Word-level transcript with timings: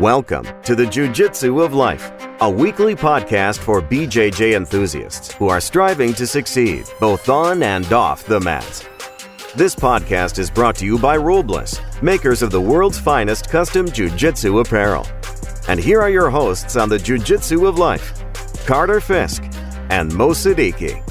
Welcome 0.00 0.46
to 0.62 0.76
the 0.76 0.86
Jiu 0.86 1.12
Jitsu 1.12 1.60
of 1.60 1.74
Life, 1.74 2.12
a 2.40 2.48
weekly 2.48 2.94
podcast 2.94 3.58
for 3.58 3.82
BJJ 3.82 4.54
enthusiasts 4.54 5.32
who 5.32 5.48
are 5.48 5.60
striving 5.60 6.14
to 6.14 6.24
succeed 6.24 6.84
both 7.00 7.28
on 7.28 7.64
and 7.64 7.92
off 7.92 8.24
the 8.24 8.38
mats. 8.38 8.86
This 9.56 9.74
podcast 9.74 10.38
is 10.38 10.52
brought 10.52 10.76
to 10.76 10.84
you 10.84 11.00
by 11.00 11.18
Rulebliss, 11.18 11.80
makers 12.00 12.42
of 12.42 12.52
the 12.52 12.60
world's 12.60 13.00
finest 13.00 13.50
custom 13.50 13.90
Jiu 13.90 14.08
Jitsu 14.10 14.60
apparel. 14.60 15.04
And 15.66 15.80
here 15.80 16.00
are 16.00 16.10
your 16.10 16.30
hosts 16.30 16.76
on 16.76 16.88
the 16.88 16.98
Jiu 17.00 17.18
Jitsu 17.18 17.66
of 17.66 17.76
Life 17.76 18.22
Carter 18.66 19.00
Fisk 19.00 19.42
and 19.90 20.14
Mo 20.14 20.28
Siddiqui. 20.28 21.02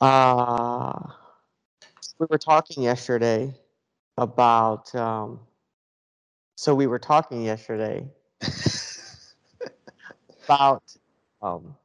Uh, 0.00 0.92
we 2.20 2.26
were 2.30 2.38
talking 2.38 2.84
yesterday 2.84 3.52
about. 4.16 4.94
Um, 4.94 5.40
so 6.56 6.74
we 6.74 6.86
were 6.86 6.98
talking 6.98 7.42
yesterday 7.42 8.08
about 10.44 10.82
um, 11.42 11.76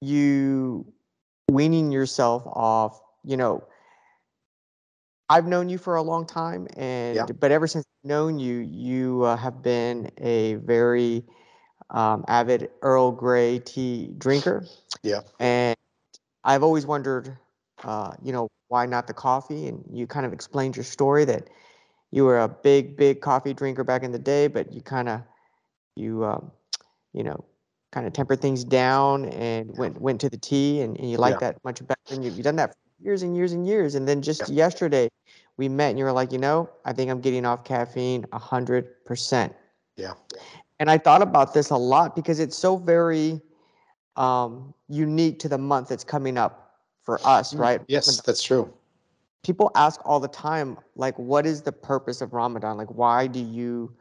you 0.00 0.92
weaning 1.50 1.90
yourself 1.92 2.42
off. 2.46 3.00
You 3.24 3.36
know, 3.36 3.64
I've 5.28 5.46
known 5.46 5.68
you 5.68 5.78
for 5.78 5.96
a 5.96 6.02
long 6.02 6.26
time, 6.26 6.68
and 6.76 7.16
Yeah. 7.16 7.26
but 7.40 7.50
ever 7.50 7.66
since 7.66 7.84
I've 8.04 8.08
known 8.08 8.38
you, 8.38 8.58
you 8.58 9.22
uh, 9.22 9.36
have 9.36 9.62
been 9.62 10.10
a 10.18 10.54
very 10.54 11.24
um, 11.90 12.24
avid 12.28 12.70
Earl 12.82 13.12
Grey 13.12 13.58
tea 13.58 14.12
drinker. 14.18 14.64
Yeah. 15.02 15.22
And 15.40 15.76
I've 16.44 16.62
always 16.62 16.86
wondered, 16.86 17.36
uh, 17.82 18.14
you 18.22 18.32
know, 18.32 18.48
why 18.68 18.86
not 18.86 19.06
the 19.06 19.14
coffee? 19.14 19.68
And 19.68 19.84
you 19.92 20.06
kind 20.06 20.26
of 20.26 20.32
explained 20.32 20.76
your 20.76 20.84
story 20.84 21.24
that 21.26 21.48
you 22.10 22.24
were 22.24 22.40
a 22.40 22.48
big, 22.48 22.96
big 22.96 23.20
coffee 23.20 23.54
drinker 23.54 23.84
back 23.84 24.02
in 24.02 24.12
the 24.12 24.18
day, 24.18 24.46
but 24.46 24.72
you 24.72 24.80
kind 24.80 25.08
of, 25.08 25.22
you, 25.96 26.24
um, 26.24 26.50
you 27.12 27.22
know, 27.22 27.44
kind 27.92 28.06
of 28.06 28.12
tempered 28.12 28.40
things 28.40 28.64
down 28.64 29.26
and 29.26 29.76
went 29.76 30.00
went 30.00 30.20
to 30.20 30.28
the 30.28 30.36
tea, 30.36 30.80
and, 30.82 30.98
and 30.98 31.10
you 31.10 31.16
like 31.16 31.34
Yeah. 31.34 31.38
that 31.52 31.64
much 31.64 31.86
better. 31.86 32.00
And 32.10 32.24
you, 32.24 32.30
you've 32.30 32.44
done 32.44 32.56
that 32.56 32.70
for 32.70 33.04
years 33.04 33.22
and 33.22 33.36
years 33.36 33.52
and 33.52 33.66
years. 33.66 33.94
And 33.94 34.06
then 34.06 34.22
just 34.22 34.48
yesterday, 34.48 35.08
we 35.56 35.68
met, 35.68 35.90
and 35.90 35.98
you 35.98 36.04
were 36.04 36.12
like, 36.12 36.32
you 36.32 36.38
know, 36.38 36.68
I 36.84 36.92
think 36.92 37.10
I'm 37.10 37.20
getting 37.20 37.46
off 37.46 37.64
caffeine 37.64 38.26
a 38.32 38.38
hundred 38.38 39.04
percent. 39.06 39.54
Yeah. 39.96 40.12
And 40.78 40.90
I 40.90 40.98
thought 40.98 41.22
about 41.22 41.54
this 41.54 41.70
a 41.70 41.76
lot 41.76 42.14
because 42.14 42.38
it's 42.38 42.56
so 42.56 42.76
very 42.76 43.40
um, 44.16 44.74
unique 44.88 45.38
to 45.40 45.48
the 45.48 45.58
month 45.58 45.88
that's 45.88 46.04
coming 46.04 46.36
up 46.36 46.65
for 47.06 47.24
us, 47.24 47.54
right? 47.54 47.80
Yes, 47.88 48.20
that's 48.20 48.42
true. 48.42 48.70
People 49.44 49.70
ask 49.76 50.00
all 50.04 50.18
the 50.18 50.28
time, 50.28 50.76
like, 50.96 51.16
what 51.18 51.46
is 51.46 51.62
the 51.62 51.72
purpose 51.72 52.20
of 52.20 52.34
Ramadan? 52.34 52.76
Like, 52.76 52.90
why 52.90 53.28
do 53.28 53.38
you 53.38 53.94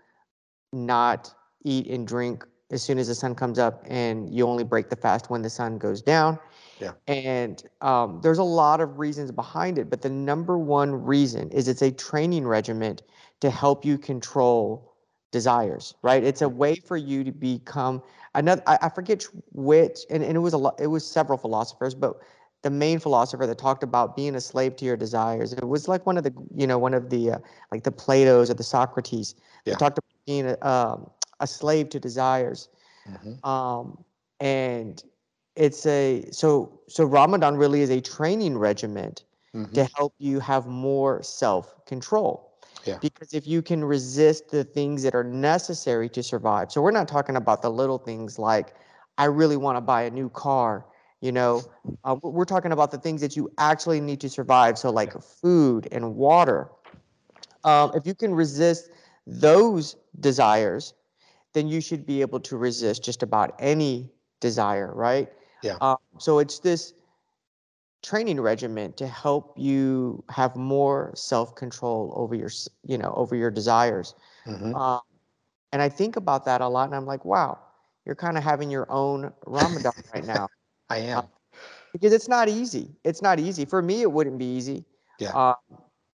not 0.73 1.33
eat 1.63 1.87
and 1.87 2.05
drink 2.05 2.43
as 2.71 2.81
soon 2.81 2.97
as 2.97 3.07
the 3.07 3.15
sun 3.15 3.35
comes 3.35 3.59
up 3.59 3.83
and 3.87 4.33
you 4.33 4.47
only 4.47 4.63
break 4.63 4.89
the 4.89 4.95
fast 4.95 5.29
when 5.29 5.43
the 5.43 5.49
sun 5.49 5.77
goes 5.77 6.01
down? 6.01 6.39
Yeah. 6.81 6.93
And 7.07 7.63
um, 7.81 8.19
there's 8.23 8.39
a 8.39 8.43
lot 8.43 8.81
of 8.81 8.97
reasons 8.97 9.31
behind 9.31 9.77
it, 9.77 9.87
but 9.87 10.01
the 10.01 10.09
number 10.09 10.57
one 10.57 10.91
reason 10.91 11.51
is 11.51 11.67
it's 11.67 11.83
a 11.83 11.91
training 11.91 12.47
regimen 12.47 12.97
to 13.41 13.51
help 13.51 13.85
you 13.85 13.99
control 13.99 14.95
desires, 15.31 15.93
right? 16.01 16.23
It's 16.23 16.41
a 16.41 16.49
way 16.49 16.75
for 16.75 16.97
you 16.97 17.23
to 17.23 17.31
become 17.31 18.01
another. 18.33 18.63
I, 18.65 18.79
I 18.81 18.89
forget 18.89 19.23
which, 19.51 19.99
and, 20.09 20.23
and 20.23 20.35
it 20.35 20.39
was 20.39 20.53
a 20.53 20.57
lot. 20.57 20.79
It 20.79 20.87
was 20.87 21.05
several 21.05 21.37
philosophers, 21.37 21.93
but 21.93 22.17
the 22.65 22.71
main 22.71 22.99
philosopher 22.99 23.47
that 23.47 23.59
talked 23.59 23.83
about 23.83 24.17
being 24.17 24.35
a 24.35 24.41
slave 24.41 24.75
to 24.77 24.85
your 24.85 24.97
desires. 24.97 25.53
It 25.53 25.67
was 25.67 25.87
like 25.87 26.05
one 26.05 26.17
of 26.17 26.23
the, 26.25 26.33
you 26.55 26.67
know, 26.67 26.79
one 26.79 26.95
of 26.95 27.09
the 27.11 27.33
uh, 27.33 27.39
like 27.71 27.83
the 27.83 27.91
Plato's 27.91 28.49
or 28.49 28.55
the 28.55 28.63
Socrates. 28.63 29.35
They 29.67 29.71
Yeah. 29.71 29.77
talked 29.77 29.99
about 29.99 30.25
being 30.25 30.47
a, 30.47 30.57
um, 30.67 31.11
a 31.39 31.47
slave 31.47 31.89
to 31.91 31.99
desires 31.99 32.69
Mhm. 33.05 33.39
um, 33.47 34.03
and 34.39 35.03
it's 35.55 35.85
a 35.85 36.25
so 36.31 36.81
so 36.87 37.05
Ramadan 37.05 37.57
really 37.57 37.81
is 37.81 37.89
a 37.91 38.01
training 38.01 38.57
regimen 38.57 39.13
Mhm. 39.53 39.73
to 39.75 39.87
help 39.97 40.13
you 40.19 40.39
have 40.39 40.67
more 40.67 41.21
self 41.23 41.85
control. 41.85 42.51
Yeah. 42.85 42.99
Because 43.01 43.33
if 43.33 43.47
you 43.47 43.61
can 43.61 43.83
resist 43.83 44.49
the 44.49 44.63
things 44.63 45.03
that 45.03 45.15
are 45.15 45.23
necessary 45.23 46.09
to 46.09 46.23
survive, 46.23 46.71
so 46.71 46.81
we're 46.81 46.91
not 46.91 47.07
talking 47.07 47.35
about 47.35 47.61
the 47.61 47.69
little 47.69 47.99
things 47.99 48.39
like 48.39 48.73
I 49.17 49.25
really 49.25 49.57
want 49.57 49.77
to 49.77 49.81
buy 49.81 50.03
a 50.03 50.09
new 50.11 50.29
car. 50.29 50.85
You 51.25 51.31
know, 51.31 51.63
uh, 52.03 52.15
we're 52.21 52.45
talking 52.45 52.71
about 52.71 52.91
the 52.91 52.99
things 52.99 53.19
that 53.21 53.35
you 53.35 53.51
actually 53.57 53.99
need 53.99 54.21
to 54.21 54.29
survive. 54.29 54.77
So 54.77 54.91
like 54.91 55.19
food 55.23 55.87
and 55.91 56.15
water. 56.15 56.69
Um, 57.63 57.93
if 57.95 58.05
you 58.05 58.13
can 58.13 58.35
resist 58.35 58.91
those 59.25 59.95
desires, 60.19 60.93
then 61.53 61.67
you 61.67 61.81
should 61.81 62.05
be 62.05 62.21
able 62.21 62.39
to 62.41 62.57
resist 62.57 63.03
just 63.03 63.23
about 63.23 63.55
any 63.57 64.11
desire, 64.39 64.93
right? 64.93 65.27
Yeah. 65.63 65.77
Um, 65.81 65.97
so 66.19 66.37
it's 66.37 66.59
this 66.59 66.93
training 68.03 68.39
regimen 68.39 68.93
to 68.93 69.07
help 69.07 69.55
you 69.57 70.23
have 70.29 70.55
more 70.55 71.11
self-control 71.15 72.13
over 72.15 72.35
your, 72.35 72.51
you 72.83 72.99
know, 72.99 73.11
over 73.15 73.35
your 73.35 73.49
desires. 73.49 74.13
Mhm. 74.45 74.75
Um, 74.75 75.01
and 75.73 75.81
I 75.81 75.89
think 75.89 76.17
about 76.17 76.45
that 76.45 76.61
a 76.61 76.67
lot, 76.67 76.85
and 76.85 76.95
I'm 76.95 77.07
like, 77.07 77.25
wow, 77.25 77.57
you're 78.05 78.13
kind 78.13 78.37
of 78.37 78.43
having 78.43 78.69
your 78.69 78.85
own 78.91 79.33
Ramadan 79.47 79.93
right 80.13 80.23
now 80.23 80.47
I 80.89 80.97
am. 80.99 81.23
because 81.93 82.13
it's 82.13 82.27
not 82.27 82.49
easy. 82.49 82.89
It's 83.03 83.21
not 83.21 83.39
easy 83.39 83.65
for 83.65 83.81
me. 83.81 84.01
It 84.01 84.11
wouldn't 84.11 84.37
be 84.37 84.45
easy. 84.45 84.85
Yeah. 85.19 85.31
Uh, 85.33 85.55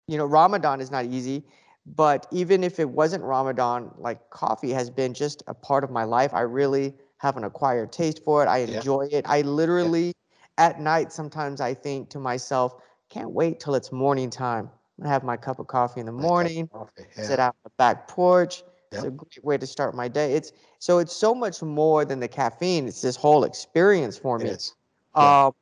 you 0.07 0.17
know, 0.17 0.25
Ramadan 0.25 0.81
is 0.81 0.91
not 0.91 1.05
easy, 1.05 1.43
but 1.85 2.27
even 2.31 2.63
if 2.63 2.79
it 2.79 2.89
wasn't 2.89 3.23
Ramadan, 3.23 3.91
like 3.97 4.29
coffee 4.29 4.71
has 4.71 4.89
been 4.89 5.13
just 5.13 5.43
a 5.47 5.53
part 5.53 5.83
of 5.83 5.91
my 5.91 6.03
life. 6.03 6.33
I 6.33 6.41
really 6.41 6.93
have 7.17 7.37
an 7.37 7.43
acquired 7.43 7.91
taste 7.91 8.23
for 8.23 8.43
it. 8.43 8.47
I 8.47 8.59
Yeah. 8.59 8.75
enjoy 8.75 9.07
it. 9.11 9.25
I 9.27 9.41
literally, 9.41 10.13
at 10.57 10.79
night, 10.79 11.11
sometimes 11.11 11.61
I 11.61 11.73
think 11.73 12.09
to 12.11 12.19
myself, 12.19 12.75
can't 13.09 13.31
wait 13.31 13.59
till 13.59 13.75
it's 13.75 13.91
morning 13.91 14.29
time. 14.29 14.69
I'm 14.97 15.03
gonna 15.03 15.13
have 15.13 15.23
my 15.23 15.37
cup 15.37 15.59
of 15.59 15.67
coffee 15.67 15.99
in 15.99 16.05
the 16.05 16.11
My 16.11 16.23
cup 16.23 16.23
of 16.23 16.27
morning, 16.29 16.67
coffee, 16.67 17.07
sit 17.13 17.39
out 17.39 17.49
on 17.49 17.61
the 17.63 17.71
back 17.77 18.07
porch. 18.07 18.63
It's 18.91 19.03
Yep. 19.03 19.13
a 19.13 19.15
great 19.15 19.43
way 19.45 19.57
to 19.57 19.65
start 19.65 19.95
my 19.95 20.07
day. 20.07 20.33
It's 20.33 20.51
so 20.79 20.99
it's 20.99 21.13
so 21.15 21.33
much 21.33 21.61
more 21.61 22.03
than 22.03 22.19
the 22.19 22.27
caffeine. 22.27 22.87
It's 22.87 23.01
this 23.01 23.15
whole 23.15 23.43
experience 23.45 24.17
for 24.17 24.37
me. 24.37 24.49
is. 24.49 24.75
Yeah. 25.15 25.45
Um, 25.47 25.53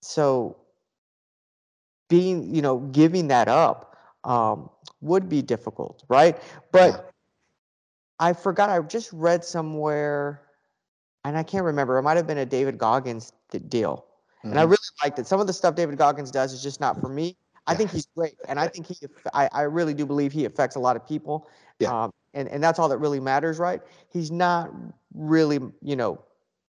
so 0.00 0.56
being, 2.08 2.54
you 2.54 2.60
know, 2.60 2.78
giving 2.78 3.28
that 3.28 3.48
up 3.48 3.96
um, 4.24 4.68
would 5.00 5.28
be 5.28 5.42
difficult, 5.42 6.04
right? 6.08 6.36
But 6.72 7.10
I 8.18 8.32
forgot, 8.32 8.68
I 8.68 8.80
just 8.80 9.12
read 9.12 9.44
somewhere, 9.44 10.42
and 11.24 11.38
I 11.38 11.42
can't 11.42 11.64
remember, 11.64 11.98
it 11.98 12.02
might 12.02 12.16
have 12.16 12.26
been 12.26 12.38
a 12.38 12.46
David 12.46 12.78
Goggins 12.78 13.32
deal. 13.68 14.06
And 14.50 14.58
I 14.58 14.62
Mhm. 14.62 14.70
really 14.70 14.76
liked 15.02 15.18
it. 15.20 15.26
Some 15.26 15.40
of 15.40 15.46
the 15.46 15.52
stuff 15.52 15.74
David 15.74 15.96
Goggins 15.96 16.30
does 16.30 16.52
is 16.52 16.62
just 16.62 16.80
not 16.80 17.00
for 17.00 17.08
me. 17.08 17.36
I 17.66 17.74
think 17.74 17.90
he's 17.90 18.06
great, 18.16 18.34
and 18.48 18.58
I 18.58 18.68
think 18.68 18.86
he, 18.86 18.96
I, 19.32 19.48
I 19.52 19.62
really 19.62 19.94
do 19.94 20.04
believe 20.04 20.32
he 20.32 20.44
affects 20.44 20.76
a 20.76 20.80
lot 20.80 20.96
of 20.96 21.06
people. 21.06 21.48
Yeah. 21.78 22.04
Um, 22.04 22.12
and 22.34 22.48
and 22.48 22.62
that's 22.62 22.78
all 22.78 22.88
that 22.88 22.98
really 22.98 23.20
matters, 23.20 23.58
right? 23.58 23.80
He's 24.10 24.30
not 24.30 24.70
really, 25.14 25.60
you 25.82 25.96
know, 25.96 26.20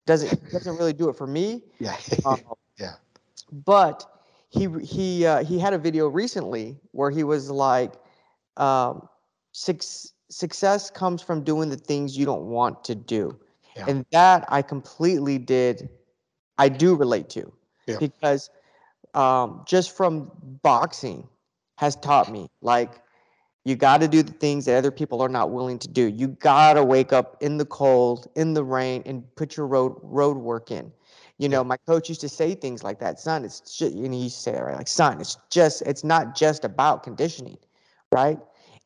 doesn't 0.05 0.51
doesn't 0.51 0.77
really 0.77 0.93
do 0.93 1.09
it 1.09 1.15
for 1.15 1.27
me. 1.27 1.63
Yeah. 1.79 1.97
Um, 2.25 2.39
Yeah. 2.77 2.95
But 3.51 4.05
he 4.49 4.67
he 4.83 5.25
uh, 5.25 5.43
he 5.43 5.57
had 5.59 5.73
a 5.73 5.77
video 5.77 6.07
recently 6.07 6.77
where 6.91 7.09
he 7.09 7.23
was 7.23 7.49
like, 7.49 7.93
um, 8.57 9.07
six, 9.53 10.11
success 10.29 10.91
comes 10.91 11.21
from 11.21 11.43
doing 11.43 11.69
the 11.69 11.77
things 11.77 12.17
you 12.17 12.25
don't 12.25 12.47
want 12.47 12.83
to 12.85 12.95
do, 12.95 13.39
Yeah. 13.77 13.85
and 13.87 14.05
that 14.11 14.45
I 14.49 14.61
completely 14.61 15.37
did. 15.37 15.89
I 16.57 16.69
do 16.69 16.95
relate 16.95 17.29
to 17.29 17.51
Yeah. 17.87 17.97
because 17.99 18.49
um, 19.15 19.63
just 19.65 19.95
from 19.95 20.31
boxing 20.61 21.27
has 21.77 21.95
taught 21.95 22.31
me 22.31 22.47
like 22.61 23.01
you 23.65 23.75
got 23.75 23.99
to 24.01 24.07
do 24.07 24.21
the 24.21 24.31
things 24.31 24.65
that 24.65 24.77
other 24.77 24.91
people 24.91 25.21
are 25.21 25.29
not 25.29 25.49
willing 25.49 25.79
to 25.79 25.87
do. 25.87 26.07
You 26.07 26.27
got 26.27 26.73
to 26.73 26.83
wake 26.83 27.11
up 27.11 27.35
in 27.41 27.57
the 27.57 27.65
cold, 27.65 28.27
in 28.35 28.53
the 28.53 28.63
rain, 28.63 29.01
and 29.07 29.23
put 29.35 29.57
your 29.57 29.65
road 29.65 29.97
road 30.03 30.37
work 30.37 30.69
in. 30.69 30.91
You 31.39 31.49
know, 31.49 31.63
my 31.63 31.75
coach 31.77 32.07
used 32.07 32.21
to 32.21 32.29
say 32.29 32.53
things 32.55 32.83
like 32.83 32.99
that, 32.99 33.19
son. 33.19 33.43
It's 33.43 33.59
just, 33.59 33.93
and 33.93 34.13
he 34.13 34.21
used 34.21 34.35
to 34.35 34.41
say 34.41 34.51
that 34.51 34.63
right, 34.63 34.77
like, 34.77 34.87
son. 34.87 35.19
It's 35.19 35.37
just, 35.49 35.81
it's 35.81 36.03
not 36.03 36.35
just 36.35 36.63
about 36.63 37.03
conditioning, 37.03 37.57
right? 38.11 38.39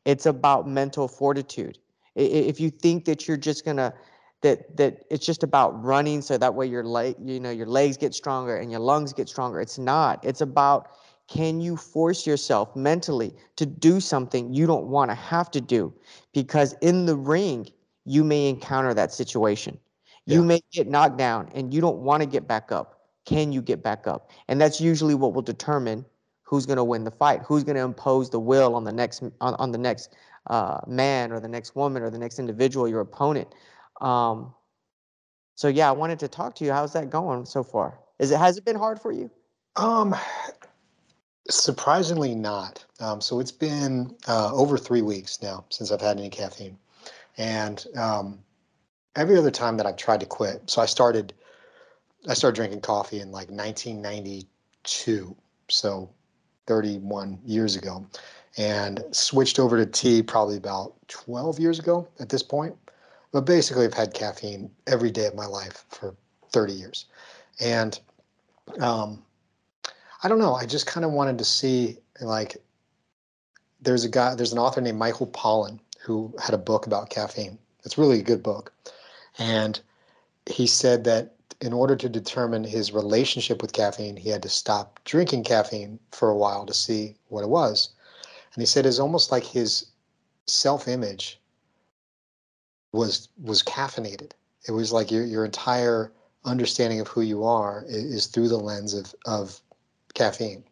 It's 0.04 0.26
about 0.26 0.66
mental 0.66 1.06
fortitude. 1.06 1.78
If 2.16 2.58
you 2.58 2.70
think 2.70 3.04
that 3.04 3.28
you're 3.28 3.36
just 3.36 3.64
gonna, 3.64 3.94
that 4.42 4.76
that 4.76 5.04
it's 5.10 5.24
just 5.26 5.42
about 5.42 5.82
running, 5.84 6.22
so 6.22 6.38
that 6.38 6.54
way 6.54 6.66
your 6.66 6.84
leg, 6.84 7.16
you 7.22 7.40
know, 7.40 7.50
your 7.50 7.66
legs 7.66 7.96
get 7.96 8.14
stronger 8.14 8.56
and 8.56 8.70
your 8.70 8.80
lungs 8.80 9.12
get 9.12 9.28
stronger. 9.28 9.60
It's 9.60 9.78
not. 9.78 10.24
It's 10.24 10.40
about 10.40 10.90
can 11.28 11.60
you 11.60 11.76
force 11.76 12.26
yourself 12.26 12.74
mentally 12.74 13.34
to 13.56 13.64
do 13.64 14.00
something 14.00 14.52
you 14.52 14.66
don't 14.66 14.86
want 14.86 15.10
to 15.10 15.14
have 15.14 15.50
to 15.52 15.60
do? 15.60 15.94
Because 16.32 16.72
in 16.80 17.06
the 17.06 17.14
ring, 17.16 17.68
you 18.04 18.24
may 18.24 18.48
encounter 18.48 18.92
that 18.94 19.12
situation. 19.12 19.78
You 20.26 20.40
Yeah. 20.40 20.46
may 20.46 20.60
get 20.72 20.88
knocked 20.88 21.18
down 21.18 21.48
and 21.54 21.72
you 21.72 21.80
don't 21.80 21.98
want 21.98 22.22
to 22.22 22.26
get 22.26 22.48
back 22.48 22.72
up. 22.72 23.00
Can 23.26 23.52
you 23.52 23.62
get 23.62 23.82
back 23.82 24.06
up? 24.06 24.30
And 24.48 24.60
that's 24.60 24.80
usually 24.80 25.14
what 25.14 25.34
will 25.34 25.42
determine 25.42 26.04
who's 26.42 26.66
going 26.66 26.78
to 26.78 26.84
win 26.84 27.04
the 27.04 27.10
fight, 27.12 27.42
who's 27.46 27.62
going 27.62 27.76
to 27.76 27.82
impose 27.82 28.30
the 28.30 28.40
will 28.40 28.74
on 28.74 28.84
the 28.84 28.92
next 28.92 29.22
on, 29.40 29.54
on 29.54 29.70
the 29.70 29.78
next 29.78 30.14
uh, 30.48 30.80
man 30.88 31.30
or 31.30 31.38
the 31.38 31.48
next 31.48 31.76
woman 31.76 32.02
or 32.02 32.10
the 32.10 32.18
next 32.18 32.38
individual, 32.40 32.88
your 32.88 33.00
opponent. 33.00 33.54
Um, 34.00 34.54
so 35.54 35.68
yeah, 35.68 35.88
I 35.88 35.92
wanted 35.92 36.18
to 36.20 36.28
talk 36.28 36.54
to 36.56 36.64
you. 36.64 36.72
How's 36.72 36.92
that 36.94 37.10
going 37.10 37.44
so 37.44 37.62
far? 37.62 37.98
Is 38.18 38.30
it 38.30 38.38
has 38.38 38.56
it 38.56 38.64
been 38.64 38.76
hard 38.76 39.00
for 39.00 39.12
you? 39.12 39.30
Um, 39.76 40.14
surprisingly 41.48 42.34
not. 42.34 42.84
Um, 43.00 43.20
so 43.20 43.40
it's 43.40 43.52
been 43.52 44.14
uh, 44.26 44.52
over 44.54 44.78
three 44.78 45.02
weeks 45.02 45.42
now 45.42 45.64
since 45.68 45.92
I've 45.92 46.00
had 46.00 46.18
any 46.18 46.30
caffeine, 46.30 46.78
and 47.36 47.86
um, 47.96 48.38
every 49.16 49.36
other 49.36 49.50
time 49.50 49.76
that 49.76 49.86
I've 49.86 49.96
tried 49.96 50.20
to 50.20 50.26
quit. 50.26 50.68
So 50.70 50.80
I 50.80 50.86
started, 50.86 51.34
I 52.28 52.34
started 52.34 52.56
drinking 52.56 52.80
coffee 52.80 53.20
in 53.20 53.30
like 53.30 53.50
1992, 53.50 55.36
so 55.68 56.10
31 56.66 57.38
years 57.44 57.76
ago, 57.76 58.06
and 58.56 59.02
switched 59.12 59.58
over 59.58 59.76
to 59.76 59.86
tea 59.86 60.22
probably 60.22 60.56
about 60.56 60.94
12 61.08 61.58
years 61.58 61.78
ago 61.78 62.08
at 62.18 62.28
this 62.28 62.42
point. 62.42 62.76
But 63.32 63.42
basically, 63.42 63.84
I've 63.84 63.94
had 63.94 64.14
caffeine 64.14 64.70
every 64.86 65.10
day 65.10 65.26
of 65.26 65.34
my 65.34 65.46
life 65.46 65.84
for 65.88 66.14
30 66.52 66.72
years, 66.72 67.06
and 67.60 67.98
um, 68.80 69.22
I 70.22 70.28
don't 70.28 70.38
know. 70.38 70.54
I 70.54 70.66
just 70.66 70.86
kind 70.86 71.04
of 71.04 71.12
wanted 71.12 71.38
to 71.38 71.44
see 71.44 71.98
like 72.20 72.56
there's 73.80 74.04
a 74.04 74.08
guy, 74.08 74.34
there's 74.34 74.52
an 74.52 74.58
author 74.58 74.80
named 74.80 74.98
Michael 74.98 75.28
Pollan 75.28 75.78
who 76.00 76.34
had 76.42 76.54
a 76.54 76.58
book 76.58 76.86
about 76.86 77.10
caffeine. 77.10 77.58
It's 77.84 77.98
really 77.98 78.20
a 78.20 78.24
good 78.24 78.42
book. 78.42 78.72
And 79.38 79.80
he 80.46 80.66
said 80.66 81.04
that 81.04 81.34
in 81.60 81.72
order 81.72 81.96
to 81.96 82.08
determine 82.08 82.64
his 82.64 82.92
relationship 82.92 83.62
with 83.62 83.72
caffeine, 83.72 84.16
he 84.16 84.30
had 84.30 84.42
to 84.42 84.48
stop 84.48 85.00
drinking 85.04 85.44
caffeine 85.44 85.98
for 86.10 86.30
a 86.30 86.36
while 86.36 86.66
to 86.66 86.74
see 86.74 87.16
what 87.28 87.42
it 87.42 87.48
was. 87.48 87.90
And 88.54 88.62
he 88.62 88.66
said 88.66 88.86
it's 88.86 88.98
almost 88.98 89.30
like 89.30 89.44
his 89.44 89.86
self-image 90.46 91.39
was 92.92 93.28
was 93.42 93.62
caffeinated. 93.62 94.32
It 94.66 94.72
was 94.72 94.92
like 94.92 95.10
your 95.10 95.24
your 95.24 95.44
entire 95.44 96.12
understanding 96.44 97.00
of 97.00 97.08
who 97.08 97.20
you 97.20 97.44
are 97.44 97.84
is, 97.86 98.04
is 98.04 98.26
through 98.26 98.48
the 98.48 98.58
lens 98.58 98.94
of 98.94 99.14
of 99.26 99.60
caffeine. 100.14 100.64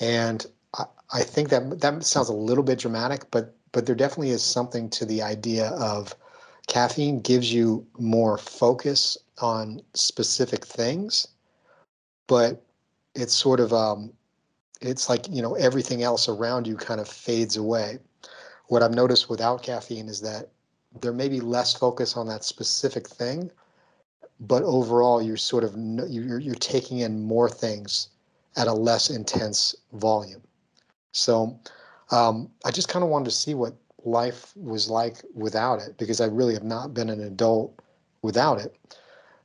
And 0.00 0.44
I, 0.76 0.84
I 1.12 1.22
think 1.22 1.48
that 1.50 1.80
that 1.80 2.04
sounds 2.04 2.28
a 2.28 2.34
little 2.34 2.64
bit 2.64 2.78
dramatic, 2.78 3.30
but 3.30 3.54
but 3.72 3.86
there 3.86 3.94
definitely 3.94 4.30
is 4.30 4.42
something 4.42 4.88
to 4.90 5.04
the 5.04 5.22
idea 5.22 5.68
of 5.70 6.14
caffeine 6.66 7.20
gives 7.20 7.52
you 7.52 7.86
more 7.98 8.38
focus 8.38 9.16
on 9.40 9.80
specific 9.94 10.64
things, 10.64 11.28
but 12.26 12.62
it's 13.14 13.34
sort 13.34 13.60
of 13.60 13.72
um, 13.72 14.12
it's 14.80 15.08
like 15.08 15.28
you 15.30 15.42
know 15.42 15.54
everything 15.54 16.02
else 16.02 16.28
around 16.28 16.66
you 16.66 16.76
kind 16.76 17.00
of 17.00 17.08
fades 17.08 17.56
away. 17.56 17.98
What 18.66 18.82
I've 18.82 18.94
noticed 18.94 19.30
without 19.30 19.62
caffeine 19.62 20.08
is 20.08 20.20
that 20.20 20.50
there 21.00 21.12
may 21.12 21.28
be 21.28 21.40
less 21.40 21.74
focus 21.74 22.16
on 22.16 22.26
that 22.28 22.44
specific 22.44 23.08
thing, 23.08 23.50
but 24.40 24.62
overall 24.62 25.20
you're 25.20 25.36
sort 25.36 25.64
of 25.64 25.74
you're 26.08 26.38
you're 26.38 26.54
taking 26.54 27.00
in 27.00 27.22
more 27.22 27.48
things 27.48 28.08
at 28.56 28.66
a 28.66 28.72
less 28.72 29.10
intense 29.10 29.74
volume. 29.92 30.42
So 31.12 31.58
um, 32.10 32.50
I 32.64 32.70
just 32.70 32.88
kind 32.88 33.02
of 33.02 33.10
wanted 33.10 33.26
to 33.26 33.30
see 33.30 33.54
what 33.54 33.74
life 34.04 34.52
was 34.56 34.88
like 34.88 35.16
without 35.34 35.80
it 35.80 35.96
because 35.98 36.20
I 36.20 36.26
really 36.26 36.54
have 36.54 36.64
not 36.64 36.94
been 36.94 37.10
an 37.10 37.22
adult 37.22 37.80
without 38.22 38.60
it. 38.60 38.76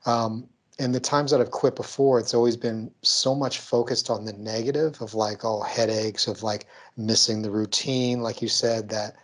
Um, 0.06 0.48
and 0.80 0.94
the 0.94 1.00
times 1.00 1.32
that 1.32 1.40
I've 1.40 1.52
quit 1.52 1.76
before, 1.76 2.20
it's 2.20 2.34
always 2.34 2.58
been 2.58 2.90
so 3.04 3.36
much 3.36 3.60
focused 3.60 4.10
on 4.10 4.26
the 4.26 4.34
negative 4.34 5.00
of 5.02 5.14
like, 5.14 5.46
oh, 5.46 5.62
headaches, 5.62 6.28
of 6.28 6.42
like 6.42 6.66
missing 6.98 7.42
the 7.42 7.52
routine, 7.52 8.22
like 8.22 8.42
you 8.42 8.48
said, 8.48 8.90
that 8.90 9.16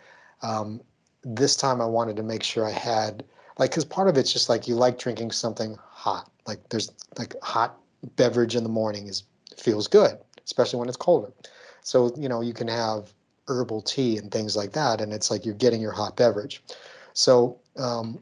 um, 0.42 0.80
this 1.22 1.56
time 1.56 1.80
I 1.80 1.86
wanted 1.86 2.16
to 2.16 2.22
make 2.22 2.42
sure 2.42 2.66
I 2.66 2.70
had, 2.70 3.24
like, 3.58 3.70
because 3.70 3.84
part 3.84 4.08
of 4.08 4.16
it's 4.16 4.32
just 4.32 4.48
like 4.48 4.66
you 4.66 4.74
like 4.74 4.98
drinking 4.98 5.32
something 5.32 5.76
hot. 5.80 6.30
Like 6.46 6.66
there's 6.70 6.90
like 7.18 7.34
hot 7.42 7.78
beverage 8.16 8.56
in 8.56 8.62
the 8.62 8.68
morning 8.70 9.06
is 9.06 9.24
feels 9.56 9.86
good, 9.86 10.18
especially 10.44 10.78
when 10.78 10.88
it's 10.88 10.96
colder. 10.96 11.32
So, 11.82 12.12
you 12.16 12.28
know, 12.28 12.40
you 12.40 12.54
can 12.54 12.68
have 12.68 13.12
herbal 13.48 13.82
tea 13.82 14.16
and 14.16 14.30
things 14.30 14.56
like 14.56 14.72
that, 14.72 15.00
and 15.00 15.12
it's 15.12 15.30
like 15.30 15.44
you're 15.44 15.54
getting 15.54 15.80
your 15.80 15.92
hot 15.92 16.16
beverage. 16.16 16.62
So, 17.12 17.58
um, 17.76 18.20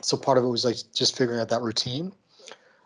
so 0.00 0.16
part 0.16 0.38
of 0.38 0.44
it 0.44 0.48
was 0.48 0.64
like 0.64 0.76
just 0.94 1.16
figuring 1.16 1.40
out 1.40 1.48
that 1.50 1.60
routine. 1.60 2.12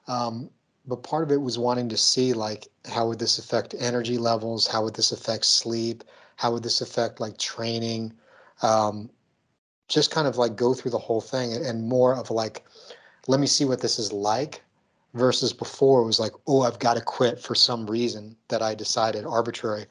Um, 0.08 0.50
but 0.86 1.02
part 1.02 1.24
of 1.24 1.32
it 1.32 1.40
was 1.40 1.58
wanting 1.58 1.88
to 1.88 1.96
see 1.96 2.32
like 2.32 2.68
how 2.86 3.08
would 3.08 3.18
this 3.18 3.38
affect 3.38 3.74
energy 3.78 4.18
levels? 4.18 4.66
How 4.66 4.84
would 4.84 4.94
this 4.94 5.12
affect 5.12 5.44
sleep? 5.44 6.04
How 6.36 6.52
would 6.52 6.62
this 6.62 6.80
affect 6.80 7.20
like 7.20 7.38
training? 7.38 8.12
Um, 8.62 9.10
just 9.88 10.10
kind 10.10 10.26
of 10.26 10.36
like 10.36 10.56
go 10.56 10.74
through 10.74 10.90
the 10.90 10.98
whole 10.98 11.20
thing 11.20 11.52
and 11.52 11.88
more 11.88 12.14
of 12.14 12.30
like, 12.30 12.64
let 13.28 13.40
me 13.40 13.46
see 13.46 13.64
what 13.64 13.80
this 13.80 13.98
is 13.98 14.12
like 14.12 14.62
versus 15.14 15.52
before 15.52 16.02
it 16.02 16.06
was 16.06 16.20
like, 16.20 16.32
oh, 16.46 16.62
I've 16.62 16.78
got 16.78 16.94
to 16.94 17.00
quit 17.00 17.40
for 17.40 17.54
some 17.54 17.86
reason 17.86 18.36
that 18.48 18.62
I 18.62 18.74
decided 18.74 19.24
arbitrary, 19.24 19.86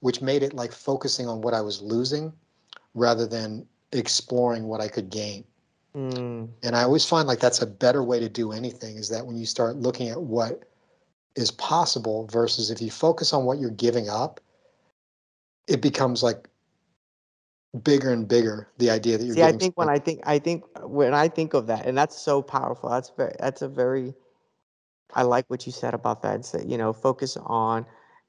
which 0.00 0.22
made 0.22 0.42
it 0.42 0.54
like 0.54 0.72
focusing 0.72 1.28
on 1.28 1.40
what 1.40 1.54
I 1.54 1.60
was 1.60 1.82
losing 1.82 2.32
rather 2.94 3.26
than 3.26 3.66
exploring 3.92 4.64
what 4.64 4.80
I 4.80 4.88
could 4.88 5.10
gain. 5.10 5.44
Mm. 5.94 6.48
And 6.62 6.76
I 6.76 6.82
always 6.82 7.04
find 7.04 7.26
like 7.26 7.40
that's 7.40 7.62
a 7.62 7.66
better 7.66 8.02
way 8.02 8.20
to 8.20 8.28
do 8.28 8.52
anything 8.52 8.96
is 8.96 9.08
that 9.08 9.26
when 9.26 9.36
you 9.36 9.46
start 9.46 9.76
looking 9.76 10.08
at 10.08 10.20
what 10.20 10.62
is 11.36 11.50
possible 11.50 12.26
versus 12.30 12.70
if 12.70 12.80
you 12.80 12.90
focus 12.90 13.32
on 13.32 13.44
what 13.44 13.58
you're 13.58 13.70
giving 13.70 14.08
up, 14.08 14.40
it 15.66 15.80
becomes 15.80 16.22
like 16.22 16.48
bigger 17.84 18.12
and 18.12 18.26
bigger 18.26 18.68
the 18.78 18.90
idea 18.90 19.16
that 19.16 19.24
you're 19.24 19.36
See, 19.36 19.42
I 19.42 19.52
think 19.52 19.76
when 19.76 19.88
I 19.88 19.98
think 19.98 20.20
I 20.24 20.38
think 20.38 20.64
when 20.82 21.14
I 21.14 21.28
think 21.28 21.54
of 21.54 21.66
that, 21.68 21.86
and 21.86 21.96
that's 21.96 22.18
so 22.18 22.42
powerful. 22.42 22.90
That's 22.90 23.10
very 23.16 23.34
that's 23.38 23.62
a 23.62 23.68
very 23.68 24.14
I 25.14 25.22
like 25.22 25.44
what 25.48 25.66
you 25.66 25.72
said 25.72 25.94
about 25.94 26.22
that. 26.22 26.36
It's, 26.36 26.54
you 26.66 26.78
know, 26.78 26.92
focus 26.92 27.36
on, 27.44 27.86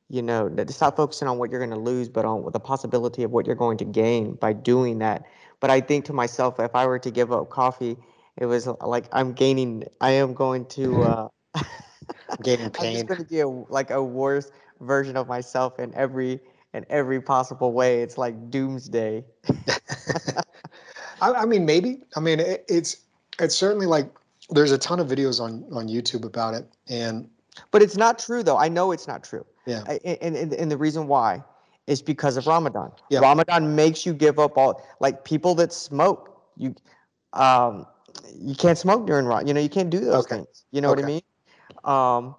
you 0.09 0.21
know, 0.21 0.53
stop 0.69 0.95
focusing 0.95 1.27
on 1.27 1.38
what 1.38 1.51
you're 1.51 1.59
going 1.59 1.71
to 1.71 1.79
lose, 1.79 2.09
but 2.09 2.25
on 2.25 2.49
the 2.51 2.59
possibility 2.59 3.23
of 3.23 3.31
what 3.31 3.45
you're 3.45 3.55
going 3.55 3.77
to 3.77 3.85
gain 3.85 4.35
by 4.35 4.53
doing 4.53 4.99
that. 4.99 5.23
But 5.59 5.69
I 5.69 5.81
think 5.81 6.05
to 6.05 6.13
myself, 6.13 6.59
if 6.59 6.75
I 6.75 6.85
were 6.85 6.99
to 6.99 7.11
give 7.11 7.31
up 7.31 7.49
coffee, 7.49 7.97
it 8.37 8.45
was 8.45 8.67
like 8.67 9.05
I'm 9.11 9.33
gaining. 9.33 9.83
I 9.99 10.11
am 10.11 10.33
going 10.33 10.65
to. 10.67 11.03
Uh, 11.03 11.27
gaining 12.44 12.69
pain. 12.69 12.87
I'm 12.87 12.94
just 12.94 13.07
going 13.07 13.19
to 13.19 13.25
be 13.25 13.41
a, 13.41 13.47
like 13.47 13.91
a 13.91 14.01
worse 14.01 14.51
version 14.79 15.17
of 15.17 15.27
myself 15.27 15.79
in 15.79 15.94
every 15.95 16.39
in 16.73 16.85
every 16.90 17.21
possible 17.21 17.73
way. 17.73 18.01
It's 18.01 18.18
like 18.18 18.49
doomsday. 18.49 19.23
I, 21.21 21.33
I, 21.33 21.45
mean, 21.45 21.66
maybe. 21.66 22.01
I 22.16 22.19
mean, 22.19 22.40
it, 22.40 22.66
it's 22.68 22.97
it's 23.40 23.56
certainly 23.56 23.85
like 23.85 24.09
there's 24.49 24.71
a 24.71 24.78
ton 24.78 24.99
of 24.99 25.07
videos 25.07 25.40
on 25.42 25.66
on 25.71 25.87
YouTube 25.87 26.25
about 26.25 26.54
it, 26.54 26.68
and 26.87 27.30
but 27.71 27.81
it's 27.81 27.97
not 27.97 28.19
true 28.19 28.44
though. 28.44 28.57
I 28.57 28.69
know 28.69 28.92
it's 28.92 29.07
not 29.07 29.23
true. 29.23 29.45
Yeah. 29.66 29.83
And 30.06 30.35
and, 30.35 30.54
and 30.54 30.71
the 30.71 30.78
reason 30.78 31.07
why 31.07 31.44
is 31.87 32.01
because 32.01 32.37
of 32.37 32.47
Ramadan. 32.47 32.92
Yeah. 33.09 33.19
Ramadan 33.19 33.75
makes 33.75 34.06
you 34.06 34.13
give 34.13 34.40
up 34.40 34.57
all 34.57 34.81
like 34.99 35.23
people 35.23 35.56
that 35.56 35.73
smoke. 35.73 36.42
You 36.57 36.75
um 37.33 37.85
you 38.35 38.56
can't 38.56 38.78
smoke 38.78 39.06
during 39.06 39.25
Ramadan. 39.25 39.47
You 39.47 39.54
know 39.54 39.61
you 39.61 39.69
can't 39.69 39.90
do 39.90 39.99
those 39.99 40.25
okay. 40.25 40.37
things. 40.37 40.66
You 40.71 40.81
know 40.81 40.92
okay. 40.92 41.01
what 41.04 41.06
I 41.06 41.13
mean? 41.13 41.21
Um, 41.83 42.35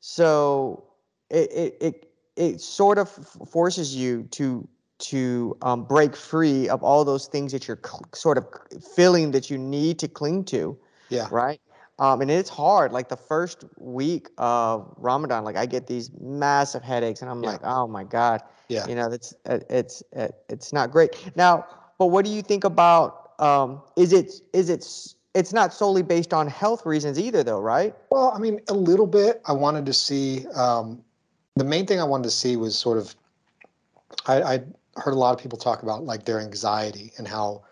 so 0.00 0.84
it 1.30 1.50
it 1.52 1.76
it 1.80 2.11
it 2.36 2.60
sort 2.60 2.98
of 2.98 3.08
forces 3.50 3.94
you 3.94 4.24
to 4.32 4.66
to 4.98 5.56
um, 5.62 5.84
break 5.84 6.14
free 6.14 6.68
of 6.68 6.82
all 6.82 7.04
those 7.04 7.26
things 7.26 7.50
that 7.50 7.66
you're 7.66 7.80
cl- 7.84 8.04
sort 8.14 8.38
of 8.38 8.46
feeling 8.94 9.32
that 9.32 9.50
you 9.50 9.58
need 9.58 9.98
to 9.98 10.06
cling 10.06 10.44
to 10.44 10.78
yeah. 11.12 11.28
Right. 11.30 11.60
Um, 11.98 12.22
and 12.22 12.30
it's 12.30 12.48
hard. 12.48 12.90
Like 12.90 13.10
the 13.10 13.16
first 13.16 13.64
week 13.78 14.28
of 14.38 14.92
Ramadan, 14.96 15.44
like 15.44 15.56
I 15.56 15.66
get 15.66 15.86
these 15.86 16.10
massive 16.20 16.82
headaches, 16.82 17.20
and 17.20 17.30
I'm 17.30 17.42
yeah. 17.42 17.50
like, 17.50 17.60
oh 17.62 17.86
my 17.86 18.02
god. 18.02 18.40
Yeah. 18.68 18.86
You 18.88 18.94
know, 18.94 19.10
that's 19.10 19.34
uh, 19.44 19.58
it's 19.68 20.02
uh, 20.16 20.28
it's 20.48 20.72
not 20.72 20.90
great. 20.90 21.36
Now, 21.36 21.66
but 21.98 22.06
what 22.06 22.24
do 22.24 22.30
you 22.30 22.40
think 22.40 22.64
about? 22.64 23.34
Um, 23.38 23.82
is 23.96 24.12
it 24.14 24.32
is 24.54 24.70
it 24.70 24.88
it's 25.34 25.52
not 25.52 25.74
solely 25.74 26.02
based 26.02 26.32
on 26.32 26.46
health 26.46 26.86
reasons 26.86 27.18
either, 27.18 27.42
though, 27.44 27.60
right? 27.60 27.94
Well, 28.10 28.32
I 28.34 28.38
mean, 28.38 28.60
a 28.68 28.74
little 28.74 29.06
bit. 29.06 29.42
I 29.44 29.52
wanted 29.52 29.84
to 29.86 29.92
see. 29.92 30.46
Um, 30.48 31.04
the 31.56 31.64
main 31.64 31.86
thing 31.86 32.00
I 32.00 32.04
wanted 32.04 32.24
to 32.24 32.30
see 32.30 32.56
was 32.56 32.78
sort 32.78 32.98
of. 32.98 33.14
I, 34.26 34.42
I 34.42 34.60
heard 34.96 35.12
a 35.12 35.18
lot 35.18 35.34
of 35.34 35.40
people 35.40 35.58
talk 35.58 35.82
about 35.82 36.04
like 36.04 36.24
their 36.24 36.40
anxiety 36.40 37.12
and 37.18 37.26
how 37.26 37.62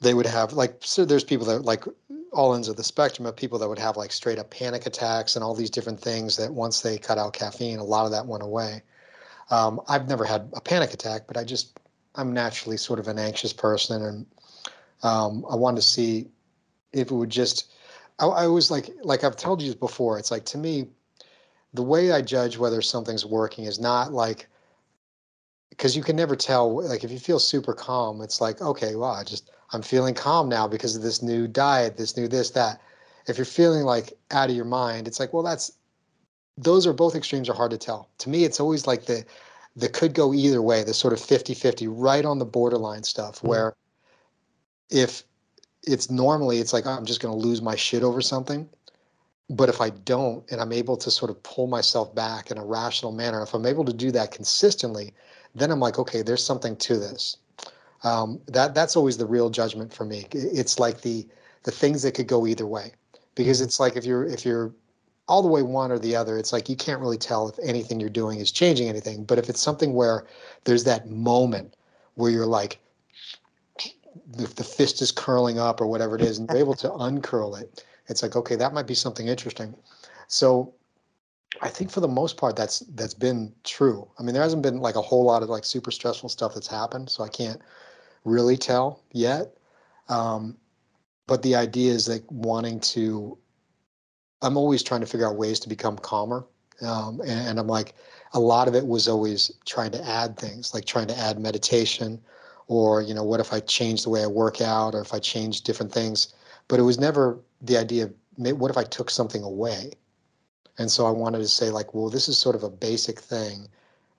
they 0.00 0.14
would 0.14 0.26
have 0.26 0.52
like 0.52 0.76
so 0.80 1.04
there's 1.04 1.22
people 1.22 1.46
that 1.46 1.64
like 1.64 1.84
all 2.32 2.54
ends 2.54 2.68
of 2.68 2.76
the 2.76 2.84
spectrum 2.84 3.26
of 3.26 3.36
people 3.36 3.58
that 3.58 3.68
would 3.68 3.78
have 3.78 3.96
like 3.96 4.12
straight 4.12 4.38
up 4.38 4.50
panic 4.50 4.86
attacks 4.86 5.36
and 5.36 5.44
all 5.44 5.54
these 5.54 5.70
different 5.70 6.00
things 6.00 6.36
that 6.36 6.52
once 6.52 6.80
they 6.80 6.98
cut 6.98 7.18
out 7.18 7.32
caffeine, 7.32 7.78
a 7.78 7.84
lot 7.84 8.04
of 8.04 8.12
that 8.12 8.26
went 8.26 8.42
away. 8.42 8.82
Um, 9.50 9.80
I've 9.88 10.08
never 10.08 10.24
had 10.24 10.50
a 10.54 10.60
panic 10.60 10.94
attack, 10.94 11.22
but 11.26 11.36
I 11.36 11.44
just, 11.44 11.80
I'm 12.14 12.32
naturally 12.32 12.76
sort 12.76 12.98
of 12.98 13.08
an 13.08 13.18
anxious 13.18 13.52
person. 13.52 14.02
And 14.02 14.26
um, 15.02 15.44
I 15.50 15.56
wanted 15.56 15.76
to 15.76 15.86
see 15.86 16.28
if 16.92 17.10
it 17.10 17.14
would 17.14 17.30
just, 17.30 17.72
I, 18.20 18.26
I 18.26 18.46
was 18.46 18.70
like, 18.70 18.90
like 19.02 19.24
I've 19.24 19.36
told 19.36 19.60
you 19.60 19.74
before, 19.74 20.18
it's 20.18 20.30
like 20.30 20.44
to 20.46 20.58
me, 20.58 20.86
the 21.74 21.82
way 21.82 22.12
I 22.12 22.22
judge 22.22 22.58
whether 22.58 22.82
something's 22.82 23.24
working 23.24 23.64
is 23.64 23.78
not 23.78 24.12
like, 24.12 24.48
because 25.80 25.96
you 25.96 26.02
can 26.02 26.14
never 26.14 26.36
tell 26.36 26.86
like 26.86 27.04
if 27.04 27.10
you 27.10 27.18
feel 27.18 27.38
super 27.38 27.72
calm 27.72 28.20
it's 28.20 28.38
like 28.38 28.60
okay 28.60 28.96
well 28.96 29.12
i 29.12 29.24
just 29.24 29.50
i'm 29.72 29.80
feeling 29.80 30.14
calm 30.14 30.46
now 30.46 30.68
because 30.68 30.94
of 30.94 31.00
this 31.00 31.22
new 31.22 31.48
diet 31.48 31.96
this 31.96 32.16
new 32.16 32.28
this 32.28 32.50
that. 32.50 32.80
If 33.26 33.38
you're 33.38 33.44
feeling 33.44 33.84
like 33.84 34.12
out 34.30 34.50
of 34.50 34.56
your 34.56 34.64
mind 34.66 35.08
it's 35.08 35.18
like 35.18 35.32
well 35.32 35.42
that's 35.42 35.72
those 36.58 36.86
are 36.86 36.92
both 36.92 37.14
extremes 37.14 37.48
are 37.48 37.54
hard 37.54 37.70
to 37.70 37.78
tell. 37.78 38.10
To 38.18 38.28
me 38.28 38.44
it's 38.44 38.60
always 38.60 38.86
like 38.86 39.06
the 39.06 39.24
the 39.76 39.88
could 39.88 40.12
go 40.12 40.34
either 40.34 40.60
way 40.60 40.82
the 40.84 40.92
sort 40.92 41.14
of 41.14 41.20
50-50 41.20 41.86
right 41.90 42.24
on 42.24 42.38
the 42.38 42.44
borderline 42.44 43.04
stuff 43.04 43.36
mm-hmm. 43.36 43.48
where 43.48 43.74
if 44.90 45.22
it's 45.84 46.10
normally 46.10 46.58
it's 46.58 46.72
like 46.72 46.86
i'm 46.86 47.06
just 47.06 47.22
going 47.22 47.32
to 47.32 47.46
lose 47.46 47.62
my 47.62 47.76
shit 47.76 48.02
over 48.02 48.20
something 48.20 48.68
but 49.50 49.68
if 49.68 49.80
I 49.80 49.90
don't, 49.90 50.48
and 50.50 50.60
I'm 50.60 50.72
able 50.72 50.96
to 50.96 51.10
sort 51.10 51.30
of 51.30 51.42
pull 51.42 51.66
myself 51.66 52.14
back 52.14 52.52
in 52.52 52.56
a 52.58 52.64
rational 52.64 53.10
manner, 53.10 53.42
if 53.42 53.52
I'm 53.52 53.66
able 53.66 53.84
to 53.84 53.92
do 53.92 54.12
that 54.12 54.30
consistently, 54.30 55.12
then 55.56 55.72
I'm 55.72 55.80
like, 55.80 55.98
okay, 55.98 56.22
there's 56.22 56.44
something 56.44 56.76
to 56.76 56.96
this. 56.96 57.36
Um, 58.04 58.40
that 58.46 58.74
that's 58.74 58.96
always 58.96 59.18
the 59.18 59.26
real 59.26 59.50
judgment 59.50 59.92
for 59.92 60.04
me. 60.04 60.26
It's 60.32 60.78
like 60.78 61.02
the 61.02 61.26
the 61.64 61.72
things 61.72 62.02
that 62.02 62.14
could 62.14 62.28
go 62.28 62.46
either 62.46 62.64
way, 62.64 62.92
because 63.34 63.58
mm-hmm. 63.58 63.66
it's 63.66 63.80
like 63.80 63.96
if 63.96 64.04
you're 64.04 64.24
if 64.24 64.46
you're 64.46 64.72
all 65.28 65.42
the 65.42 65.48
way 65.48 65.62
one 65.62 65.90
or 65.90 65.98
the 65.98 66.14
other, 66.14 66.38
it's 66.38 66.52
like 66.52 66.68
you 66.68 66.76
can't 66.76 67.00
really 67.00 67.18
tell 67.18 67.48
if 67.48 67.58
anything 67.62 68.00
you're 68.00 68.08
doing 68.08 68.38
is 68.38 68.52
changing 68.52 68.88
anything. 68.88 69.24
But 69.24 69.38
if 69.38 69.50
it's 69.50 69.60
something 69.60 69.92
where 69.92 70.26
there's 70.64 70.84
that 70.84 71.10
moment 71.10 71.74
where 72.14 72.30
you're 72.30 72.46
like, 72.46 72.78
the, 74.32 74.46
the 74.46 74.64
fist 74.64 75.02
is 75.02 75.12
curling 75.12 75.58
up 75.58 75.80
or 75.80 75.86
whatever 75.86 76.16
it 76.16 76.22
is, 76.22 76.38
and 76.38 76.48
you're 76.48 76.58
able 76.58 76.74
to 76.74 76.92
uncurl 76.94 77.54
it 77.56 77.84
it's 78.10 78.22
like 78.22 78.36
okay 78.36 78.56
that 78.56 78.74
might 78.74 78.86
be 78.86 78.94
something 78.94 79.28
interesting. 79.28 79.74
So 80.26 80.74
i 81.62 81.68
think 81.68 81.90
for 81.90 82.00
the 82.00 82.08
most 82.08 82.36
part 82.36 82.54
that's 82.54 82.80
that's 82.94 83.14
been 83.14 83.52
true. 83.64 84.06
I 84.18 84.22
mean 84.22 84.34
there 84.34 84.42
hasn't 84.42 84.62
been 84.62 84.80
like 84.80 84.96
a 84.96 85.02
whole 85.02 85.24
lot 85.24 85.42
of 85.42 85.48
like 85.48 85.64
super 85.64 85.90
stressful 85.90 86.28
stuff 86.28 86.54
that's 86.54 86.66
happened 86.66 87.08
so 87.08 87.24
i 87.24 87.28
can't 87.28 87.60
really 88.24 88.56
tell 88.56 89.02
yet. 89.12 89.54
Um, 90.08 90.56
but 91.26 91.42
the 91.42 91.54
idea 91.54 91.92
is 91.92 92.08
like 92.08 92.24
wanting 92.28 92.80
to 92.94 93.38
i'm 94.42 94.56
always 94.56 94.82
trying 94.82 95.00
to 95.00 95.06
figure 95.06 95.28
out 95.28 95.36
ways 95.36 95.60
to 95.60 95.68
become 95.68 95.96
calmer. 95.96 96.44
Um, 96.82 97.20
and, 97.20 97.48
and 97.48 97.58
i'm 97.58 97.68
like 97.68 97.94
a 98.32 98.40
lot 98.40 98.68
of 98.68 98.74
it 98.74 98.86
was 98.86 99.08
always 99.08 99.50
trying 99.66 99.90
to 99.92 100.04
add 100.04 100.36
things 100.38 100.74
like 100.74 100.84
trying 100.84 101.08
to 101.08 101.18
add 101.18 101.38
meditation 101.38 102.20
or 102.68 103.02
you 103.02 103.14
know 103.14 103.24
what 103.24 103.40
if 103.40 103.52
i 103.52 103.60
change 103.60 104.04
the 104.04 104.10
way 104.10 104.22
i 104.22 104.26
work 104.26 104.60
out 104.60 104.94
or 104.94 105.00
if 105.00 105.12
i 105.12 105.18
change 105.18 105.62
different 105.62 105.92
things 105.92 106.34
but 106.70 106.78
it 106.78 106.84
was 106.84 107.00
never 107.00 107.40
the 107.60 107.76
idea 107.76 108.04
of 108.04 108.14
what 108.38 108.70
if 108.70 108.78
I 108.78 108.84
took 108.84 109.10
something 109.10 109.42
away? 109.42 109.90
And 110.78 110.88
so 110.88 111.04
I 111.04 111.10
wanted 111.10 111.38
to 111.38 111.48
say, 111.48 111.68
like, 111.68 111.92
well, 111.92 112.08
this 112.08 112.28
is 112.28 112.38
sort 112.38 112.54
of 112.54 112.62
a 112.62 112.70
basic 112.70 113.18
thing 113.18 113.66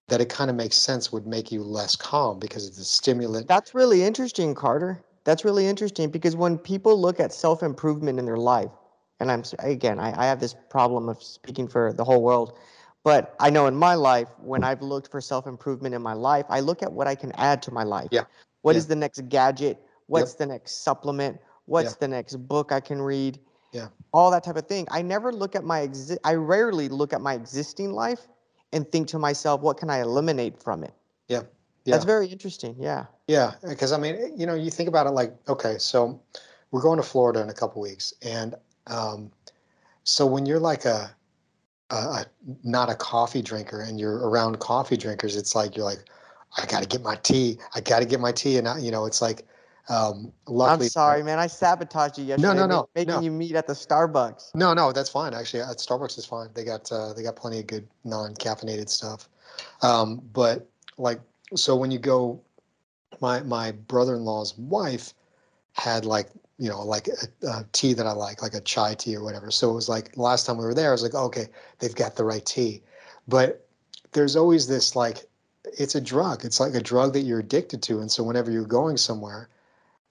that 0.09 0.19
it 0.19 0.27
kind 0.27 0.49
of 0.49 0.57
makes 0.57 0.75
sense 0.75 1.13
would 1.13 1.25
make 1.25 1.49
you 1.49 1.63
less 1.63 1.95
calm 1.95 2.39
because 2.39 2.67
it's 2.67 2.77
a 2.77 2.83
stimulant. 2.83 3.47
That's 3.47 3.73
really 3.73 4.03
interesting, 4.03 4.53
Carter. 4.53 5.01
That's 5.23 5.45
really 5.45 5.65
interesting 5.65 6.09
because 6.11 6.35
when 6.35 6.57
people 6.57 6.99
look 6.99 7.21
at 7.21 7.31
self 7.31 7.63
improvement 7.63 8.19
in 8.19 8.25
their 8.25 8.37
life, 8.37 8.71
and 9.21 9.31
I'm 9.31 9.43
again, 9.59 9.97
I, 9.97 10.11
I 10.21 10.25
have 10.25 10.41
this 10.41 10.53
problem 10.69 11.07
of 11.07 11.23
speaking 11.23 11.69
for 11.69 11.93
the 11.93 12.03
whole 12.03 12.21
world, 12.21 12.57
but 13.05 13.33
I 13.39 13.49
know 13.49 13.67
in 13.67 13.75
my 13.75 13.95
life, 13.95 14.27
when 14.39 14.63
I've 14.63 14.81
looked 14.81 15.09
for 15.09 15.21
self 15.21 15.47
improvement 15.47 15.95
in 15.95 16.01
my 16.01 16.13
life, 16.13 16.45
I 16.49 16.59
look 16.59 16.83
at 16.83 16.91
what 16.91 17.07
I 17.07 17.15
can 17.15 17.31
add 17.33 17.61
to 17.63 17.71
my 17.71 17.83
life. 17.83 18.09
Yeah. 18.11 18.23
What 18.61 18.73
yeah. 18.73 18.79
is 18.79 18.87
the 18.87 18.95
next 18.97 19.29
gadget? 19.29 19.81
What's 20.07 20.31
yep. 20.31 20.39
the 20.39 20.45
next 20.47 20.83
supplement? 20.83 21.39
What's 21.65 21.91
yeah. 21.91 21.95
the 21.99 22.07
next 22.07 22.35
book 22.35 22.71
I 22.71 22.79
can 22.79 23.01
read? 23.01 23.39
Yeah. 23.71 23.87
All 24.13 24.31
that 24.31 24.43
type 24.43 24.57
of 24.57 24.67
thing. 24.67 24.87
I 24.91 25.01
never 25.01 25.31
look 25.31 25.55
at 25.55 25.63
my 25.63 25.87
exi- 25.87 26.17
I 26.23 26.33
rarely 26.35 26.89
look 26.89 27.13
at 27.13 27.21
my 27.21 27.33
existing 27.33 27.93
life 27.93 28.27
and 28.73 28.89
think 28.91 29.07
to 29.09 29.19
myself, 29.19 29.61
what 29.61 29.77
can 29.77 29.89
I 29.89 30.01
eliminate 30.01 30.61
from 30.61 30.83
it? 30.83 30.93
Yeah. 31.27 31.43
Yeah. 31.85 31.95
That's 31.95 32.05
very 32.05 32.27
interesting. 32.27 32.75
Yeah. 32.79 33.05
Yeah, 33.31 33.53
because 33.67 33.93
I 33.93 33.97
mean, 33.97 34.33
you 34.37 34.45
know, 34.45 34.55
you 34.55 34.69
think 34.69 34.89
about 34.89 35.07
it 35.07 35.11
like, 35.11 35.33
okay, 35.47 35.77
so 35.77 36.21
we're 36.71 36.81
going 36.81 36.97
to 36.97 37.03
Florida 37.03 37.41
in 37.41 37.49
a 37.49 37.53
couple 37.53 37.81
weeks, 37.81 38.13
and 38.21 38.55
um, 38.87 39.31
so 40.03 40.25
when 40.25 40.45
you're 40.45 40.59
like 40.59 40.83
a, 40.83 41.15
a, 41.91 41.95
a 41.95 42.25
not 42.63 42.89
a 42.89 42.95
coffee 42.95 43.41
drinker 43.41 43.81
and 43.81 43.99
you're 43.99 44.27
around 44.27 44.59
coffee 44.59 44.97
drinkers, 44.97 45.37
it's 45.37 45.55
like 45.55 45.77
you're 45.77 45.85
like, 45.85 46.03
I 46.57 46.65
got 46.65 46.81
to 46.83 46.87
get 46.89 47.01
my 47.01 47.15
tea. 47.15 47.57
I 47.73 47.79
got 47.79 47.99
to 47.99 48.05
get 48.05 48.19
my 48.19 48.33
tea, 48.33 48.57
and 48.57 48.67
I, 48.67 48.79
you 48.79 48.91
know, 48.91 49.05
it's 49.05 49.21
like 49.21 49.47
um, 49.89 50.31
luckily, 50.47 50.85
I'm 50.85 50.89
sorry, 50.89 51.23
man. 51.23 51.39
I 51.39 51.47
sabotaged 51.47 52.17
you 52.17 52.25
yesterday. 52.25 52.47
No, 52.47 52.53
no, 52.53 52.65
no. 52.65 52.89
Making 52.95 53.13
no. 53.13 53.21
you 53.21 53.31
meet 53.31 53.55
at 53.55 53.67
the 53.67 53.73
Starbucks. 53.73 54.53
No, 54.55 54.73
no, 54.73 54.91
that's 54.91 55.09
fine. 55.09 55.33
Actually, 55.33 55.63
at 55.63 55.77
Starbucks 55.77 56.17
is 56.17 56.25
fine. 56.25 56.49
They 56.53 56.63
got 56.63 56.91
uh, 56.91 57.13
they 57.13 57.23
got 57.23 57.35
plenty 57.35 57.59
of 57.59 57.67
good 57.67 57.87
non-caffeinated 58.03 58.89
stuff. 58.89 59.27
Um, 59.81 60.21
but 60.33 60.69
like, 60.97 61.19
so 61.55 61.75
when 61.75 61.91
you 61.91 61.99
go, 61.99 62.41
my 63.21 63.41
my 63.41 63.71
brother-in-law's 63.71 64.57
wife 64.57 65.13
had 65.73 66.05
like 66.05 66.29
you 66.57 66.69
know 66.69 66.81
like 66.83 67.07
a, 67.07 67.47
a, 67.47 67.65
tea 67.71 67.93
that 67.93 68.05
I 68.05 68.11
like, 68.11 68.41
like 68.41 68.53
a 68.53 68.61
chai 68.61 68.93
tea 68.93 69.15
or 69.15 69.23
whatever. 69.23 69.49
So 69.51 69.71
it 69.71 69.73
was 69.75 69.89
like 69.89 70.15
last 70.15 70.45
time 70.45 70.57
we 70.57 70.65
were 70.65 70.75
there, 70.75 70.89
I 70.89 70.91
was 70.91 71.03
like, 71.03 71.15
okay, 71.15 71.47
they've 71.79 71.95
got 71.95 72.15
the 72.15 72.23
right 72.23 72.45
tea. 72.45 72.81
But 73.27 73.67
there's 74.11 74.35
always 74.35 74.67
this 74.67 74.95
like, 74.95 75.25
it's 75.77 75.95
a 75.95 76.01
drug. 76.01 76.45
It's 76.45 76.59
like 76.59 76.75
a 76.75 76.81
drug 76.81 77.13
that 77.13 77.21
you're 77.21 77.39
addicted 77.39 77.81
to, 77.83 77.99
and 77.99 78.11
so 78.11 78.23
whenever 78.23 78.51
you're 78.51 78.63
going 78.63 78.97
somewhere 78.97 79.49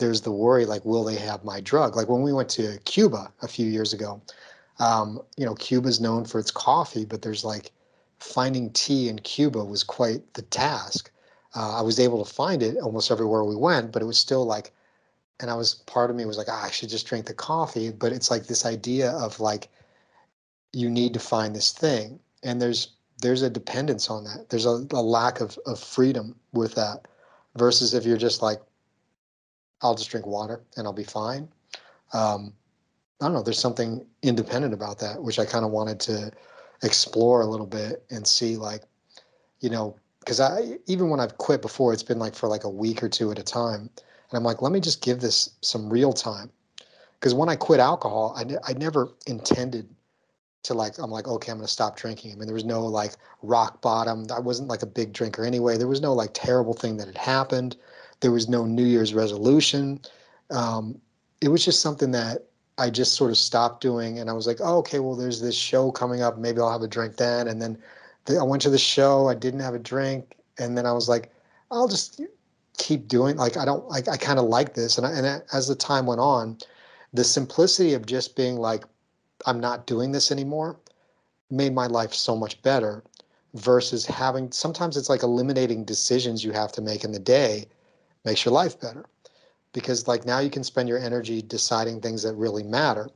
there's 0.01 0.23
the 0.23 0.33
worry 0.33 0.67
like 0.67 0.85
will 0.85 1.05
they 1.05 1.17
have 1.17 1.45
my 1.45 1.61
drug? 1.61 1.95
Like 1.95 2.09
when 2.09 2.23
we 2.23 2.33
went 2.33 2.49
to 2.51 2.79
cuba 2.85 3.33
a 3.43 3.49
few 3.49 3.67
years 3.67 3.93
ago 3.93 4.21
um, 4.81 5.21
you 5.37 5.45
know 5.45 5.55
cuba's 5.55 6.01
known 6.01 6.25
for 6.25 6.41
its 6.41 6.51
coffee 6.51 7.05
but 7.05 7.23
there's 7.23 7.45
like 7.45 7.71
finding 8.19 8.71
tea 8.73 9.09
in 9.09 9.19
cuba 9.21 9.65
was 9.65 9.83
quite 9.83 10.35
the 10.35 10.43
task. 10.43 11.11
Uh, 11.55 11.79
i 11.79 11.83
was 11.83 11.99
able 11.99 12.25
to 12.25 12.33
find 12.33 12.63
it 12.63 12.77
almost 12.79 13.11
everywhere 13.11 13.45
we 13.45 13.57
went 13.57 13.93
but 13.93 14.03
it 14.03 14.07
was 14.07 14.19
still 14.19 14.45
like 14.45 14.73
and 15.41 15.51
i 15.51 15.55
was 15.55 15.75
part 15.87 16.11
of 16.11 16.17
me 16.17 16.25
was 16.25 16.39
like 16.39 16.49
ah, 16.49 16.65
i 16.65 16.71
should 16.71 16.89
just 16.89 17.07
drink 17.07 17.27
the 17.27 17.35
coffee 17.35 17.91
but 17.91 18.13
it's 18.13 18.31
like 18.31 18.47
this 18.47 18.65
idea 18.65 19.11
of 19.13 19.41
like 19.41 19.69
you 20.73 20.89
need 20.89 21.13
to 21.13 21.19
find 21.19 21.55
this 21.55 21.73
thing 21.73 22.21
and 22.45 22.63
there's 22.63 22.95
there's 23.21 23.43
a 23.43 23.51
dependence 23.51 24.11
on 24.11 24.25
that. 24.25 24.49
There's 24.49 24.67
a, 24.67 24.87
a 24.93 25.03
lack 25.03 25.41
of, 25.41 25.59
of 25.67 25.79
freedom 25.79 26.35
with 26.53 26.75
that 26.75 27.07
versus 27.57 27.95
if 27.95 28.05
you're 28.05 28.17
just 28.17 28.43
like 28.43 28.61
I'll 29.83 29.95
just 29.95 30.11
drink 30.11 30.27
water 30.27 30.63
and 30.77 30.87
I'll 30.87 30.93
be 30.93 31.05
fine. 31.05 31.49
Um, 32.13 32.53
I 33.21 33.27
don't 33.27 33.35
know. 33.35 33.43
There's 33.43 33.59
something 33.59 34.05
independent 34.23 34.73
about 34.73 34.99
that, 35.01 35.23
which 35.23 35.39
I 35.39 35.45
kind 35.45 35.65
of 35.65 35.71
wanted 35.71 36.01
to 36.01 36.31
explore 36.83 37.43
a 37.43 37.47
little 37.47 37.67
bit 37.67 38.05
and 38.11 38.27
see, 38.27 38.57
like, 38.57 38.83
you 39.61 39.69
know, 39.69 39.97
because 40.21 40.41
I 40.41 40.79
even 40.87 41.11
when 41.11 41.21
I've 41.21 41.39
quit 41.39 41.63
before, 41.63 41.93
it's 41.93 42.03
been 42.03 42.19
like 42.19 42.35
for 42.35 42.49
like 42.49 42.65
a 42.65 42.71
week 42.71 43.03
or 43.03 43.09
two 43.09 43.31
at 43.31 43.39
a 43.39 43.43
time, 43.43 43.91
and 43.99 44.39
I'm 44.39 44.45
like, 44.45 44.63
let 44.63 44.73
me 44.73 44.81
just 44.81 45.03
give 45.03 45.21
this 45.21 45.51
some 45.61 45.91
real 45.91 46.13
time. 46.13 46.51
Because 47.19 47.35
when 47.35 47.49
I 47.49 47.57
quit 47.57 47.81
alcohol, 47.81 48.35
I, 48.37 48.45
I 48.67 48.73
never 48.75 49.11
intended 49.27 49.89
to 50.63 50.75
like 50.75 50.99
I'm 50.99 51.11
like 51.11 51.27
okay 51.27 51.53
I'm 51.53 51.59
gonna 51.59 51.69
stop 51.69 51.97
drinking. 51.97 52.33
I 52.33 52.37
mean 52.37 52.47
there 52.47 52.55
was 52.55 52.65
no 52.65 52.85
like 52.87 53.13
rock 53.43 53.81
bottom. 53.81 54.27
I 54.35 54.41
wasn't 54.41 54.69
like 54.69 54.83
a 54.83 54.87
big 54.87 55.13
drinker 55.13 55.45
anyway. 55.45 55.77
There 55.77 55.89
was 55.89 56.01
no 56.01 56.13
like 56.13 56.31
terrible 56.35 56.75
thing 56.75 56.97
that 56.99 57.07
had 57.07 57.19
happened. 57.19 57.77
There 58.21 58.33
was 58.33 58.49
no 58.49 58.65
New 58.65 58.85
Year's 58.85 59.15
resolution. 59.15 60.01
Um, 60.51 61.01
it 61.41 61.49
was 61.49 61.65
just 61.65 61.81
something 61.81 62.11
that 62.13 62.47
I 62.79 62.91
just 62.91 63.15
sort 63.15 63.31
of 63.31 63.39
stopped 63.39 63.83
doing. 63.83 64.19
And 64.19 64.31
I 64.31 64.33
was 64.33 64.47
like, 64.47 64.59
oh, 64.61 64.79
okay, 64.79 64.99
well, 64.99 65.17
there's 65.17 65.41
this 65.41 65.55
show 65.55 65.91
coming 65.91 66.23
up. 66.23 66.39
Maybe 66.39 66.61
I'll 66.61 66.73
have 66.73 66.83
a 66.83 66.89
drink 66.89 67.17
then. 67.17 67.49
And 67.49 67.61
then 67.61 67.79
the, 68.25 68.39
I 68.39 68.43
went 68.43 68.63
to 68.63 68.71
the 68.71 68.79
show. 68.79 69.29
I 69.29 69.35
didn't 69.35 69.61
have 69.61 69.75
a 69.75 69.79
drink. 69.79 70.37
And 70.59 70.77
then 70.77 70.87
I 70.87 70.93
was 70.93 71.09
like, 71.09 71.33
I'll 71.71 71.89
just 71.89 72.21
keep 72.79 73.09
doing 73.09 73.37
like 73.37 73.59
I 73.59 73.65
don't 73.67 73.87
like 73.89 74.09
I 74.09 74.17
kind 74.17 74.39
of 74.39 74.47
like 74.47 74.75
this. 74.75 74.97
And 74.99 75.07
I, 75.07 75.11
and 75.13 75.43
as 75.53 75.69
the 75.69 75.75
time 75.75 76.07
went 76.07 76.21
on, 76.21 76.59
the 77.13 77.25
simplicity 77.25 77.95
of 77.95 78.07
just 78.07 78.37
being 78.37 78.57
like, 78.57 78.85
I'm 79.47 79.61
not 79.61 79.87
doing 79.87 80.13
this 80.13 80.33
anymore 80.33 80.79
made 81.51 81.75
my 81.75 81.87
life 81.87 82.15
so 82.15 82.37
much 82.37 82.61
better 82.63 83.03
versus 83.55 84.07
having 84.07 84.51
sometimes 84.53 84.97
it's 84.97 85.09
like 85.09 85.23
eliminating 85.23 85.85
decisions 85.85 86.45
you 86.45 86.53
have 86.53 86.71
to 86.71 86.81
make 86.81 87.03
in 87.03 87.11
the 87.11 87.19
day 87.19 87.67
makes 88.25 88.45
your 88.45 88.53
life 88.53 88.81
better. 88.81 89.05
Because 89.73 90.09
like 90.09 90.27
now 90.27 90.41
you 90.41 90.51
can 90.51 90.65
spend 90.65 90.89
your 90.89 90.99
energy 90.99 91.43
deciding 91.43 92.01
things 92.01 92.23
that 92.23 92.35
really 92.35 92.63
matter. 92.63 93.09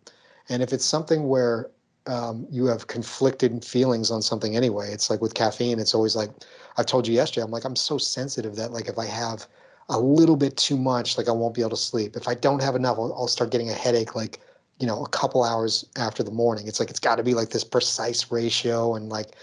And 0.48 0.62
if 0.62 0.72
it's 0.72 0.84
something 0.84 1.28
where 1.28 1.70
um, 2.06 2.46
you 2.50 2.66
have 2.66 2.86
conflicted 2.86 3.64
feelings 3.64 4.10
on 4.10 4.20
something 4.20 4.58
anyway 4.58 4.90
it's 4.92 5.08
like 5.08 5.22
with 5.22 5.32
caffeine 5.32 5.78
it's 5.78 5.94
always 5.94 6.14
like 6.14 6.28
i've 6.76 6.84
told 6.84 7.08
you 7.08 7.14
yesterday 7.14 7.42
i'm 7.42 7.50
like 7.50 7.64
i'm 7.64 7.74
so 7.74 7.96
sensitive 7.96 8.56
that 8.56 8.72
like 8.72 8.88
if 8.88 8.98
i 8.98 9.06
have 9.06 9.46
a 9.88 9.98
little 9.98 10.36
bit 10.36 10.54
too 10.58 10.76
much 10.76 11.16
like 11.16 11.28
i 11.28 11.32
won't 11.32 11.54
be 11.54 11.62
able 11.62 11.70
to 11.70 11.76
sleep. 11.78 12.14
If 12.14 12.28
i 12.28 12.34
don't 12.34 12.60
have 12.60 12.76
enough 12.76 12.98
i'll, 12.98 13.14
I'll 13.14 13.26
start 13.26 13.50
getting 13.50 13.70
a 13.70 13.72
headache 13.72 14.14
like 14.14 14.38
you 14.80 14.86
know 14.86 15.04
a 15.04 15.08
couple 15.08 15.44
hours 15.44 15.84
after 15.96 16.22
the 16.22 16.30
morning. 16.30 16.66
It's 16.66 16.80
like 16.80 16.90
it's 16.90 17.00
got 17.00 17.16
to 17.16 17.22
be 17.22 17.34
like 17.34 17.50
this 17.50 17.64
precise 17.64 18.30
ratio 18.30 18.94
and 18.94 19.08
like 19.08 19.36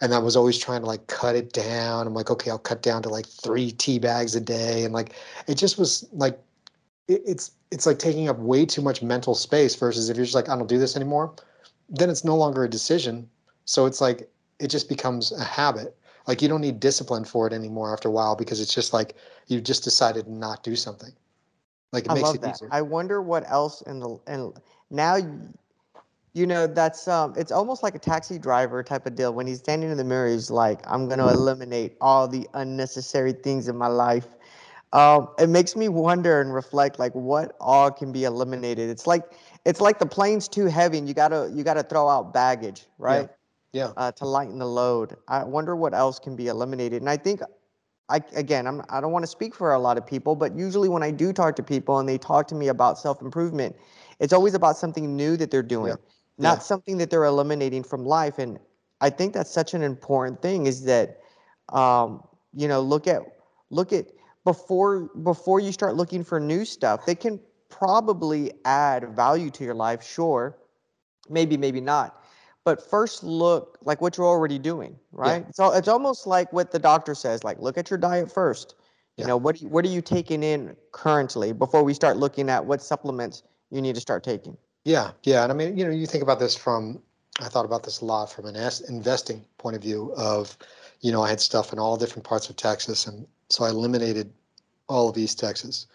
and 0.00 0.14
I 0.14 0.18
was 0.18 0.36
always 0.36 0.58
trying 0.58 0.80
to 0.80 0.86
like 0.86 1.06
cut 1.06 1.36
it 1.36 1.52
down. 1.52 2.06
I'm 2.06 2.14
like, 2.14 2.30
okay, 2.30 2.50
I'll 2.50 2.58
cut 2.58 2.82
down 2.82 3.02
to 3.02 3.08
like 3.08 3.26
three 3.26 3.70
tea 3.72 3.98
bags 3.98 4.34
a 4.34 4.40
day, 4.40 4.84
and 4.84 4.92
like 4.92 5.14
it 5.46 5.56
just 5.56 5.78
was 5.78 6.06
like 6.12 6.38
it, 7.08 7.22
it's 7.26 7.52
it's 7.70 7.86
like 7.86 7.98
taking 7.98 8.28
up 8.28 8.38
way 8.38 8.64
too 8.66 8.82
much 8.82 9.02
mental 9.02 9.34
space 9.34 9.74
versus 9.74 10.08
if 10.08 10.16
you're 10.16 10.26
just 10.26 10.34
like 10.34 10.48
I 10.48 10.56
don't 10.56 10.68
do 10.68 10.78
this 10.78 10.96
anymore, 10.96 11.34
then 11.88 12.10
it's 12.10 12.24
no 12.24 12.36
longer 12.36 12.64
a 12.64 12.70
decision. 12.70 13.28
So 13.64 13.86
it's 13.86 14.00
like 14.00 14.28
it 14.58 14.68
just 14.68 14.88
becomes 14.88 15.32
a 15.32 15.44
habit 15.44 15.96
like 16.26 16.40
you 16.40 16.48
don't 16.48 16.60
need 16.60 16.80
discipline 16.80 17.24
for 17.24 17.46
it 17.46 17.52
anymore 17.52 17.92
after 17.92 18.08
a 18.08 18.12
while 18.12 18.34
because 18.34 18.60
it's 18.60 18.74
just 18.74 18.92
like 18.92 19.14
you 19.46 19.60
just 19.60 19.84
decided 19.84 20.24
to 20.24 20.32
not 20.32 20.62
do 20.62 20.74
something. 20.74 21.12
Like 21.92 22.06
it 22.06 22.10
I 22.10 22.14
makes 22.14 22.26
love 22.26 22.34
it 22.36 22.40
that. 22.42 22.54
easier. 22.56 22.68
I 22.72 22.82
wonder 22.82 23.20
what 23.20 23.48
else 23.50 23.82
in 23.82 24.00
the 24.00 24.18
and 24.26 24.52
now 24.90 25.18
you 26.34 26.46
know 26.46 26.66
that's 26.66 27.08
um 27.08 27.34
it's 27.36 27.52
almost 27.52 27.82
like 27.82 27.94
a 27.94 27.98
taxi 27.98 28.38
driver 28.38 28.82
type 28.82 29.06
of 29.06 29.14
deal. 29.14 29.32
When 29.32 29.46
he's 29.46 29.58
standing 29.60 29.90
in 29.90 29.96
the 29.96 30.04
mirror, 30.04 30.28
he's 30.28 30.50
like, 30.50 30.80
I'm 30.86 31.08
gonna 31.08 31.28
eliminate 31.28 31.96
all 32.00 32.28
the 32.28 32.48
unnecessary 32.54 33.32
things 33.32 33.68
in 33.68 33.76
my 33.76 33.86
life. 33.88 34.26
Um, 34.92 35.28
it 35.38 35.48
makes 35.48 35.74
me 35.76 35.88
wonder 35.88 36.40
and 36.40 36.54
reflect 36.54 36.98
like 36.98 37.12
what 37.14 37.56
all 37.60 37.90
can 37.90 38.12
be 38.12 38.24
eliminated. 38.24 38.90
It's 38.90 39.06
like 39.06 39.24
it's 39.64 39.80
like 39.80 39.98
the 39.98 40.06
plane's 40.06 40.48
too 40.48 40.66
heavy 40.66 40.98
and 40.98 41.08
you 41.08 41.14
gotta 41.14 41.50
you 41.54 41.64
gotta 41.64 41.82
throw 41.82 42.08
out 42.08 42.34
baggage, 42.34 42.86
right? 42.98 43.28
yeah. 43.72 43.92
uh, 43.96 44.12
to 44.12 44.26
lighten 44.26 44.58
the 44.58 44.66
load. 44.66 45.16
I 45.28 45.44
wonder 45.44 45.76
what 45.76 45.94
else 45.94 46.18
can 46.18 46.36
be 46.36 46.48
eliminated. 46.48 47.02
And 47.02 47.10
I 47.10 47.16
think, 47.16 47.40
I 48.08 48.20
again, 48.36 48.66
I'm, 48.66 48.82
I 48.88 49.00
don't 49.00 49.12
want 49.12 49.24
to 49.24 49.28
speak 49.28 49.54
for 49.54 49.72
a 49.72 49.78
lot 49.78 49.98
of 49.98 50.06
people, 50.06 50.36
but 50.36 50.56
usually 50.56 50.88
when 50.88 51.02
I 51.02 51.10
do 51.10 51.32
talk 51.32 51.56
to 51.56 51.62
people 51.62 51.98
and 51.98 52.08
they 52.08 52.18
talk 52.18 52.46
to 52.48 52.54
me 52.54 52.68
about 52.68 52.98
self 52.98 53.22
improvement, 53.22 53.76
it's 54.20 54.32
always 54.32 54.54
about 54.54 54.76
something 54.76 55.16
new 55.16 55.36
that 55.36 55.50
they're 55.50 55.62
doing, 55.62 55.90
Yeah. 55.90 55.96
Not 56.38 56.58
Yeah. 56.58 56.62
something 56.62 56.98
that 56.98 57.10
they're 57.10 57.24
eliminating 57.24 57.82
from 57.84 58.04
life. 58.04 58.38
And 58.38 58.58
I 59.00 59.10
think 59.10 59.34
that's 59.34 59.50
such 59.50 59.74
an 59.74 59.82
important 59.82 60.42
thing 60.42 60.66
is 60.66 60.84
that, 60.84 61.20
um, 61.70 62.22
you 62.52 62.68
know, 62.68 62.80
look 62.80 63.06
at 63.06 63.22
look 63.70 63.92
at 63.92 64.06
before 64.44 65.02
before 65.22 65.60
you 65.60 65.72
start 65.72 65.96
looking 65.96 66.24
for 66.24 66.40
new 66.40 66.64
stuff. 66.64 67.06
They 67.06 67.14
can 67.14 67.40
probably 67.70 68.52
add 68.64 69.16
value 69.16 69.50
to 69.50 69.64
your 69.64 69.74
life, 69.74 70.02
sure, 70.02 70.56
maybe 71.28 71.56
maybe 71.56 71.80
not 71.80 72.20
but 72.64 72.82
first 72.90 73.22
look 73.22 73.78
like 73.82 74.00
what 74.00 74.16
you're 74.16 74.26
already 74.26 74.58
doing 74.58 74.98
right 75.12 75.46
so 75.54 75.72
it's 75.72 75.88
almost 75.88 76.26
like 76.26 76.52
what 76.52 76.70
the 76.70 76.78
doctor 76.78 77.14
says 77.14 77.44
like 77.44 77.58
look 77.60 77.78
at 77.78 77.90
your 77.90 77.98
diet 77.98 78.30
first 78.30 78.74
you 79.16 79.24
know 79.24 79.36
what 79.36 79.58
what 79.62 79.84
are 79.84 79.88
you 79.88 80.02
taking 80.02 80.42
in 80.42 80.76
currently 80.92 81.52
before 81.52 81.82
we 81.82 81.94
start 81.94 82.16
looking 82.16 82.50
at 82.50 82.64
what 82.64 82.82
supplements 82.82 83.42
you 83.70 83.80
need 83.80 83.94
to 83.94 84.00
start 84.00 84.22
taking 84.22 84.56
Yeah, 84.84 85.12
yeah, 85.22 85.42
and 85.42 85.50
I 85.50 85.54
mean, 85.54 85.78
you 85.78 85.84
know, 85.84 85.90
you 85.90 86.06
think 86.06 86.22
about 86.22 86.38
this 86.38 86.54
from 86.54 87.00
I 87.40 87.48
thought 87.48 87.64
about 87.64 87.82
this 87.82 88.00
a 88.00 88.04
lot 88.04 88.30
from 88.30 88.44
an 88.46 88.54
investing 88.88 89.44
point 89.58 89.74
of 89.74 89.82
view 89.82 90.12
of, 90.16 90.56
you 91.00 91.10
know, 91.10 91.22
I 91.22 91.28
had 91.30 91.40
stuff 91.40 91.72
in 91.72 91.80
all 91.80 91.96
different 91.96 92.24
parts 92.24 92.48
of 92.48 92.56
Texas, 92.56 93.06
and 93.06 93.26
so 93.48 93.64
I 93.64 93.70
eliminated 93.70 94.32
all 94.88 95.08
of 95.08 95.16
East 95.16 95.38
Texas. 95.40 95.86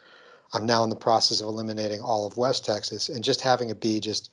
I'm 0.53 0.65
now 0.65 0.84
in 0.84 0.89
the 0.89 0.96
process 0.96 1.39
of 1.39 1.48
eliminating 1.48 2.01
all 2.01 2.25
of 2.27 2.36
West 2.36 2.65
Texas, 2.65 3.10
and 3.10 3.24
just 3.24 3.41
having 3.41 3.69
it 3.69 3.79
be 3.79 4.00
just 4.00 4.31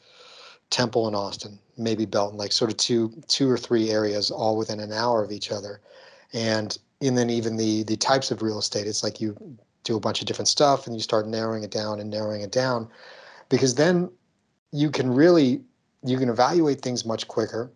Temple 0.70 1.06
and 1.06 1.14
Austin, 1.14 1.58
maybe 1.76 2.06
Belton, 2.06 2.38
like 2.38 2.50
sort 2.52 2.70
of 2.70 2.76
two 2.78 3.12
two 3.28 3.48
or 3.48 3.58
three 3.58 3.90
areas 3.90 4.30
all 4.30 4.56
within 4.56 4.80
an 4.80 4.92
hour 4.92 5.22
of 5.22 5.30
each 5.30 5.52
other, 5.52 5.80
and 6.32 6.78
and 7.02 7.16
then 7.16 7.28
even 7.30 7.56
the 7.56 7.84
the 7.84 7.96
types 7.96 8.30
of 8.30 8.42
real 8.42 8.58
estate, 8.58 8.86
it's 8.86 9.04
like 9.04 9.20
you 9.20 9.36
do 9.84 9.96
a 9.96 10.00
bunch 10.00 10.20
of 10.20 10.26
different 10.26 10.48
stuff, 10.48 10.86
and 10.86 10.96
you 10.96 11.02
start 11.02 11.28
narrowing 11.28 11.62
it 11.62 11.70
down 11.70 12.00
and 12.00 12.10
narrowing 12.10 12.40
it 12.40 12.50
down, 12.50 12.88
because 13.50 13.75
then 13.75 14.10
you 14.73 14.90
can 14.90 15.12
really 15.12 15.62
you 16.04 16.18
can 16.18 16.28
evaluate 16.28 16.80
things 16.80 17.04
much 17.04 17.26
quicker. 17.26 17.70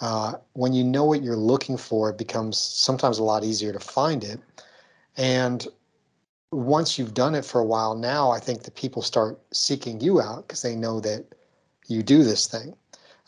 Uh, 0.00 0.34
when 0.54 0.72
you 0.72 0.82
know 0.82 1.04
what 1.04 1.22
you're 1.22 1.36
looking 1.36 1.76
for, 1.76 2.10
it 2.10 2.18
becomes 2.18 2.58
sometimes 2.58 3.18
a 3.18 3.22
lot 3.22 3.44
easier 3.44 3.72
to 3.72 3.80
find 3.80 4.24
it. 4.24 4.40
And 5.16 5.66
once 6.52 6.98
you've 6.98 7.14
done 7.14 7.34
it 7.34 7.44
for 7.44 7.60
a 7.60 7.64
while, 7.64 7.94
now 7.94 8.30
I 8.30 8.40
think 8.40 8.62
that 8.62 8.74
people 8.74 9.02
start 9.02 9.38
seeking 9.52 10.00
you 10.00 10.20
out 10.20 10.46
because 10.46 10.62
they 10.62 10.74
know 10.74 11.00
that 11.00 11.26
you 11.86 12.02
do 12.02 12.22
this 12.22 12.46
thing. 12.46 12.74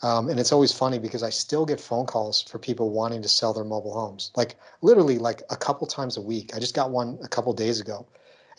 Um, 0.01 0.29
and 0.29 0.39
it's 0.39 0.51
always 0.51 0.73
funny 0.73 0.99
because 0.99 1.23
I 1.23 1.29
still 1.29 1.65
get 1.65 1.79
phone 1.79 2.05
calls 2.05 2.41
for 2.41 2.59
people 2.59 2.89
wanting 2.89 3.21
to 3.21 3.29
sell 3.29 3.53
their 3.53 3.63
mobile 3.63 3.93
homes, 3.93 4.31
like 4.35 4.55
literally 4.81 5.17
like 5.17 5.43
a 5.49 5.55
couple 5.55 5.87
times 5.87 6.17
a 6.17 6.21
week. 6.21 6.53
I 6.53 6.59
just 6.59 6.75
got 6.75 6.91
one 6.91 7.17
a 7.23 7.29
couple 7.29 7.53
days 7.53 7.79
ago, 7.79 8.05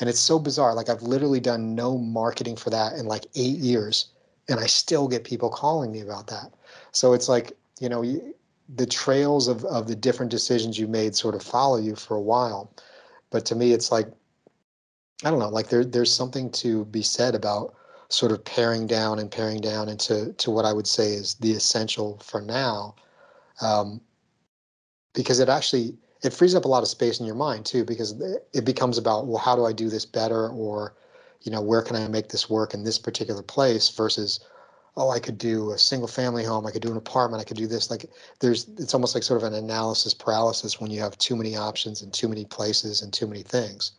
and 0.00 0.08
it's 0.08 0.20
so 0.20 0.38
bizarre. 0.38 0.74
Like 0.74 0.88
I've 0.88 1.02
literally 1.02 1.40
done 1.40 1.74
no 1.74 1.98
marketing 1.98 2.56
for 2.56 2.70
that 2.70 2.94
in 2.94 3.04
like 3.04 3.26
eight 3.34 3.58
years, 3.58 4.06
and 4.48 4.60
I 4.60 4.66
still 4.66 5.08
get 5.08 5.24
people 5.24 5.48
calling 5.50 5.92
me 5.92 6.00
about 6.00 6.26
that. 6.28 6.52
So 6.92 7.12
it's 7.12 7.28
like 7.28 7.52
you 7.80 7.88
know 7.88 8.04
the 8.76 8.86
trails 8.86 9.48
of 9.48 9.64
of 9.66 9.88
the 9.88 9.96
different 9.96 10.30
decisions 10.30 10.78
you 10.78 10.88
made 10.88 11.14
sort 11.14 11.34
of 11.34 11.42
follow 11.42 11.78
you 11.78 11.96
for 11.96 12.16
a 12.16 12.22
while. 12.22 12.72
But 13.30 13.44
to 13.46 13.54
me, 13.54 13.72
it's 13.72 13.90
like 13.90 14.08
I 15.24 15.30
don't 15.30 15.38
know, 15.38 15.48
like 15.48 15.68
there 15.68 15.84
there's 15.84 16.12
something 16.12 16.50
to 16.52 16.84
be 16.86 17.02
said 17.02 17.34
about 17.34 17.74
sort 18.08 18.32
of 18.32 18.44
paring 18.44 18.86
down 18.86 19.18
and 19.18 19.30
paring 19.30 19.60
down 19.60 19.88
into 19.88 20.32
to 20.34 20.50
what 20.50 20.64
I 20.64 20.72
would 20.72 20.86
say 20.86 21.14
is 21.14 21.34
the 21.34 21.52
essential 21.52 22.18
for 22.18 22.40
now, 22.40 22.94
um, 23.60 24.00
because 25.14 25.40
it 25.40 25.48
actually 25.48 25.96
it 26.22 26.32
frees 26.32 26.54
up 26.54 26.64
a 26.64 26.68
lot 26.68 26.82
of 26.82 26.88
space 26.88 27.20
in 27.20 27.26
your 27.26 27.34
mind 27.34 27.66
too, 27.66 27.84
because 27.84 28.12
it 28.52 28.64
becomes 28.64 28.98
about 28.98 29.26
well, 29.26 29.38
how 29.38 29.56
do 29.56 29.64
I 29.64 29.72
do 29.72 29.88
this 29.88 30.04
better, 30.04 30.48
or 30.48 30.94
you 31.44 31.52
know, 31.52 31.60
where 31.60 31.82
can 31.82 31.94
I 31.94 32.08
make 32.08 32.30
this 32.30 32.50
work 32.50 32.74
in 32.74 32.82
this 32.82 32.98
particular 32.98 33.42
place 33.42 33.88
versus 33.90 34.40
oh, 34.96 35.10
I 35.10 35.18
could 35.18 35.38
do 35.38 35.72
a 35.72 35.78
single 35.78 36.06
family 36.06 36.44
home, 36.44 36.66
I 36.66 36.70
could 36.70 36.82
do 36.82 36.90
an 36.90 36.96
apartment, 36.96 37.40
I 37.40 37.44
could 37.44 37.56
do 37.56 37.66
this. 37.66 37.90
Like 37.90 38.06
there's 38.40 38.68
it's 38.78 38.94
almost 38.94 39.14
like 39.14 39.22
sort 39.24 39.42
of 39.42 39.46
an 39.46 39.54
analysis 39.54 40.14
paralysis 40.14 40.80
when 40.80 40.90
you 40.90 41.00
have 41.00 41.16
too 41.18 41.36
many 41.36 41.56
options 41.56 42.02
and 42.02 42.12
too 42.12 42.28
many 42.28 42.44
places 42.44 43.02
and 43.02 43.12
too 43.12 43.26
many 43.26 43.42
things. 43.42 43.92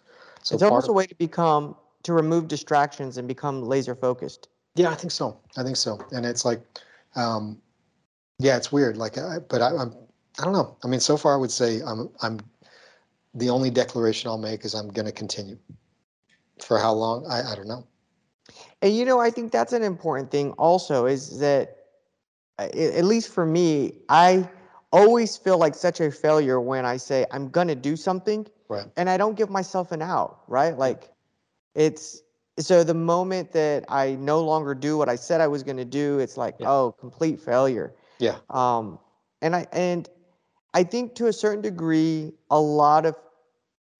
So 0.43 0.55
it's 0.55 0.63
almost 0.63 0.85
of- 0.85 0.91
a 0.91 0.93
way 0.93 1.05
to 1.05 1.15
become 1.15 1.75
to 2.03 2.13
remove 2.13 2.47
distractions 2.47 3.17
and 3.17 3.27
become 3.27 3.63
laser 3.63 3.95
focused 3.95 4.47
Yeah, 4.75 4.89
I 4.89 4.95
think 4.95 5.11
so. 5.11 5.39
I 5.57 5.63
think 5.63 5.77
so. 5.77 5.99
And 6.11 6.25
it's 6.25 6.45
like, 6.45 6.61
um, 7.15 7.61
yeah, 8.39 8.57
it's 8.57 8.71
weird. 8.71 8.97
Like, 8.97 9.17
I, 9.17 9.39
but 9.39 9.61
I, 9.61 9.69
I'm, 9.75 9.95
I 10.39 10.43
don't 10.43 10.53
know. 10.53 10.75
I 10.83 10.87
mean, 10.87 10.99
so 10.99 11.17
far 11.17 11.33
I 11.33 11.37
would 11.37 11.51
say 11.51 11.81
I'm, 11.81 12.09
I'm. 12.21 12.39
The 13.33 13.49
only 13.49 13.69
declaration 13.69 14.29
I'll 14.29 14.37
make 14.37 14.63
is 14.63 14.73
I'm 14.73 14.87
going 14.89 15.05
to 15.05 15.11
continue. 15.11 15.57
For 16.63 16.77
how 16.79 16.93
long? 16.93 17.25
I, 17.27 17.51
I 17.51 17.55
don't 17.55 17.67
know. 17.67 17.85
And 18.81 18.95
you 18.95 19.05
know, 19.05 19.19
I 19.19 19.29
think 19.29 19.51
that's 19.51 19.73
an 19.73 19.83
important 19.83 20.31
thing 20.31 20.51
also 20.53 21.05
is 21.05 21.39
that, 21.39 21.77
uh, 22.59 22.63
at 22.73 23.03
least 23.03 23.29
for 23.29 23.45
me, 23.45 23.99
I 24.09 24.47
always 24.91 25.35
feel 25.35 25.57
like 25.57 25.75
such 25.75 25.99
a 25.99 26.11
failure 26.11 26.61
when 26.61 26.85
I 26.85 26.97
say 26.97 27.25
I'm 27.31 27.49
going 27.49 27.67
to 27.67 27.75
do 27.75 27.95
something 27.95 28.47
Right. 28.69 28.85
and 28.97 29.09
I 29.09 29.17
don't 29.17 29.35
give 29.35 29.49
myself 29.49 29.91
an 29.91 30.01
out, 30.01 30.41
right? 30.47 30.77
Like 30.77 31.11
it's 31.75 32.21
so 32.57 32.83
the 32.83 32.93
moment 32.93 33.51
that 33.51 33.83
I 33.89 34.15
no 34.15 34.41
longer 34.41 34.73
do 34.73 34.97
what 34.97 35.09
I 35.09 35.17
said 35.17 35.41
I 35.41 35.47
was 35.47 35.63
going 35.63 35.77
to 35.77 35.85
do, 35.85 36.19
it's 36.19 36.37
like, 36.37 36.55
Yeah. 36.59 36.71
oh, 36.71 36.91
complete 36.93 37.39
failure. 37.39 37.93
Yeah. 38.19 38.37
Um, 38.49 38.99
and 39.41 39.55
I 39.55 39.67
and 39.73 40.07
I 40.73 40.83
think 40.83 41.15
to 41.15 41.27
a 41.27 41.33
certain 41.33 41.61
degree, 41.61 42.33
a 42.49 42.59
lot 42.59 43.05
of 43.05 43.15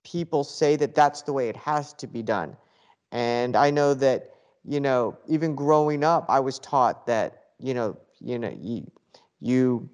people 0.06 0.46
say 0.46 0.78
that 0.78 0.96
that's 0.96 1.24
the 1.24 1.34
way 1.34 1.50
it 1.50 1.58
has 1.58 1.92
to 1.96 2.08
be 2.08 2.24
done. 2.24 2.56
And 3.12 3.58
I 3.58 3.72
know 3.72 3.94
that 3.96 4.32
you 4.68 4.80
know, 4.80 5.18
even 5.28 5.54
growing 5.56 6.04
up, 6.04 6.26
I 6.30 6.40
was 6.40 6.60
taught 6.60 7.06
that 7.08 7.44
you 7.60 7.74
know, 7.74 7.98
you 8.22 8.40
know, 8.40 8.56
you 8.62 8.90
you 9.42 9.90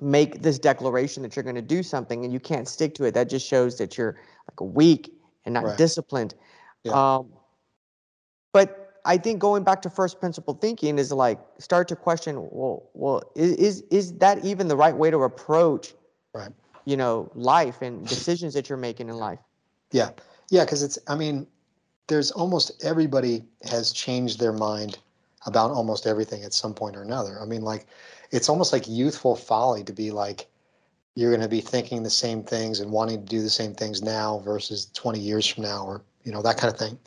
make 0.00 0.42
this 0.42 0.58
declaration 0.58 1.22
that 1.22 1.36
you're 1.36 1.42
going 1.42 1.56
to 1.56 1.62
do 1.62 1.82
something 1.82 2.24
and 2.24 2.32
you 2.32 2.40
can't 2.40 2.66
stick 2.66 2.94
to 2.94 3.04
it. 3.04 3.12
That 3.14 3.28
just 3.28 3.46
shows 3.46 3.76
that 3.78 3.98
you're 3.98 4.16
like 4.48 4.74
weak 4.74 5.12
and 5.44 5.52
not 5.52 5.64
Right. 5.64 5.76
disciplined. 5.76 6.34
Yeah. 6.84 7.16
Um, 7.16 7.32
but 8.52 9.00
I 9.04 9.18
think 9.18 9.38
going 9.40 9.64
back 9.64 9.82
to 9.82 9.90
first 9.90 10.20
principle 10.20 10.54
thinking 10.54 10.98
is 10.98 11.12
like 11.12 11.38
start 11.58 11.88
to 11.88 11.96
question, 11.96 12.36
well, 12.50 12.90
well, 12.94 13.22
is 13.34 13.82
is 13.90 14.12
that 14.18 14.44
even 14.44 14.68
the 14.68 14.76
right 14.76 14.96
way 14.96 15.10
to 15.10 15.18
approach, 15.22 15.94
Right. 16.34 16.52
You 16.84 16.96
know, 16.96 17.30
life 17.34 17.82
and 17.82 18.06
decisions 18.06 18.54
that 18.54 18.68
you're 18.68 18.78
making 18.78 19.08
in 19.08 19.16
life? 19.16 19.40
Yeah. 19.90 20.10
Yeah. 20.50 20.64
Because 20.64 20.82
it's. 20.82 20.98
I 21.08 21.14
mean, 21.14 21.46
there's 22.06 22.30
almost 22.30 22.84
everybody 22.84 23.44
has 23.64 23.92
changed 23.92 24.38
their 24.38 24.52
mind 24.52 24.98
about 25.46 25.70
almost 25.70 26.06
everything 26.06 26.44
at 26.44 26.52
some 26.52 26.74
point 26.74 26.96
or 26.96 27.02
another. 27.02 27.40
I 27.40 27.44
mean, 27.44 27.62
like, 27.62 27.86
it's 28.30 28.48
almost 28.48 28.72
like 28.72 28.88
youthful 28.88 29.36
folly 29.36 29.84
to 29.84 29.92
be 29.92 30.10
like, 30.10 30.46
you're 31.14 31.30
going 31.30 31.42
to 31.42 31.48
be 31.48 31.60
thinking 31.60 32.02
the 32.02 32.10
same 32.10 32.42
things 32.42 32.80
and 32.80 32.90
wanting 32.90 33.20
to 33.20 33.26
do 33.26 33.42
the 33.42 33.50
same 33.50 33.74
things 33.74 34.02
now 34.02 34.38
versus 34.38 34.90
20 34.94 35.18
years 35.18 35.46
from 35.46 35.64
now, 35.64 35.84
or 35.84 36.02
you 36.24 36.32
know 36.32 36.42
that 36.42 36.56
kind 36.56 36.72
of 36.72 36.78
thing. 36.78 36.98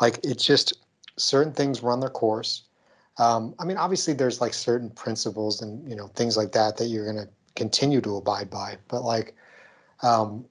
Like, 0.00 0.18
it's 0.24 0.44
just 0.44 0.78
certain 1.16 1.52
things 1.52 1.82
run 1.82 2.00
their 2.00 2.10
course. 2.10 2.62
Um, 3.18 3.54
I 3.58 3.64
mean, 3.64 3.76
obviously, 3.76 4.14
there's 4.14 4.40
like 4.40 4.54
certain 4.54 4.90
principles 4.90 5.62
and 5.62 5.88
you 5.88 5.94
know 5.94 6.08
things 6.08 6.36
like 6.36 6.52
that 6.52 6.76
that 6.78 6.86
you're 6.86 7.04
going 7.04 7.24
to 7.24 7.28
continue 7.56 8.00
to 8.00 8.16
abide 8.16 8.50
by, 8.50 8.78
but 8.88 9.02
like. 9.02 9.34
Um, 10.02 10.46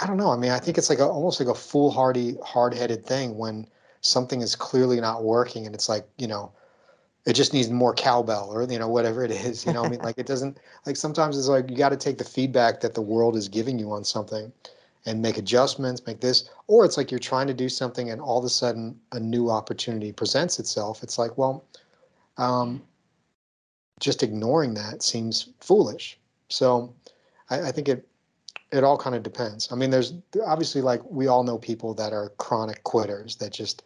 I 0.00 0.06
don't 0.06 0.16
know. 0.16 0.30
I 0.30 0.36
mean, 0.36 0.50
I 0.50 0.58
think 0.58 0.76
it's 0.76 0.90
like 0.90 0.98
a, 0.98 1.06
almost 1.06 1.38
like 1.38 1.48
a 1.48 1.54
foolhardy, 1.54 2.36
hard-headed 2.44 3.06
thing 3.06 3.38
when 3.38 3.66
something 4.00 4.40
is 4.40 4.56
clearly 4.56 5.00
not 5.00 5.22
working, 5.22 5.66
and 5.66 5.74
it's 5.74 5.88
like 5.88 6.06
you 6.18 6.26
know, 6.26 6.52
it 7.26 7.34
just 7.34 7.52
needs 7.54 7.70
more 7.70 7.94
cowbell 7.94 8.50
or 8.52 8.64
you 8.64 8.78
know 8.78 8.88
whatever 8.88 9.24
it 9.24 9.30
is. 9.30 9.64
You 9.64 9.72
know, 9.72 9.84
I 9.84 9.88
mean, 9.88 10.00
like 10.02 10.18
it 10.18 10.26
doesn't 10.26 10.58
like 10.86 10.96
sometimes 10.96 11.38
it's 11.38 11.48
like 11.48 11.70
you 11.70 11.76
got 11.76 11.90
to 11.90 11.96
take 11.96 12.18
the 12.18 12.24
feedback 12.24 12.80
that 12.80 12.94
the 12.94 13.02
world 13.02 13.36
is 13.36 13.48
giving 13.48 13.78
you 13.78 13.92
on 13.92 14.04
something, 14.04 14.52
and 15.06 15.22
make 15.22 15.38
adjustments, 15.38 16.04
make 16.06 16.20
this, 16.20 16.50
or 16.66 16.84
it's 16.84 16.96
like 16.96 17.10
you're 17.10 17.20
trying 17.20 17.46
to 17.46 17.54
do 17.54 17.68
something 17.68 18.10
and 18.10 18.20
all 18.20 18.38
of 18.38 18.44
a 18.44 18.48
sudden 18.48 18.98
a 19.12 19.20
new 19.20 19.50
opportunity 19.50 20.12
presents 20.12 20.58
itself. 20.58 21.02
It's 21.02 21.18
like, 21.18 21.36
well, 21.38 21.64
um, 22.36 22.82
just 24.00 24.22
ignoring 24.22 24.74
that 24.74 25.02
seems 25.02 25.50
foolish. 25.60 26.18
So, 26.48 26.94
I, 27.50 27.68
I 27.68 27.72
think 27.72 27.88
it 27.88 28.06
it 28.72 28.82
all 28.82 28.98
kind 28.98 29.14
of 29.14 29.22
depends. 29.22 29.70
I 29.70 29.76
mean, 29.76 29.90
there's 29.90 30.14
obviously 30.44 30.80
like 30.80 31.00
we 31.08 31.28
all 31.28 31.44
know 31.44 31.58
people 31.58 31.94
that 31.94 32.12
are 32.12 32.30
chronic 32.38 32.82
quitters 32.82 33.36
that 33.36 33.52
just 33.52 33.84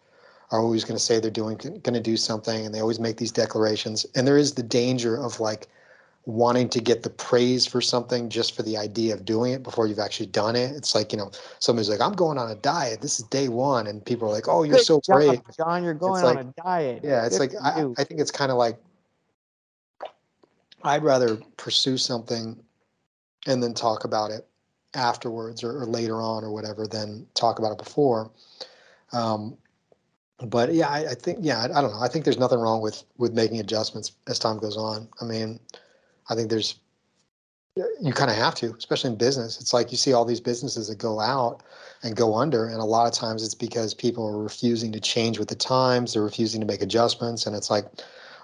are 0.50 0.60
always 0.60 0.84
going 0.84 0.96
to 0.96 1.02
say 1.02 1.20
they're 1.20 1.30
doing 1.30 1.56
going 1.56 1.94
to 1.94 2.00
do 2.00 2.16
something 2.16 2.64
and 2.64 2.74
they 2.74 2.80
always 2.80 2.98
make 2.98 3.18
these 3.18 3.32
declarations 3.32 4.06
and 4.14 4.26
there 4.26 4.38
is 4.38 4.54
the 4.54 4.62
danger 4.62 5.14
of 5.14 5.40
like 5.40 5.68
wanting 6.28 6.68
to 6.68 6.80
get 6.80 7.02
the 7.02 7.10
praise 7.10 7.66
for 7.66 7.80
something 7.80 8.28
just 8.28 8.54
for 8.54 8.62
the 8.62 8.76
idea 8.76 9.14
of 9.14 9.24
doing 9.24 9.52
it 9.52 9.62
before 9.62 9.86
you've 9.86 9.98
actually 9.98 10.26
done 10.26 10.54
it. 10.56 10.72
It's 10.72 10.94
like, 10.94 11.10
you 11.10 11.16
know, 11.16 11.30
somebody's 11.58 11.88
like, 11.88 12.02
I'm 12.02 12.12
going 12.12 12.36
on 12.36 12.50
a 12.50 12.54
diet. 12.56 13.00
This 13.00 13.18
is 13.18 13.24
day 13.28 13.48
one. 13.48 13.86
And 13.86 14.04
people 14.04 14.28
are 14.28 14.32
like, 14.32 14.46
oh, 14.46 14.62
you're 14.62 14.76
Good 14.76 14.84
so 14.84 15.00
job, 15.00 15.16
brave. 15.16 15.40
John, 15.56 15.82
you're 15.82 15.94
going 15.94 16.22
on 16.22 16.36
a 16.36 16.44
diet. 16.62 17.00
Yeah. 17.02 17.24
It's 17.24 17.38
Good 17.38 17.54
like, 17.54 17.62
I, 17.64 17.86
I 17.96 18.04
think 18.04 18.20
it's 18.20 18.30
kind 18.30 18.52
of 18.52 18.58
like, 18.58 18.78
I'd 20.82 21.02
rather 21.02 21.36
pursue 21.56 21.96
something 21.96 22.58
and 23.46 23.62
then 23.62 23.74
talk 23.74 24.04
about 24.04 24.30
it 24.30 24.46
afterwards 24.94 25.62
or, 25.62 25.82
or 25.82 25.86
later 25.86 26.20
on 26.20 26.44
or 26.44 26.52
whatever 26.52 26.86
than 26.86 27.26
talk 27.34 27.58
about 27.58 27.72
it 27.72 27.78
before. 27.78 28.30
Um, 29.12 29.56
but 30.46 30.72
yeah, 30.72 30.88
I, 30.88 31.10
I, 31.10 31.14
think 31.14 31.38
yeah, 31.42 31.58
I, 31.58 31.64
I, 31.64 31.80
don't 31.80 31.90
know. 31.90 32.00
I 32.00 32.08
think 32.08 32.24
there's 32.24 32.38
nothing 32.38 32.60
wrong 32.60 32.80
with 32.80 33.02
with 33.16 33.32
making 33.32 33.58
adjustments 33.58 34.12
as 34.28 34.38
time 34.38 34.58
goes 34.58 34.76
on. 34.76 35.08
I 35.20 35.24
mean, 35.24 35.58
I 36.28 36.34
think 36.34 36.48
there's 36.48 36.76
you 38.00 38.12
kind 38.12 38.30
of 38.30 38.36
have 38.36 38.54
to, 38.56 38.74
especially 38.74 39.10
in 39.10 39.16
business. 39.16 39.60
It's 39.60 39.72
like 39.72 39.90
you 39.90 39.96
see 39.96 40.12
all 40.12 40.24
these 40.24 40.40
businesses 40.40 40.88
that 40.88 40.98
go 40.98 41.20
out 41.20 41.62
and 42.02 42.16
go 42.16 42.34
under, 42.34 42.66
and 42.66 42.80
a 42.80 42.84
lot 42.84 43.06
of 43.06 43.12
times 43.12 43.44
it's 43.44 43.54
because 43.54 43.94
people 43.94 44.26
are 44.26 44.42
refusing 44.42 44.92
to 44.92 45.00
change 45.00 45.38
with 45.38 45.48
the 45.48 45.54
times. 45.54 46.12
They're 46.12 46.22
refusing 46.22 46.60
to 46.60 46.66
make 46.66 46.82
adjustments, 46.82 47.46
and 47.46 47.54
it's 47.54 47.70
like, 47.70 47.84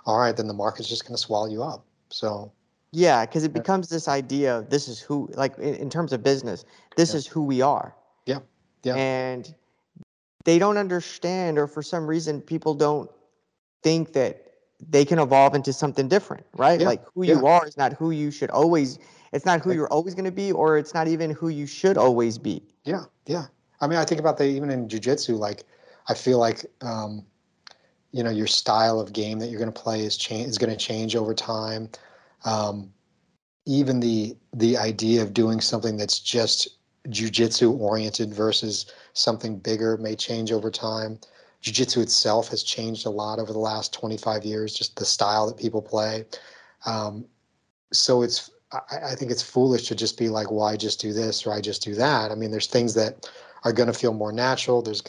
all 0.06 0.18
right, 0.18 0.36
then 0.36 0.46
the 0.46 0.54
market's 0.54 0.88
just 0.88 1.04
going 1.04 1.16
to 1.16 1.22
swallow 1.22 1.48
you 1.48 1.62
up. 1.62 1.84
So 2.14 2.52
yeah, 2.92 3.26
because 3.26 3.42
it 3.42 3.52
becomes 3.52 3.88
this 3.88 4.06
idea 4.06 4.58
of 4.58 4.70
this 4.70 4.86
is 4.86 5.00
who, 5.00 5.28
like 5.34 5.58
in, 5.58 5.74
in 5.74 5.90
terms 5.90 6.12
of 6.12 6.22
business, 6.22 6.64
this 6.96 7.10
yeah. 7.10 7.16
is 7.16 7.26
who 7.26 7.42
we 7.42 7.60
are. 7.60 7.92
Yeah. 8.24 8.38
Yeah. 8.84 8.94
And 8.94 9.52
they 10.44 10.60
don't 10.60 10.76
understand, 10.76 11.58
or 11.58 11.66
for 11.66 11.82
some 11.82 12.06
reason, 12.06 12.40
people 12.40 12.74
don't 12.74 13.10
think 13.82 14.12
that 14.12 14.44
they 14.88 15.04
can 15.04 15.18
evolve 15.18 15.56
into 15.56 15.72
something 15.72 16.06
different, 16.06 16.46
right? 16.56 16.80
Yeah. 16.80 16.86
Like 16.86 17.02
who 17.14 17.24
yeah. 17.24 17.34
you 17.34 17.46
are 17.46 17.66
is 17.66 17.76
not 17.76 17.94
who 17.94 18.12
you 18.12 18.30
should 18.30 18.50
always. 18.50 18.98
It's 19.32 19.44
not 19.44 19.64
who 19.64 19.72
you're 19.72 19.92
always 19.92 20.14
going 20.14 20.26
to 20.26 20.38
be, 20.44 20.52
or 20.52 20.78
it's 20.78 20.94
not 20.94 21.08
even 21.08 21.30
who 21.30 21.48
you 21.48 21.66
should 21.66 21.96
always 21.96 22.38
be. 22.38 22.62
Yeah, 22.84 23.04
yeah. 23.26 23.46
I 23.80 23.88
mean, 23.88 23.98
I 23.98 24.04
think 24.04 24.20
about 24.20 24.38
that 24.38 24.46
even 24.46 24.70
in 24.70 24.86
jujitsu. 24.86 25.36
Like, 25.36 25.64
I 26.06 26.14
feel 26.14 26.38
like, 26.38 26.64
um, 26.80 27.26
you 28.14 28.22
know, 28.22 28.30
your 28.30 28.46
style 28.46 29.00
of 29.00 29.12
game 29.12 29.40
that 29.40 29.48
you're 29.48 29.58
going 29.58 29.72
to 29.72 29.80
play 29.80 30.02
is 30.02 30.16
change 30.16 30.46
is 30.46 30.56
going 30.56 30.70
to 30.70 30.76
change 30.76 31.16
over 31.16 31.34
time. 31.34 31.90
Um, 32.44 32.92
even 33.66 33.98
the 33.98 34.36
the 34.52 34.76
idea 34.78 35.20
of 35.20 35.34
doing 35.34 35.60
something 35.60 35.96
that's 35.96 36.20
just 36.20 36.78
jujitsu 37.08 37.76
oriented 37.76 38.32
versus 38.32 38.86
something 39.14 39.58
bigger 39.58 39.96
may 39.96 40.14
change 40.14 40.52
over 40.52 40.70
time. 40.70 41.18
Jiu-jitsu 41.60 42.02
itself 42.02 42.48
has 42.50 42.62
changed 42.62 43.04
a 43.04 43.10
lot 43.10 43.38
over 43.38 43.52
the 43.52 43.58
last 43.58 43.92
25 43.92 44.44
years 44.44 44.74
just 44.74 44.96
the 44.96 45.04
style 45.04 45.46
that 45.48 45.56
people 45.56 45.82
play. 45.82 46.24
Um, 46.86 47.24
so 47.92 48.22
it's 48.22 48.50
I, 48.70 49.12
I, 49.12 49.14
think 49.16 49.32
it's 49.32 49.42
foolish 49.42 49.88
to 49.88 49.94
just 49.96 50.18
be 50.18 50.28
like 50.28 50.52
well 50.52 50.76
just 50.76 51.00
do 51.00 51.12
this? 51.12 51.46
Or 51.46 51.52
i 51.52 51.60
just 51.60 51.82
do 51.82 51.96
that? 51.96 52.30
I 52.30 52.36
mean 52.36 52.52
there's 52.52 52.68
things 52.68 52.94
that 52.94 53.28
are 53.64 53.72
going 53.72 53.88
to 53.88 53.98
feel 53.98 54.14
more 54.14 54.32
natural. 54.32 54.82
There's 54.82 55.00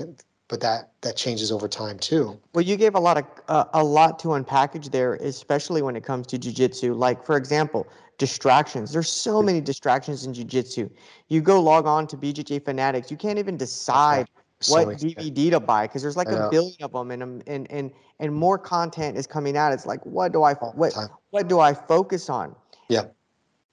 but 0.48 0.62
that 0.62 0.92
that 1.02 1.16
changes 1.16 1.52
over 1.52 1.68
time 1.68 1.98
too. 1.98 2.40
Well 2.54 2.64
you 2.64 2.76
gave 2.76 2.96
a 2.96 3.00
lot 3.00 3.18
of 3.18 3.26
uh, 3.48 3.66
a 3.74 3.84
lot 3.84 4.20
to 4.20 4.30
unpackage 4.30 4.92
there 4.92 5.16
especially 5.16 5.82
when 5.82 5.96
it 5.96 6.04
comes 6.04 6.28
to 6.28 6.38
jiu-jitsu. 6.38 6.94
Like 6.94 7.26
for 7.26 7.38
example 7.38 7.88
distractions. 8.18 8.94
There's 8.94 9.10
so 9.10 9.42
many 9.42 9.60
distractions 9.60 10.26
in 10.26 10.34
jiu-jitsu. 10.34 10.90
You 11.28 11.42
go 11.42 11.60
log 11.62 11.86
on 11.86 12.08
to 12.08 12.18
bjj 12.18 12.64
fanatics. 12.64 13.12
You 13.12 13.18
can't 13.18 13.40
even 13.40 13.58
decide 13.58 14.28
what 14.68 14.88
DVD 14.88 15.52
to 15.52 15.60
buy 15.60 15.88
because 15.88 16.02
there's 16.02 16.18
like 16.18 16.30
a 16.30 16.50
billion 16.50 16.82
of 16.82 16.94
them, 16.94 17.12
and 17.12 17.24
um, 17.24 17.42
and 17.48 17.70
and 17.72 17.92
and 18.20 18.34
more 18.34 18.58
content 18.58 19.18
is 19.18 19.28
coming 19.28 19.58
out. 19.58 19.74
It's 19.74 19.86
like, 19.86 20.04
what 20.06 20.32
do 20.32 20.44
I 20.44 20.54
what 20.54 20.96
what 21.32 21.48
do 21.48 21.60
I 21.60 21.74
focus 21.74 22.30
on? 22.30 22.56
Yeah, 22.90 23.06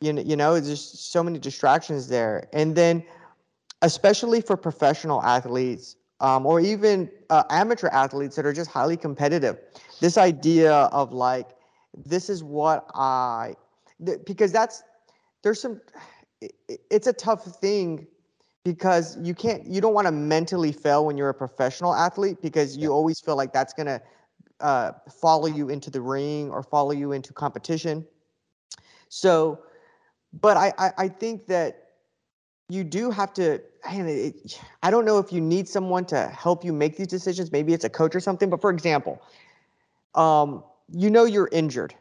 you 0.01 0.13
know, 0.13 0.23
you 0.23 0.37
know, 0.37 0.59
there's 0.59 0.83
so 0.83 1.23
many 1.23 1.39
distractions 1.39 2.09
there, 2.09 2.49
and 2.53 2.75
then 2.75 3.05
especially 3.83 4.41
for 4.41 4.57
professional 4.57 5.23
athletes 5.23 5.97
um, 6.23 6.47
or 6.47 6.61
even 6.61 7.11
uh, 7.29 7.43
amateur 7.51 7.89
athletes 7.89 8.37
that 8.37 8.47
are 8.47 8.53
just 8.53 8.71
highly 8.71 8.97
competitive, 8.97 9.59
this 10.01 10.17
idea 10.17 10.73
of 10.73 11.13
like, 11.13 11.51
this 12.07 12.31
is 12.31 12.43
what 12.43 12.87
I 12.95 13.55
th- 14.05 14.21
because 14.25 14.53
that's 14.53 14.83
there's 15.43 15.61
some. 15.61 15.81
It's 16.91 17.07
a 17.07 17.13
tough 17.13 17.45
thing 17.61 18.07
because 18.65 19.19
you 19.21 19.35
can't 19.35 19.67
you 19.67 19.81
don't 19.81 19.95
want 19.95 20.07
to 20.07 20.13
mentally 20.13 20.73
fail 20.73 21.05
when 21.05 21.17
you're 21.17 21.29
a 21.29 21.35
professional 21.35 21.95
athlete 21.95 22.39
because 22.41 22.77
you 22.77 22.85
yeah. 22.85 22.95
always 22.95 23.21
feel 23.21 23.37
like 23.37 23.53
that's 23.53 23.73
going 23.73 23.87
to 23.87 24.01
uh, 24.61 24.93
follow 25.21 25.47
you 25.47 25.69
into 25.69 25.91
the 25.91 26.01
ring 26.01 26.51
or 26.51 26.63
follow 26.63 26.93
you 26.93 27.13
into 27.13 27.33
competition 27.33 28.07
so 29.09 29.59
but 30.41 30.57
i 30.57 30.73
i, 30.79 30.91
I 30.99 31.09
think 31.09 31.47
that 31.47 31.82
you 32.73 32.85
do 32.85 33.11
have 33.11 33.33
to 33.33 33.61
it, 33.91 34.59
i 34.83 34.91
don't 34.91 35.05
know 35.05 35.19
if 35.19 35.33
you 35.33 35.41
need 35.41 35.69
someone 35.69 36.05
to 36.05 36.27
help 36.29 36.65
you 36.65 36.73
make 36.73 36.97
these 36.97 37.07
decisions 37.07 37.51
maybe 37.53 37.73
it's 37.73 37.85
a 37.85 37.91
coach 37.91 38.15
or 38.15 38.21
something 38.21 38.49
but 38.49 38.61
for 38.61 38.71
example 38.71 39.21
um 40.15 40.63
you 40.93 41.11
know 41.11 41.25
you're 41.25 41.49
injured 41.53 41.95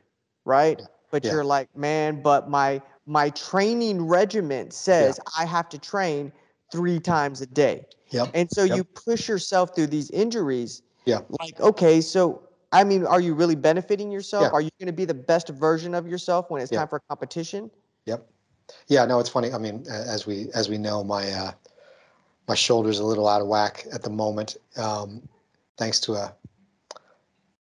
right 0.46 0.82
but 1.12 1.24
yeah. 1.24 1.32
you're 1.32 1.44
like 1.44 1.68
man 1.76 2.22
but 2.22 2.50
my 2.50 2.82
my 3.06 3.30
training 3.32 4.02
regiment 4.06 4.74
says 4.74 5.20
yeah. 5.20 5.44
i 5.44 5.46
have 5.46 5.68
to 5.68 5.78
train 5.78 6.32
three 6.72 7.00
times 7.00 7.42
a 7.42 7.46
day. 7.46 7.86
Yep. 8.10 8.32
And 8.34 8.50
so 8.50 8.64
yep. 8.64 8.78
you 8.78 8.84
push 8.84 9.28
yourself 9.28 9.76
through 9.76 9.88
these 9.88 10.10
injuries. 10.12 10.82
Yeah. 11.06 11.20
Like, 11.40 11.60
okay, 11.60 12.02
so 12.02 12.48
I 12.72 12.84
mean, 12.84 13.06
are 13.06 13.20
you 13.20 13.34
really 13.34 13.56
benefiting 13.56 14.12
yourself? 14.12 14.44
Yeah. 14.44 14.50
Are 14.52 14.62
you 14.62 14.70
going 14.80 14.88
to 14.88 14.94
be 14.94 15.06
the 15.06 15.14
best 15.14 15.50
version 15.50 15.94
of 15.94 16.08
yourself 16.08 16.50
when 16.50 16.62
it's 16.62 16.72
time 16.72 16.88
for 16.88 17.02
competition? 17.10 17.70
Yep. 18.06 18.28
Yeah. 18.88 19.06
No, 19.06 19.20
it's 19.20 19.30
funny. 19.30 19.52
I 19.52 19.58
mean, 19.58 19.86
as 19.90 20.26
we 20.26 20.50
as 20.54 20.70
we 20.70 20.78
know, 20.78 21.04
my 21.04 21.30
uh, 21.32 21.52
my 22.48 22.56
shoulder's 22.56 23.00
a 23.00 23.06
little 23.06 23.28
out 23.28 23.42
of 23.42 23.48
whack 23.48 23.86
at 23.94 24.04
the 24.04 24.10
moment, 24.10 24.58
um, 24.78 25.28
thanks 25.78 26.00
to 26.02 26.14
a 26.14 26.36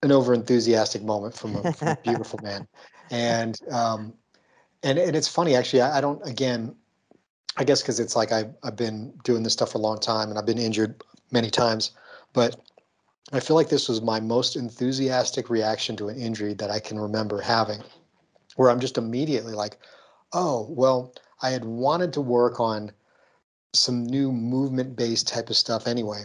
an 0.03 0.11
over 0.11 0.35
enthusiastic 0.35 1.03
moment 1.03 1.35
from 1.35 1.57
a, 1.57 1.73
from 1.73 1.89
a 1.89 1.99
beautiful 2.03 2.39
man, 2.43 2.67
and 3.11 3.61
um, 3.71 4.13
and 4.83 4.99
and 4.99 5.17
it's 5.17 5.29
funny 5.29 5.55
actually. 5.55 5.83
I, 5.83 5.99
I 5.99 6.01
don't 6.01 6.27
again. 6.27 6.75
I 7.59 7.65
guess 7.65 7.83
because 7.83 8.01
it's 8.01 8.17
like 8.17 8.33
I've, 8.33 8.55
I've 8.63 8.77
been 8.77 9.13
doing 9.25 9.43
this 9.43 9.53
stuff 9.53 9.73
for 9.73 9.79
a 9.79 9.83
long 9.83 9.99
time 9.99 10.31
and 10.31 10.39
I've 10.39 10.47
been 10.47 10.57
injured 10.57 11.05
many 11.33 11.51
times, 11.51 11.91
but 12.33 12.57
I 13.33 13.41
feel 13.41 13.57
like 13.57 13.71
this 13.71 13.89
was 13.89 14.03
my 14.03 14.21
most 14.21 14.57
enthusiastic 14.57 15.49
reaction 15.49 15.97
to 15.97 16.09
an 16.09 16.19
injury 16.19 16.53
that 16.55 16.71
I 16.71 16.79
can 16.79 16.99
remember 16.99 17.41
having, 17.41 17.83
where 18.57 18.71
I'm 18.71 18.81
just 18.81 18.99
immediately 18.99 19.55
like, 19.55 19.79
oh, 20.33 20.67
well, 20.71 21.15
I 21.43 21.51
had 21.51 21.65
wanted 21.65 22.13
to 22.15 22.21
work 22.21 22.61
on 22.61 22.93
some 23.73 24.05
new 24.05 24.33
movement 24.33 24.97
based 24.97 25.29
type 25.29 25.51
of 25.51 25.57
stuff 25.57 25.87
anyway, 25.87 26.25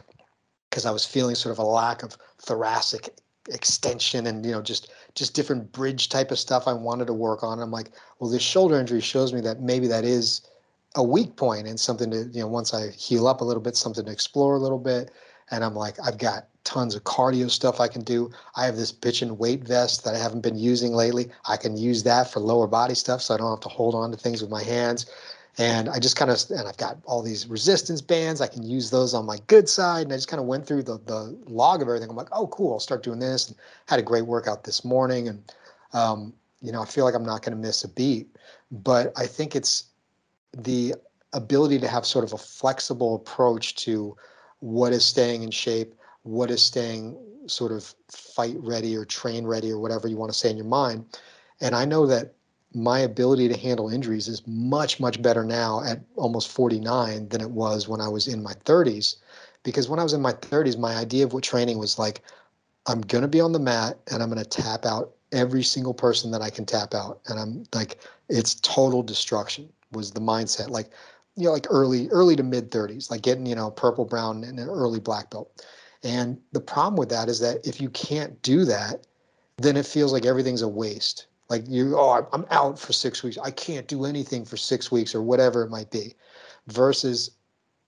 because 0.69 0.85
I 0.85 0.91
was 0.91 1.05
feeling 1.05 1.35
sort 1.35 1.53
of 1.53 1.59
a 1.59 1.63
lack 1.63 2.03
of 2.03 2.17
thoracic 2.39 3.09
extension 3.49 4.27
and 4.27 4.45
you 4.45 4.51
know 4.51 4.61
just 4.61 4.91
just 5.15 5.33
different 5.33 5.71
bridge 5.71 6.09
type 6.09 6.31
of 6.31 6.39
stuff 6.39 6.67
I 6.67 6.73
wanted 6.73 7.07
to 7.07 7.13
work 7.13 7.43
on. 7.43 7.59
I'm 7.59 7.71
like, 7.71 7.91
well, 8.19 8.29
this 8.29 8.41
shoulder 8.41 8.79
injury 8.79 9.01
shows 9.01 9.33
me 9.33 9.41
that 9.41 9.61
maybe 9.61 9.87
that 9.87 10.03
is 10.03 10.41
a 10.95 11.03
weak 11.03 11.35
point 11.35 11.67
and 11.67 11.79
something 11.79 12.11
to 12.11 12.29
you 12.33 12.41
know 12.41 12.47
once 12.47 12.73
I 12.73 12.89
heal 12.91 13.27
up 13.27 13.41
a 13.41 13.45
little 13.45 13.61
bit, 13.61 13.75
something 13.75 14.05
to 14.05 14.11
explore 14.11 14.55
a 14.55 14.59
little 14.59 14.79
bit. 14.79 15.11
And 15.49 15.63
I'm 15.63 15.75
like, 15.75 15.95
I've 16.05 16.17
got 16.17 16.47
tons 16.67 16.95
of 16.95 17.03
cardio 17.05 17.49
stuff 17.49 17.79
I 17.79 17.87
can 17.87 18.03
do. 18.03 18.29
I 18.57 18.65
have 18.65 18.75
this 18.75 18.91
bitchin' 18.91 19.37
weight 19.37 19.63
vest 19.63 20.03
that 20.03 20.13
I 20.13 20.17
haven't 20.17 20.41
been 20.41 20.57
using 20.57 20.91
lately. 20.91 21.29
I 21.47 21.55
can 21.55 21.77
use 21.77 22.03
that 22.03 22.29
for 22.31 22.41
lower 22.41 22.67
body 22.67 22.93
stuff, 22.93 23.21
so 23.21 23.33
I 23.33 23.37
don't 23.37 23.49
have 23.49 23.61
to 23.61 23.69
hold 23.69 23.95
on 23.95 24.11
to 24.11 24.17
things 24.17 24.41
with 24.41 24.51
my 24.51 24.63
hands. 24.63 25.05
And 25.57 25.87
I 25.89 25.97
just 25.97 26.17
kind 26.17 26.29
of 26.29 26.39
and 26.51 26.67
I've 26.67 26.77
got 26.77 26.97
all 27.05 27.23
these 27.23 27.47
resistance 27.47 28.01
bands. 28.01 28.41
I 28.41 28.47
can 28.47 28.63
use 28.63 28.91
those 28.91 29.13
on 29.13 29.25
my 29.25 29.37
good 29.47 29.67
side. 29.67 30.03
And 30.03 30.13
I 30.13 30.17
just 30.17 30.27
kind 30.27 30.41
of 30.41 30.45
went 30.45 30.67
through 30.67 30.83
the 30.83 30.99
the 31.05 31.35
log 31.47 31.81
of 31.81 31.87
everything. 31.87 32.09
I'm 32.09 32.15
like, 32.15 32.27
oh, 32.31 32.47
cool. 32.47 32.73
I'll 32.73 32.79
start 32.79 33.01
doing 33.01 33.19
this. 33.19 33.47
And 33.47 33.57
had 33.87 33.97
a 33.97 34.03
great 34.03 34.27
workout 34.27 34.65
this 34.65 34.85
morning. 34.85 35.29
And 35.29 35.51
um, 35.93 36.33
you 36.61 36.71
know, 36.71 36.81
I 36.81 36.85
feel 36.85 37.05
like 37.05 37.15
I'm 37.15 37.25
not 37.25 37.41
going 37.41 37.55
to 37.55 37.67
miss 37.67 37.83
a 37.83 37.87
beat. 37.87 38.27
But 38.71 39.13
I 39.17 39.25
think 39.25 39.55
it's 39.55 39.85
the 40.55 40.93
ability 41.33 41.79
to 41.79 41.87
have 41.87 42.05
sort 42.05 42.25
of 42.25 42.33
a 42.33 42.37
flexible 42.37 43.15
approach 43.15 43.75
to 43.85 44.15
what 44.59 44.93
is 44.93 45.05
staying 45.05 45.43
in 45.43 45.51
shape, 45.51 45.93
what 46.27 46.51
is 46.51 46.61
staying 46.61 47.17
sort 47.47 47.71
of 47.71 47.93
fight 48.09 48.57
ready 48.59 48.95
or 48.95 49.05
train 49.05 49.45
ready 49.45 49.71
or 49.71 49.79
whatever 49.79 50.07
you 50.07 50.17
want 50.17 50.31
to 50.31 50.37
say 50.37 50.49
in 50.49 50.57
your 50.57 50.65
mind. 50.65 51.05
And 51.61 51.75
I 51.75 51.85
know 51.85 52.05
that 52.07 52.33
my 52.73 52.99
ability 52.99 53.47
to 53.47 53.57
handle 53.57 53.89
injuries 53.89 54.27
is 54.27 54.45
much, 54.45 54.99
much 54.99 55.21
better 55.21 55.43
now 55.43 55.81
at 55.83 56.01
almost 56.15 56.51
49 56.51 57.29
than 57.29 57.41
it 57.41 57.51
was 57.51 57.87
when 57.87 58.01
I 58.01 58.09
was 58.09 58.27
in 58.27 58.43
my 58.43 58.53
30s. 58.65 59.15
Because 59.63 59.89
when 59.89 59.99
I 59.99 60.03
was 60.03 60.13
in 60.13 60.21
my 60.21 60.33
30s, 60.33 60.77
my 60.77 60.95
idea 60.95 61.23
of 61.23 61.33
what 61.33 61.43
training 61.43 61.79
was 61.79 61.97
like, 61.97 62.21
I'm 62.85 63.01
going 63.01 63.21
to 63.21 63.27
be 63.27 63.41
on 63.41 63.53
the 63.53 63.59
mat 63.59 63.97
and 64.11 64.21
I'm 64.21 64.29
going 64.29 64.43
to 64.43 64.49
tap 64.49 64.85
out 64.85 65.13
every 65.31 65.63
single 65.63 65.93
person 65.93 66.31
that 66.31 66.41
I 66.41 66.49
can 66.49 66.65
tap 66.65 66.93
out. 66.93 67.21
And 67.27 67.39
I'm 67.39 67.63
like, 67.73 67.99
it's 68.29 68.55
total 68.55 69.01
destruction 69.01 69.69
was 69.91 70.11
the 70.11 70.21
mindset. 70.21 70.69
Like 70.69 70.91
you 71.37 71.43
know, 71.43 71.51
like 71.51 71.67
early, 71.69 72.09
early 72.09 72.35
to 72.35 72.43
mid 72.43 72.71
30s, 72.71 73.11
like 73.11 73.21
getting, 73.21 73.45
you 73.45 73.55
know, 73.55 73.69
purple, 73.69 74.05
brown, 74.05 74.43
and 74.43 74.59
an 74.59 74.67
early 74.67 74.99
black 74.99 75.29
belt. 75.29 75.63
And 76.03 76.39
the 76.51 76.59
problem 76.59 76.95
with 76.95 77.09
that 77.09 77.29
is 77.29 77.39
that 77.39 77.65
if 77.65 77.81
you 77.81 77.89
can't 77.89 78.41
do 78.41 78.65
that, 78.65 79.07
then 79.57 79.75
it 79.75 79.85
feels 79.85 80.13
like 80.13 80.25
everything's 80.25 80.61
a 80.61 80.67
waste. 80.67 81.27
Like 81.49 81.63
you, 81.67 81.97
oh, 81.97 82.27
I'm 82.33 82.45
out 82.51 82.77
for 82.77 82.93
six 82.93 83.23
weeks. 83.23 83.37
I 83.37 83.51
can't 83.51 83.87
do 83.87 84.05
anything 84.05 84.45
for 84.45 84.57
six 84.57 84.91
weeks 84.91 85.15
or 85.15 85.21
whatever 85.21 85.63
it 85.63 85.69
might 85.69 85.89
be. 85.89 86.13
Versus 86.67 87.31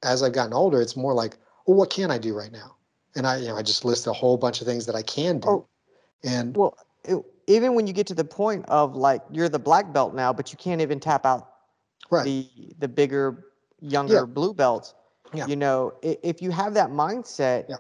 as 0.04 0.24
I've 0.24 0.34
gotten 0.34 0.54
older, 0.54 0.82
it's 0.82 0.96
more 0.96 1.14
like, 1.14 1.38
well, 1.66 1.78
what 1.78 1.90
can 1.90 2.10
I 2.10 2.18
do 2.18 2.36
right 2.36 2.52
now? 2.52 2.76
And 3.16 3.28
I, 3.28 3.38
you 3.38 3.48
know, 3.48 3.58
I 3.58 3.62
just 3.62 3.84
list 3.84 4.08
a 4.08 4.14
whole 4.14 4.38
bunch 4.38 4.62
of 4.62 4.68
things 4.68 4.86
that 4.86 4.96
I 4.96 5.02
can 5.02 5.40
do. 5.40 5.50
Oh, 5.50 5.68
and 6.24 6.56
well, 6.56 6.78
it, 7.04 7.18
even 7.48 7.74
when 7.76 7.88
you 7.88 7.94
get 7.94 8.08
to 8.08 8.14
the 8.14 8.24
point 8.24 8.66
of 8.68 8.96
like 8.96 9.22
you're 9.30 9.50
the 9.50 9.60
black 9.60 9.92
belt 9.92 10.16
now, 10.16 10.32
but 10.32 10.52
you 10.52 10.58
can't 10.58 10.82
even 10.82 11.00
tap 11.00 11.26
out 11.26 11.50
right. 12.10 12.24
the 12.24 12.50
the 12.80 12.88
bigger, 12.88 13.46
younger 13.82 14.22
Yeah. 14.22 14.26
blue 14.26 14.54
belts. 14.54 14.94
Yeah. 15.34 15.48
You 15.48 15.56
know, 15.56 15.94
if 16.02 16.42
you 16.42 16.52
have 16.52 16.74
that 16.76 16.90
mindset, 16.90 17.66
Yeah. 17.70 17.76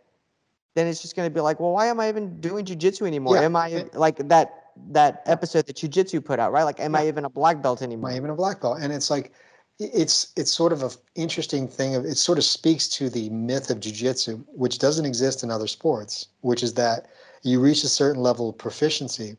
Then 0.80 0.88
it's 0.88 1.02
just 1.02 1.14
going 1.14 1.30
to 1.30 1.34
be 1.34 1.42
like, 1.42 1.60
well, 1.60 1.74
why 1.74 1.88
am 1.88 2.00
I 2.00 2.08
even 2.08 2.40
doing 2.40 2.64
jujitsu 2.64 3.06
anymore? 3.06 3.36
Yeah. 3.36 3.42
Am 3.42 3.56
I 3.58 3.84
like 3.92 4.16
that 4.30 4.70
that 4.92 5.24
episode 5.26 5.66
that 5.66 5.76
jujitsu 5.76 6.24
put 6.24 6.40
out, 6.40 6.54
right? 6.54 6.64
Like, 6.64 6.80
am 6.80 6.96
I 6.96 7.06
even 7.06 7.26
a 7.26 7.30
black 7.30 7.62
belt 7.62 7.82
anymore? 7.82 8.12
am? 8.12 8.14
I 8.14 8.18
even 8.18 8.30
a 8.30 8.36
black 8.36 8.62
belt? 8.62 8.78
And 8.82 8.94
it's 8.94 9.10
like, 9.10 9.34
it's 9.78 10.32
it's 10.38 10.54
sort 10.54 10.72
of 10.72 10.82
a 10.84 10.92
interesting 11.16 11.68
thing. 11.68 11.96
Of 11.96 12.06
it 12.06 12.16
sort 12.16 12.38
of 12.38 12.46
speaks 12.46 12.88
to 12.90 13.10
the 13.10 13.30
myth 13.30 13.70
of 13.70 13.82
jujitsu, 13.82 14.42
which 14.54 14.80
doesn't 14.80 15.06
exist 15.06 15.44
in 15.44 15.52
other 15.52 15.68
sports, 15.68 16.28
which 16.40 16.64
is 16.64 16.76
that 16.76 17.08
you 17.44 17.60
reach 17.60 17.84
a 17.84 17.90
certain 17.90 18.22
level 18.24 18.48
of 18.48 18.58
proficiency, 18.58 19.36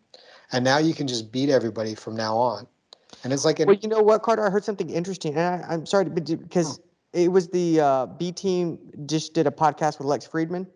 and 0.52 0.62
now 0.62 0.76
you 0.76 0.92
can 0.92 1.06
just 1.06 1.32
beat 1.32 1.48
everybody 1.48 1.94
from 1.94 2.16
now 2.16 2.36
on. 2.36 2.66
And 3.24 3.32
it's 3.32 3.46
like, 3.46 3.60
an, 3.60 3.66
Well, 3.66 3.78
you 3.80 3.88
know 3.88 4.02
what, 4.02 4.22
Carter? 4.22 4.44
I 4.44 4.50
heard 4.50 4.64
something 4.64 4.90
interesting, 4.90 5.36
and 5.36 5.64
I, 5.64 5.72
I'm 5.72 5.86
sorry, 5.86 6.04
but 6.04 6.26
because 6.26 6.80
it 7.14 7.32
was 7.32 7.48
the 7.48 7.80
uh, 7.80 8.06
B 8.06 8.30
team 8.30 8.78
just 9.06 9.32
did 9.32 9.46
a 9.46 9.50
podcast 9.50 9.96
with 9.96 10.06
Lex 10.06 10.28
Fridman, 10.28 10.66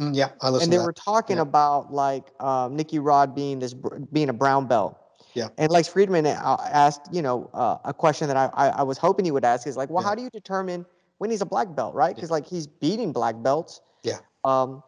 yeah, 0.00 0.30
I 0.40 0.48
listen 0.50 0.64
and 0.64 0.72
they 0.72 0.78
were 0.78 0.92
talking 0.92 1.36
Yeah. 1.36 1.42
about 1.42 1.92
like 1.92 2.24
um, 2.40 2.76
Nicky 2.76 2.98
Rod 2.98 3.34
being 3.34 3.58
this 3.58 3.74
being 4.12 4.28
a 4.30 4.32
brown 4.32 4.66
belt. 4.66 4.96
Yeah. 5.34 5.48
And 5.58 5.70
Lex 5.70 5.88
Fridman 5.88 6.26
uh, 6.26 6.56
asked, 6.72 7.02
you 7.12 7.22
know, 7.22 7.48
uh, 7.54 7.78
a 7.84 7.94
question 7.94 8.26
that 8.28 8.36
I, 8.36 8.50
I 8.54 8.68
I 8.80 8.82
was 8.82 8.98
hoping 8.98 9.24
he 9.24 9.30
would 9.30 9.44
ask 9.44 9.66
is 9.66 9.76
like, 9.76 9.90
well, 9.90 10.02
Yeah. 10.02 10.08
how 10.08 10.14
do 10.14 10.22
you 10.22 10.30
determine 10.30 10.86
when 11.18 11.30
he's 11.30 11.42
a 11.42 11.46
black 11.46 11.74
belt, 11.74 11.94
right? 11.94 12.14
Because 12.14 12.30
like 12.30 12.46
he's 12.46 12.66
beating 12.66 13.12
black 13.12 13.40
belts. 13.42 13.80
Yeah. 14.02 14.18
Um, 14.44 14.82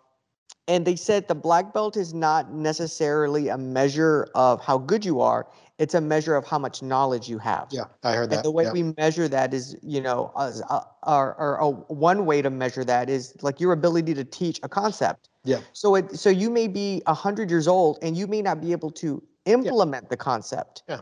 and 0.69 0.87
they 0.87 0.97
said 0.97 1.29
the 1.29 1.35
black 1.35 1.73
belt 1.75 1.97
is 1.97 2.15
not 2.15 2.53
necessarily 2.53 3.49
a 3.49 3.59
measure 3.59 4.29
of 4.35 4.61
how 4.61 4.79
good 4.79 5.05
you 5.05 5.21
are; 5.21 5.47
it's 5.83 5.95
a 5.95 6.01
measure 6.01 6.37
of 6.37 6.47
how 6.47 6.61
much 6.67 6.81
knowledge 6.81 7.29
you 7.29 7.39
have. 7.39 7.67
Yeah, 7.73 7.87
I 8.05 8.13
heard 8.15 8.25
And 8.25 8.33
that. 8.33 8.45
the 8.45 8.53
way 8.59 8.65
yeah. 8.65 8.73
we 8.79 8.83
measure 9.03 9.27
that 9.27 9.53
is, 9.53 9.77
you 9.83 10.01
know, 10.01 10.31
uh, 10.37 10.83
or, 11.03 11.85
one 11.89 12.25
way 12.25 12.41
to 12.41 12.51
measure 12.51 12.85
that 12.85 13.11
is 13.11 13.35
like 13.43 13.59
your 13.59 13.73
ability 13.73 14.15
to 14.15 14.25
teach 14.41 14.61
a 14.63 14.69
concept. 14.69 15.29
Yeah. 15.43 15.59
So 15.73 15.97
it, 15.97 16.17
so 16.17 16.31
you 16.31 16.51
may 16.51 16.69
be 16.69 17.03
a 17.07 17.15
hundred 17.15 17.51
years 17.51 17.67
old 17.67 17.99
and 18.01 18.17
you 18.17 18.29
may 18.29 18.43
not 18.43 18.61
be 18.61 18.71
able 18.71 18.93
to 19.03 19.21
implement 19.45 20.09
the 20.09 20.17
concept. 20.17 20.85
Yeah. 20.89 21.01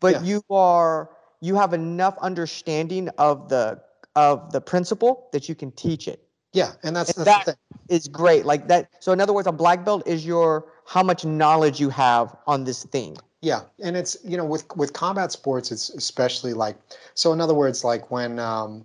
But 0.00 0.14
Yeah. 0.14 0.22
you 0.30 0.42
are, 0.50 1.10
you 1.40 1.54
have 1.54 1.72
enough 1.72 2.16
understanding 2.20 3.08
of 3.18 3.48
the 3.48 3.80
of 4.16 4.50
the 4.50 4.60
principle 4.60 5.28
that 5.32 5.48
you 5.48 5.54
can 5.54 5.70
teach 5.70 6.08
it. 6.08 6.20
yeah, 6.52 6.72
and 6.82 6.96
that's, 6.96 7.16
and 7.16 7.24
that's 7.24 7.44
the 7.44 7.52
thing. 7.52 7.96
Is 7.96 8.08
great. 8.08 8.44
Like 8.52 8.66
that. 8.66 8.90
So 8.98 9.12
in 9.12 9.20
other 9.20 9.32
words, 9.32 9.46
a 9.46 9.52
black 9.52 9.84
belt 9.84 10.02
is 10.08 10.26
your 10.26 10.72
how 10.86 11.04
much 11.04 11.24
knowledge 11.24 11.78
you 11.78 11.90
have 11.90 12.34
on 12.48 12.64
this 12.64 12.82
thing. 12.84 13.16
Yeah, 13.40 13.62
and 13.82 13.96
it's 13.96 14.16
you 14.24 14.36
know 14.36 14.44
with 14.44 14.64
with 14.76 14.92
combat 14.92 15.30
sports, 15.30 15.70
it's 15.70 15.90
especially 15.90 16.54
like 16.54 16.76
so. 17.14 17.32
In 17.32 17.40
other 17.40 17.54
words, 17.54 17.84
like 17.84 18.10
when 18.10 18.38
um, 18.38 18.84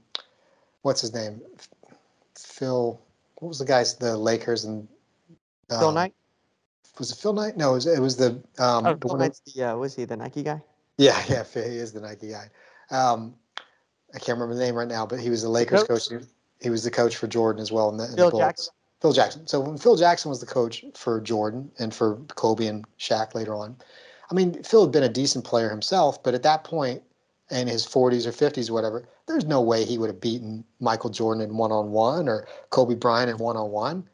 what's 0.83 1.01
his 1.01 1.13
name, 1.13 1.41
Phil. 2.37 2.99
What 3.37 3.49
was 3.49 3.59
the 3.59 3.65
guy's 3.65 3.95
the 3.95 4.15
Lakers 4.15 4.63
and 4.63 4.87
Phil 5.69 5.89
um, 5.89 5.95
Knight. 5.95 6.13
Was 6.99 7.11
it 7.11 7.17
Phil 7.17 7.33
Knight? 7.33 7.57
No, 7.57 7.71
it 7.71 7.75
was, 7.75 7.87
it 7.87 7.99
was 7.99 8.15
the 8.15 8.41
um, 8.59 8.85
Oh, 8.85 8.93
the 8.93 9.07
Phil 9.07 9.17
Knight's 9.17 9.41
the 9.41 9.63
uh, 9.63 9.75
was 9.75 9.95
he 9.95 10.05
the 10.05 10.17
Nike 10.17 10.43
guy? 10.43 10.61
yeah, 10.97 11.21
yeah, 11.29 11.43
Phil, 11.43 11.63
he 11.69 11.77
is 11.77 11.93
the 11.93 12.01
Nike 12.01 12.29
guy. 12.29 12.49
Um, 12.91 13.33
I 14.13 14.19
can't 14.19 14.37
remember 14.37 14.55
the 14.55 14.63
name 14.63 14.75
right 14.75 14.87
now, 14.87 15.05
but 15.05 15.19
he 15.19 15.29
was 15.29 15.41
the 15.41 15.49
Lakers 15.49 15.83
coach? 15.83 16.09
coach. 16.09 16.23
He, 16.61 16.69
was 16.69 16.83
the 16.83 16.91
coach 16.91 17.17
for 17.17 17.27
Jordan 17.27 17.61
as 17.61 17.71
well. 17.71 17.89
In 17.89 17.97
the, 17.97 18.05
in 18.05 18.11
the 18.11 18.17
Phil 18.17 18.31
Bulls. 18.31 18.43
Jackson. 18.43 18.73
Phil 19.01 19.11
Jackson. 19.11 19.47
So 19.47 19.59
when 19.59 19.77
Phil 19.77 19.97
Jackson 19.97 20.29
was 20.29 20.39
the 20.39 20.45
coach 20.45 20.85
for 20.93 21.19
Jordan 21.19 21.71
and 21.79 21.93
for 21.93 22.17
Kobe 22.35 22.67
and 22.67 22.85
Shaq 22.99 23.35
later 23.35 23.55
on, 23.55 23.75
I 24.33 24.35
mean, 24.35 24.63
Phil 24.63 24.81
had 24.81 24.91
been 24.91 25.03
a 25.03 25.09
decent 25.09 25.45
player 25.45 25.69
himself, 25.69 26.23
but 26.23 26.33
at 26.33 26.41
that 26.41 26.63
point, 26.63 27.03
in 27.51 27.67
his 27.67 27.85
40s 27.85 28.25
or 28.25 28.31
50s, 28.31 28.67
or 28.67 28.73
whatever, 28.73 29.07
there's 29.27 29.45
no 29.45 29.61
way 29.61 29.85
he 29.85 29.99
would 29.99 30.09
have 30.09 30.19
beaten 30.19 30.65
Michael 30.79 31.11
Jordan 31.11 31.43
in 31.43 31.55
one 31.55 31.71
on 31.71 31.91
one 31.91 32.27
or 32.27 32.47
Kobe 32.71 32.95
Bryant 32.95 33.29
in 33.29 33.37
one 33.37 33.57
on 33.57 33.69
one. 33.69 34.09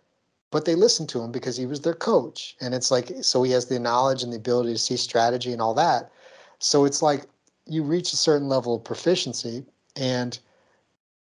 But 0.51 0.65
they 0.65 0.75
listened 0.75 1.07
to 1.09 1.21
him 1.21 1.31
because 1.31 1.55
he 1.55 1.65
was 1.65 1.79
their 1.81 1.93
coach. 1.93 2.57
And 2.59 2.73
it's 2.73 2.91
like, 2.91 3.13
so 3.21 3.43
he 3.43 3.51
has 3.53 3.67
the 3.67 3.79
knowledge 3.79 4.21
and 4.21 4.33
the 4.33 4.37
ability 4.37 4.73
to 4.73 4.77
see 4.77 4.97
strategy 4.97 5.53
and 5.53 5.61
all 5.61 5.73
that. 5.75 6.11
So 6.57 6.83
it's 6.83 7.01
like 7.01 7.25
you 7.65 7.81
reach 7.81 8.11
a 8.11 8.17
certain 8.17 8.49
level 8.49 8.75
of 8.75 8.83
proficiency. 8.83 9.63
And 9.95 10.37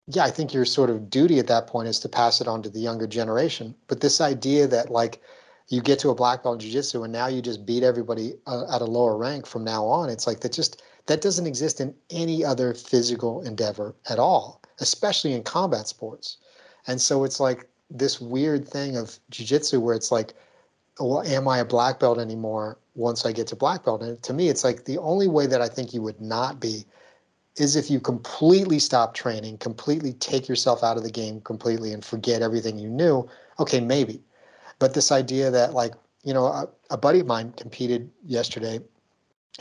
yeah, 0.06 0.24
I 0.24 0.30
think 0.30 0.54
your 0.54 0.64
sort 0.64 0.88
of 0.88 1.10
duty 1.10 1.38
at 1.38 1.48
that 1.48 1.66
point 1.66 1.88
is 1.88 1.98
to 1.98 2.08
pass 2.08 2.40
it 2.40 2.48
on 2.48 2.62
to 2.62 2.70
the 2.70 2.80
younger 2.80 3.06
generation. 3.06 3.74
But 3.88 4.00
this 4.00 4.22
idea 4.22 4.66
that 4.68 4.90
like 4.90 5.20
you 5.68 5.80
get 5.80 5.98
to 5.98 6.10
a 6.10 6.14
black 6.14 6.42
belt 6.42 6.54
in 6.54 6.60
jiu-jitsu 6.60 7.02
and 7.02 7.12
now 7.12 7.26
you 7.26 7.42
just 7.42 7.66
beat 7.66 7.82
everybody 7.82 8.34
uh, 8.46 8.72
at 8.72 8.82
a 8.82 8.84
lower 8.84 9.16
rank 9.16 9.46
from 9.46 9.64
now 9.64 9.84
on, 9.84 10.08
it's 10.08 10.26
like 10.26 10.40
that 10.40 10.52
just 10.52 10.82
that 11.06 11.20
doesn't 11.20 11.46
exist 11.46 11.80
in 11.80 11.94
any 12.10 12.44
other 12.44 12.74
physical 12.74 13.42
endeavor 13.42 13.94
at 14.10 14.18
all, 14.18 14.60
especially 14.80 15.32
in 15.32 15.42
combat 15.42 15.86
sports. 15.86 16.38
And 16.86 17.00
so 17.00 17.24
it's 17.24 17.40
like 17.40 17.68
this 17.90 18.20
weird 18.20 18.68
thing 18.68 18.96
of 18.96 19.18
jiu-jitsu 19.30 19.80
where 19.80 19.94
it's 19.94 20.10
like, 20.10 20.34
well, 20.98 21.22
am 21.22 21.46
I 21.46 21.58
a 21.58 21.64
black 21.64 22.00
belt 22.00 22.18
anymore 22.18 22.78
once 22.94 23.24
I 23.24 23.32
get 23.32 23.46
to 23.48 23.56
black 23.56 23.84
belt? 23.84 24.02
And 24.02 24.20
to 24.22 24.32
me, 24.32 24.48
it's 24.48 24.64
like 24.64 24.84
the 24.84 24.98
only 24.98 25.28
way 25.28 25.46
that 25.46 25.60
I 25.60 25.68
think 25.68 25.92
you 25.92 26.02
would 26.02 26.20
not 26.20 26.58
be 26.58 26.84
is 27.56 27.76
if 27.76 27.90
you 27.90 28.00
completely 28.00 28.78
stop 28.78 29.14
training, 29.14 29.58
completely 29.58 30.12
take 30.14 30.48
yourself 30.48 30.82
out 30.82 30.96
of 30.96 31.02
the 31.02 31.10
game 31.10 31.40
completely 31.40 31.92
and 31.92 32.04
forget 32.04 32.42
everything 32.42 32.78
you 32.78 32.88
knew. 32.88 33.28
Okay, 33.58 33.80
maybe. 33.80 34.22
But 34.78 34.94
this 34.94 35.12
idea 35.12 35.50
that 35.50 35.74
like, 35.74 35.94
you 36.22 36.34
know, 36.34 36.46
a, 36.46 36.68
a 36.90 36.96
buddy 36.96 37.20
of 37.20 37.26
mine 37.26 37.52
competed 37.56 38.10
yesterday 38.24 38.80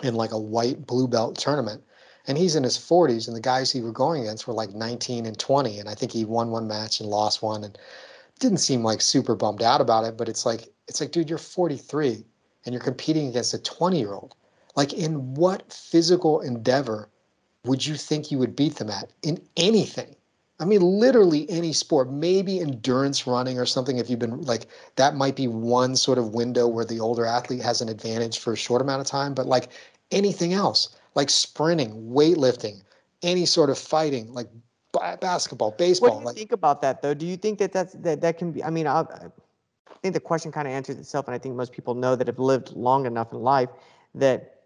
in 0.04 0.15
like 0.15 0.32
a 0.32 0.39
white 0.39 0.86
blue 0.86 1.08
belt 1.08 1.38
tournament 1.38 1.84
and 2.28 2.38
he's 2.38 2.56
in 2.56 2.63
his 2.63 2.78
40s 2.78 3.28
and 3.28 3.36
the 3.36 3.41
guys 3.41 3.71
he 3.71 3.82
were 3.82 3.91
going 3.91 4.23
against 4.23 4.47
were 4.47 4.54
like 4.54 4.71
19 4.71 5.25
and 5.25 5.39
20 5.39 5.80
and 5.80 5.88
i 5.88 5.93
think 5.93 6.12
he 6.12 6.25
won 6.25 6.51
one 6.51 6.67
match 6.67 6.99
and 6.99 7.08
lost 7.08 7.41
one 7.41 7.63
and 7.63 7.78
didn't 8.39 8.58
seem 8.58 8.84
like 8.84 8.99
super 8.99 9.36
bummed 9.36 9.62
out 9.62 9.80
about 9.80 10.04
it 10.04 10.17
but 10.17 10.28
it's 10.28 10.45
like 10.45 10.67
it's 10.89 10.99
like 10.99 11.12
dude 11.12 11.30
you're 11.30 11.38
43 11.38 12.25
and 12.65 12.73
you're 12.73 12.84
competing 12.84 13.30
against 13.30 13.54
a 13.54 13.60
20 13.60 13.97
year 13.97 14.12
old 14.12 14.36
like 14.75 14.91
in 14.91 15.34
what 15.34 15.71
physical 15.71 16.41
endeavor 16.41 17.10
would 17.65 17.86
you 17.86 17.95
think 17.95 18.32
you 18.32 18.38
would 18.38 18.56
beat 18.56 18.75
them 18.75 18.89
at? 18.89 19.12
In 19.23 19.41
anything 19.58 20.15
i 20.59 20.65
mean 20.65 20.81
literally 20.81 21.49
any 21.49 21.73
sport 21.73 22.11
maybe 22.11 22.59
endurance 22.59 23.27
running 23.27 23.59
or 23.59 23.65
something 23.65 23.97
if 23.97 24.09
you've 24.09 24.19
been 24.19 24.41
like 24.41 24.67
that 24.95 25.15
might 25.15 25.35
be 25.35 25.47
one 25.47 25.95
sort 25.95 26.17
of 26.17 26.33
window 26.33 26.67
where 26.67 26.85
the 26.85 26.99
older 26.99 27.25
athlete 27.25 27.61
has 27.61 27.81
an 27.81 27.89
advantage 27.89 28.39
for 28.39 28.53
a 28.53 28.57
short 28.57 28.81
amount 28.81 29.01
of 29.01 29.07
time 29.07 29.33
but 29.33 29.45
like 29.45 29.69
anything 30.11 30.53
else 30.53 30.95
like 31.15 31.29
sprinting 31.29 31.91
weightlifting 32.09 32.81
any 33.23 33.45
sort 33.45 33.69
of 33.69 33.77
fighting 33.77 34.31
like 34.33 34.47
ba- 34.93 35.17
basketball 35.19 35.69
What 35.69 35.77
baseball 35.77 36.15
do 36.15 36.19
you 36.19 36.25
like 36.25 36.35
think 36.35 36.51
about 36.51 36.81
that, 36.81 37.01
though? 37.01 37.13
Do 37.13 37.25
you 37.25 37.37
think 37.37 37.59
that 37.59 37.71
that's, 37.73 37.93
that 37.93 38.21
that 38.21 38.37
can 38.37 38.51
be? 38.51 38.63
I 38.63 38.69
mean, 38.69 38.87
I, 38.87 39.01
I 39.01 39.29
think 40.01 40.13
the 40.13 40.19
question 40.19 40.51
kind 40.51 40.67
of 40.67 40.73
answers 40.73 40.97
itself, 40.97 41.27
and 41.27 41.35
I 41.35 41.37
think 41.37 41.55
most 41.55 41.71
people 41.71 41.93
know 41.95 42.15
that 42.15 42.27
have 42.27 42.39
lived 42.39 42.71
long 42.73 43.05
enough 43.05 43.31
in 43.33 43.39
life 43.39 43.69
that 44.15 44.61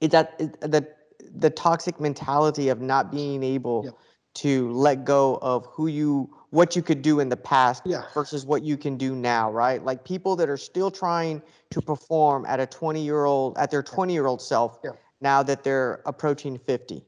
it's 0.00 0.12
that 0.12 0.34
it- 0.38 0.60
that 0.60 0.96
the 1.34 1.50
toxic 1.50 2.00
mentality 2.00 2.68
of 2.68 2.80
not 2.80 3.12
being 3.12 3.42
able 3.42 3.84
Yep. 3.84 3.94
To 4.34 4.70
let 4.72 5.04
go 5.04 5.38
of 5.42 5.66
who 5.66 5.86
you 5.86 6.30
what 6.50 6.74
you 6.74 6.82
could 6.82 7.00
do 7.02 7.20
in 7.20 7.28
the 7.28 7.36
past 7.36 7.82
Yeah. 7.86 8.02
versus 8.12 8.44
what 8.44 8.62
you 8.62 8.76
can 8.76 8.96
do 8.96 9.14
now, 9.14 9.50
right? 9.52 9.84
Like 9.84 10.04
people 10.04 10.34
that 10.36 10.48
are 10.48 10.56
still 10.56 10.90
trying 10.90 11.42
to 11.70 11.80
perform 11.80 12.44
at 12.46 12.58
a 12.58 12.66
20 12.66 13.00
year 13.00 13.24
old 13.24 13.56
at 13.56 13.70
their 13.70 13.82
20 13.82 14.12
year 14.12 14.26
old 14.26 14.42
self 14.42 14.78
Yeah. 14.82 14.90
now 15.20 15.42
that 15.44 15.62
they're 15.62 16.00
approaching 16.06 16.58
50. 16.58 17.04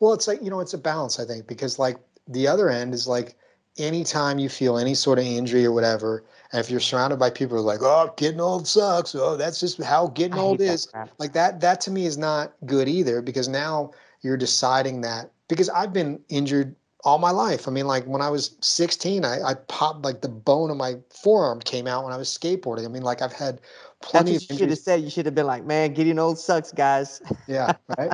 Well, 0.00 0.14
it's 0.14 0.26
like, 0.26 0.42
you 0.42 0.48
know, 0.50 0.60
it's 0.60 0.72
a 0.72 0.78
balance, 0.78 1.20
I 1.20 1.26
think, 1.26 1.46
because 1.46 1.78
like 1.78 1.98
the 2.28 2.48
other 2.48 2.70
end 2.70 2.94
is 2.94 3.06
like 3.06 3.36
anytime 3.78 4.38
you 4.38 4.48
feel 4.48 4.78
any 4.78 4.94
sort 4.94 5.18
of 5.18 5.26
injury 5.26 5.66
or 5.66 5.72
whatever, 5.72 6.24
and 6.52 6.60
if 6.60 6.70
you're 6.70 6.80
surrounded 6.80 7.18
by 7.18 7.28
people 7.28 7.56
who 7.58 7.62
are 7.62 7.66
like, 7.66 7.82
oh, 7.82 8.12
getting 8.16 8.40
old 8.40 8.66
sucks. 8.66 9.14
Oh, 9.14 9.36
that's 9.36 9.60
just 9.60 9.82
how 9.82 10.06
getting 10.08 10.38
old 10.38 10.60
is. 10.62 10.66
that 10.68 10.72
is. 10.72 10.86
crap. 10.86 11.10
Like 11.18 11.32
that, 11.34 11.60
that 11.60 11.80
to 11.82 11.90
me 11.90 12.06
is 12.06 12.16
not 12.16 12.54
good 12.64 12.88
either 12.88 13.20
because 13.20 13.48
now 13.48 13.90
you're 14.26 14.36
deciding 14.36 15.00
that 15.02 15.30
because 15.48 15.68
I've 15.70 15.92
been 15.92 16.20
injured 16.28 16.74
all 17.04 17.18
my 17.18 17.30
life. 17.30 17.68
I 17.68 17.70
mean, 17.70 17.86
like 17.86 18.04
when 18.04 18.20
I 18.20 18.28
was 18.28 18.56
16, 18.60 19.24
I, 19.24 19.40
I 19.40 19.54
popped 19.68 20.04
like 20.04 20.20
the 20.22 20.28
bone 20.28 20.70
of 20.70 20.76
my 20.76 20.96
forearm 21.10 21.60
came 21.60 21.86
out 21.86 22.04
when 22.04 22.12
I 22.12 22.16
was 22.16 22.28
skateboarding. 22.28 22.84
I 22.84 22.88
mean, 22.88 23.02
like 23.02 23.22
I've 23.22 23.32
had 23.32 23.60
That's 23.60 24.10
plenty 24.10 24.32
what 24.32 24.42
of 24.42 24.50
you 24.50 24.58
should 24.58 24.70
have 24.70 24.78
said. 24.78 25.02
You 25.02 25.10
should 25.10 25.24
have 25.24 25.34
been 25.34 25.46
like, 25.46 25.64
man, 25.64 25.94
getting 25.94 26.18
old 26.18 26.38
sucks, 26.38 26.72
guys. 26.72 27.22
Yeah, 27.46 27.74
right. 27.96 28.12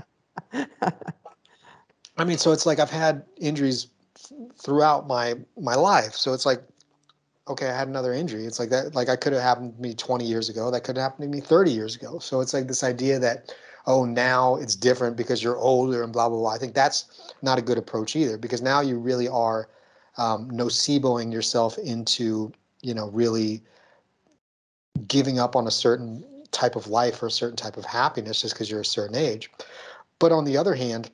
I 2.19 2.25
mean, 2.25 2.37
so 2.37 2.53
it's 2.53 2.67
like 2.67 2.79
I've 2.79 2.91
had 2.91 3.25
injuries 3.39 3.89
throughout 4.61 5.07
my 5.07 5.37
my 5.59 5.75
life. 5.75 6.15
So 6.15 6.35
it's 6.35 6.45
like, 6.45 6.63
okay, 7.49 7.69
I 7.69 7.77
had 7.77 7.89
another 7.89 8.13
injury. 8.13 8.45
It's 8.45 8.59
like 8.59 8.69
that. 8.71 8.95
Like 8.95 9.09
I 9.09 9.17
could 9.17 9.33
have 9.33 9.43
happened 9.43 9.77
to 9.77 9.81
me 9.81 9.95
20 9.95 10.25
years 10.27 10.51
ago. 10.51 10.71
That 10.71 10.85
could 10.85 10.97
have 10.97 11.03
happened 11.13 11.33
to 11.33 11.35
me 11.35 11.41
30 11.41 11.71
years 11.71 11.97
ago. 11.97 12.19
So 12.19 12.41
it's 12.43 12.53
like 12.53 12.69
this 12.69 12.85
idea 12.85 13.19
that, 13.21 13.55
oh, 13.87 14.05
now 14.05 14.57
it's 14.57 14.77
different 14.77 15.17
because 15.17 15.43
you're 15.43 15.57
older 15.57 16.03
and 16.03 16.13
blah 16.13 16.29
blah 16.29 16.39
blah. 16.39 16.51
I 16.51 16.59
think 16.59 16.75
that's 16.75 17.33
not 17.43 17.59
a 17.59 17.63
good 17.63 17.79
approach 17.79 18.17
either 18.17 18.39
because 18.39 18.63
now 18.63 18.81
you 18.81 18.99
really 18.99 19.29
are 19.29 19.69
um, 20.19 20.51
noceboing 20.51 21.33
yourself 21.33 21.79
into 21.79 22.53
you 22.83 22.95
know 22.95 23.09
really 23.11 23.63
giving 25.09 25.39
up 25.39 25.57
on 25.57 25.67
a 25.67 25.71
certain 25.71 26.25
type 26.53 26.77
of 26.77 26.87
life 26.87 27.23
or 27.23 27.27
a 27.27 27.31
certain 27.31 27.57
type 27.57 27.77
of 27.77 27.85
happiness 27.85 28.43
just 28.43 28.55
because 28.55 28.71
you're 28.71 28.81
a 28.81 28.85
certain 28.85 29.17
age. 29.17 29.51
But 30.19 30.33
on 30.33 30.45
the 30.45 30.57
other 30.57 30.75
hand, 30.75 31.11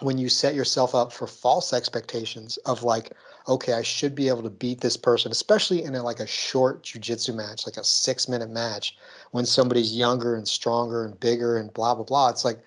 when 0.00 0.18
you 0.18 0.28
set 0.28 0.54
yourself 0.54 0.94
up 0.94 1.12
for 1.12 1.26
false 1.26 1.72
expectations 1.72 2.58
of 2.66 2.82
like, 2.82 3.12
okay, 3.48 3.72
I 3.72 3.82
should 3.82 4.14
be 4.14 4.28
able 4.28 4.42
to 4.42 4.50
beat 4.50 4.80
this 4.80 4.96
person, 4.96 5.32
especially 5.32 5.82
in 5.84 5.94
a, 5.94 6.02
like 6.02 6.20
a 6.20 6.26
short 6.26 6.82
jujitsu 6.82 7.34
match, 7.34 7.66
like 7.66 7.76
a 7.76 7.84
six 7.84 8.28
minute 8.28 8.50
match, 8.50 8.96
when 9.30 9.46
somebody's 9.46 9.96
younger 9.96 10.36
and 10.36 10.46
stronger 10.46 11.04
and 11.04 11.18
bigger 11.18 11.56
and 11.56 11.72
blah 11.72 11.94
blah 11.94 12.04
blah. 12.04 12.28
It's 12.28 12.44
like 12.44 12.58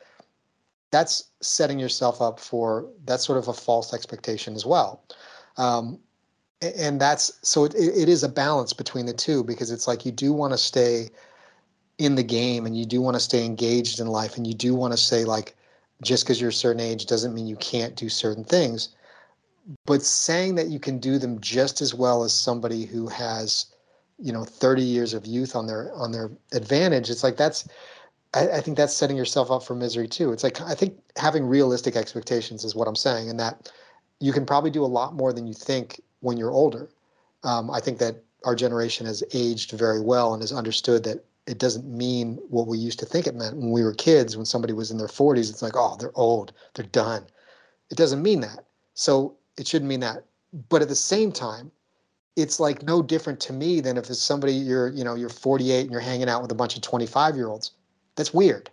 that's 0.92 1.26
setting 1.42 1.78
yourself 1.78 2.22
up 2.22 2.40
for 2.40 2.88
that 3.06 3.22
sort 3.22 3.38
of 3.38 3.48
a 3.48 3.54
false 3.54 3.94
expectation 3.94 4.56
as 4.56 4.66
well. 4.66 5.04
Um, 5.58 6.00
and 6.62 7.00
that's 7.00 7.32
so 7.42 7.66
it, 7.66 7.76
it 7.76 8.10
is 8.10 8.24
a 8.24 8.30
balance 8.30 8.74
between 8.74 9.06
the 9.06 9.14
two 9.14 9.44
because 9.44 9.72
it's 9.72 9.88
like 9.88 10.06
you 10.06 10.12
do 10.12 10.34
want 10.34 10.54
to 10.54 10.58
stay 10.58 11.10
in 12.00 12.16
the 12.16 12.24
game 12.24 12.66
and 12.66 12.78
you 12.78 12.86
do 12.86 13.02
want 13.02 13.16
to 13.16 13.20
stay 13.20 13.46
engaged 13.46 14.00
in 14.00 14.08
life 14.08 14.36
and 14.36 14.48
you 14.48 14.54
do 14.54 14.74
want 14.74 14.94
to 14.94 14.98
say 14.98 15.26
like 15.26 15.56
just 16.02 16.24
because 16.24 16.40
you're 16.40 16.50
a 16.50 16.54
certain 16.54 16.82
age 16.82 17.06
doesn't 17.06 17.34
mean 17.34 17.48
you 17.48 17.58
can't 17.58 17.96
do 17.96 18.10
certain 18.10 18.44
things. 18.44 18.90
But 19.86 20.02
saying 20.02 20.56
that 20.56 20.68
you 20.68 20.80
can 20.80 21.00
do 21.00 21.18
them 21.20 21.40
just 21.40 21.82
as 21.82 21.94
well 21.94 22.24
as 22.24 22.34
somebody 22.34 22.86
who 22.86 23.08
has 23.08 23.68
you 24.20 24.34
know 24.34 24.44
30 24.44 24.82
years 24.82 25.14
of 25.14 25.26
youth 25.26 25.56
on 25.56 25.66
their 25.66 25.94
on 25.94 26.12
their 26.12 26.30
advantage 26.52 27.10
it's 27.10 27.24
like 27.24 27.38
that's 27.38 27.68
I, 28.34 28.50
I 28.50 28.62
think 28.62 28.78
that's 28.78 28.96
setting 28.96 29.18
yourself 29.18 29.50
up 29.50 29.64
for 29.64 29.74
misery 29.76 30.08
too. 30.08 30.32
It's 30.32 30.44
like 30.44 30.62
i 30.62 30.76
think 30.76 31.00
having 31.18 31.46
realistic 31.46 31.96
expectations 31.96 32.64
is 32.64 32.76
what 32.76 32.88
i'm 32.88 32.96
saying 32.96 33.30
and 33.30 33.40
that 33.40 33.72
you 34.20 34.34
can 34.34 34.46
probably 34.46 34.72
do 34.72 34.84
a 34.84 34.88
lot 34.88 35.16
more 35.16 35.32
than 35.32 35.48
you 35.48 35.54
think 35.54 36.02
when 36.20 36.38
you're 36.38 36.52
older. 36.52 36.90
Um, 37.44 37.72
i 37.72 37.80
think 37.80 38.00
that 38.00 38.18
our 38.46 38.56
generation 38.56 39.06
has 39.06 39.24
aged 39.34 39.72
very 39.72 40.02
well 40.02 40.34
and 40.34 40.44
has 40.44 40.52
understood 40.52 41.04
that 41.06 41.24
it 41.50 41.58
doesn't 41.58 41.86
mean 41.86 42.38
what 42.50 42.68
we 42.68 42.78
used 42.78 43.00
to 43.00 43.08
think 43.08 43.26
it 43.26 43.34
meant 43.34 43.58
when 43.58 43.72
we 43.72 43.84
were 43.84 43.94
kids. 43.94 44.38
When 44.38 44.46
somebody 44.46 44.72
was 44.72 44.92
in 44.92 45.00
their 45.00 45.08
40s, 45.08 45.50
it's 45.50 45.64
like, 45.64 45.74
oh, 45.76 45.98
they're 46.00 46.16
old, 46.16 46.54
they're 46.76 46.86
done. 46.86 47.26
It 47.90 47.98
doesn't 47.98 48.22
mean 48.22 48.42
that. 48.42 48.66
So 48.94 49.36
it 49.58 49.68
shouldn't 49.68 49.90
mean 49.90 50.02
that. 50.02 50.26
But 50.70 50.84
at 50.84 50.90
the 50.90 50.96
same 50.96 51.32
time, 51.32 51.72
it's 52.36 52.60
like 52.60 52.84
no 52.84 53.02
different 53.02 53.40
to 53.42 53.54
me 53.54 53.82
than 53.82 53.98
if 53.98 54.12
it's 54.12 54.22
somebody 54.22 54.54
you're, 54.54 54.90
you 54.90 55.04
know, 55.04 55.16
you're 55.16 55.30
48 55.30 55.82
and 55.82 55.92
you're 55.92 56.00
hanging 56.00 56.30
out 56.30 56.44
with 56.44 56.52
a 56.52 56.56
bunch 56.56 56.76
of 56.76 56.84
25 56.84 57.36
year 57.36 57.48
olds. 57.48 57.72
That's 58.16 58.32
weird. 58.32 58.70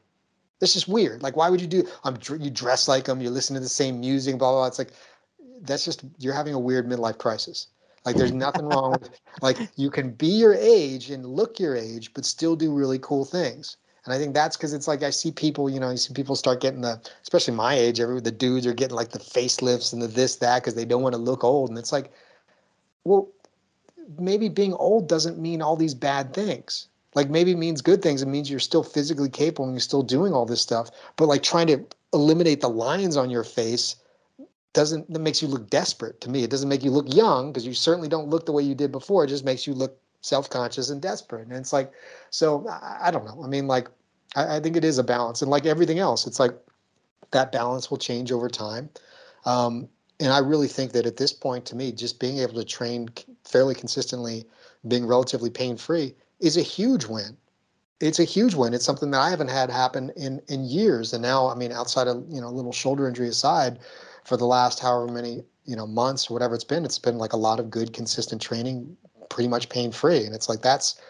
That's 0.60 0.74
just 0.74 0.86
weird. 0.86 1.22
Like, 1.22 1.34
why 1.34 1.48
would 1.48 1.62
you 1.62 1.66
do? 1.66 1.88
I'm 2.04 2.18
you 2.38 2.50
dress 2.50 2.88
like 2.88 3.04
them. 3.04 3.22
You 3.22 3.30
listen 3.30 3.54
to 3.54 3.60
the 3.60 3.68
same 3.68 4.00
music. 4.00 4.36
Blah 4.38 4.50
blah. 4.50 4.60
blah. 4.60 4.66
It's 4.66 4.78
like 4.78 4.92
that's 5.62 5.84
just 5.84 6.04
you're 6.18 6.34
having 6.34 6.54
a 6.54 6.58
weird 6.58 6.86
midlife 6.86 7.18
crisis. 7.18 7.68
Like 8.07 8.16
there's 8.16 8.33
nothing 8.33 8.66
wrong 8.66 8.92
with 8.92 9.11
like 9.42 9.59
you 9.77 9.90
can 9.90 10.12
be 10.12 10.29
your 10.29 10.55
age 10.55 11.11
and 11.11 11.27
look 11.27 11.59
your 11.59 11.77
age, 11.77 12.14
but 12.14 12.25
still 12.25 12.55
do 12.55 12.73
really 12.73 13.01
cool 13.01 13.25
things. 13.25 13.77
And 14.05 14.14
I 14.14 14.19
think 14.19 14.33
that's 14.33 14.57
because 14.57 14.73
it's 14.73 14.87
like 14.87 15.03
I 15.03 15.11
see 15.11 15.33
people, 15.33 15.69
you 15.69 15.81
know, 15.81 15.90
you 15.90 15.97
see 15.97 16.14
people 16.14 16.37
start 16.37 16.61
getting 16.61 16.83
the, 16.83 17.01
especially 17.23 17.55
my 17.55 17.75
age, 17.75 17.99
every 17.99 18.21
the 18.21 18.31
dudes 18.31 18.64
are 18.64 18.73
getting 18.73 18.95
like 18.95 19.11
the 19.11 19.19
facelifts 19.19 19.92
and 19.92 20.01
the 20.01 20.07
this 20.07 20.37
that 20.37 20.62
because 20.62 20.77
they 20.77 20.85
don't 20.85 21.03
want 21.03 21.16
to 21.16 21.21
look 21.21 21.42
old. 21.42 21.69
And 21.69 21.77
it's 21.77 21.90
like, 21.90 22.12
well, 23.03 23.29
maybe 24.21 24.49
being 24.49 24.75
old 24.75 25.09
doesn't 25.09 25.40
mean 25.40 25.61
all 25.61 25.75
these 25.75 25.95
bad 25.95 26.33
things. 26.33 26.87
Like 27.16 27.29
maybe 27.29 27.53
it 27.53 27.59
means 27.59 27.83
good 27.83 28.03
things. 28.03 28.23
It 28.23 28.29
means 28.29 28.49
you're 28.49 28.61
still 28.61 28.85
physically 28.85 29.29
capable 29.29 29.64
and 29.64 29.75
you're 29.75 29.81
still 29.81 30.05
doing 30.05 30.33
all 30.33 30.47
this 30.47 30.62
stuff. 30.62 30.90
But 31.16 31.27
like 31.27 31.42
trying 31.42 31.66
to 31.66 31.85
eliminate 32.14 32.61
the 32.61 32.69
lines 32.69 33.16
on 33.16 33.31
your 33.31 33.42
face 33.42 33.97
doesn't 34.76 35.10
that 35.10 35.20
makes 35.20 35.40
you 35.40 35.48
look 35.48 35.70
desperate 35.70 36.20
to 36.20 36.28
me. 36.28 36.44
It 36.44 36.50
doesn't 36.50 36.68
make 36.68 36.84
you 36.84 36.90
look 36.90 37.12
young 37.12 37.50
because 37.50 37.66
you 37.66 37.72
certainly 37.72 38.08
don't 38.08 38.28
look 38.28 38.44
the 38.44 38.52
way 38.52 38.62
you 38.62 38.74
did 38.74 38.92
before. 38.92 39.24
It 39.24 39.28
just 39.28 39.44
makes 39.44 39.66
you 39.66 39.72
look 39.72 39.98
self-conscious 40.20 40.90
and 40.90 41.00
desperate. 41.00 41.48
And 41.48 41.56
it's 41.56 41.72
like, 41.72 41.90
so 42.28 42.68
I, 42.68 43.08
I 43.08 43.10
don't 43.10 43.24
know. 43.24 43.42
I 43.42 43.46
mean, 43.46 43.66
like, 43.66 43.88
I, 44.36 44.56
I, 44.56 44.60
think 44.60 44.76
it 44.76 44.84
is 44.84 44.98
a 44.98 45.02
balance, 45.02 45.40
and 45.40 45.50
like 45.50 45.64
everything 45.64 45.98
else, 45.98 46.26
it's 46.26 46.38
like 46.38 46.54
that 47.30 47.52
balance 47.52 47.90
will 47.90 47.96
change 47.96 48.30
over 48.30 48.50
time. 48.50 48.90
Um, 49.46 49.88
and 50.20 50.30
I 50.30 50.40
really 50.40 50.68
think 50.68 50.92
that 50.92 51.06
at 51.06 51.16
this 51.16 51.32
point, 51.32 51.64
to 51.66 51.76
me, 51.76 51.90
just 51.90 52.20
being 52.20 52.38
able 52.40 52.54
to 52.54 52.64
train 52.64 53.08
fairly 53.44 53.74
consistently, 53.74 54.44
being 54.86 55.06
relatively 55.06 55.48
pain-free, 55.48 56.14
is 56.40 56.58
a 56.58 56.62
huge 56.62 57.06
win. 57.06 57.34
It's 58.00 58.18
a 58.18 58.24
huge 58.24 58.54
win. 58.54 58.74
It's 58.74 58.84
something 58.84 59.10
that 59.12 59.20
I 59.20 59.30
haven't 59.30 59.48
had 59.48 59.70
happen 59.70 60.12
in 60.16 60.42
in 60.48 60.66
years. 60.66 61.14
And 61.14 61.22
now, 61.22 61.48
I 61.48 61.54
mean, 61.54 61.72
outside 61.72 62.08
of 62.08 62.26
you 62.28 62.42
know, 62.42 62.50
little 62.50 62.72
shoulder 62.72 63.08
injury 63.08 63.28
aside, 63.28 63.78
for 64.26 64.36
the 64.36 64.46
last 64.46 64.80
however 64.80 65.10
many 65.12 65.44
you 65.64 65.76
know 65.76 65.86
months 65.86 66.28
or 66.28 66.34
whatever 66.34 66.54
it's 66.54 66.64
been 66.64 66.84
it's 66.84 66.98
been 66.98 67.18
like 67.18 67.32
a 67.32 67.36
lot 67.36 67.60
of 67.60 67.70
good 67.70 67.92
consistent 67.92 68.42
training 68.42 68.96
pretty 69.28 69.48
much 69.48 69.68
pain 69.68 69.92
free 69.92 70.24
and 70.24 70.34
it's 70.34 70.48
like 70.48 70.62
that's 70.62 71.00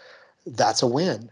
that's 0.47 0.83
a 0.83 0.87
win. 0.87 1.31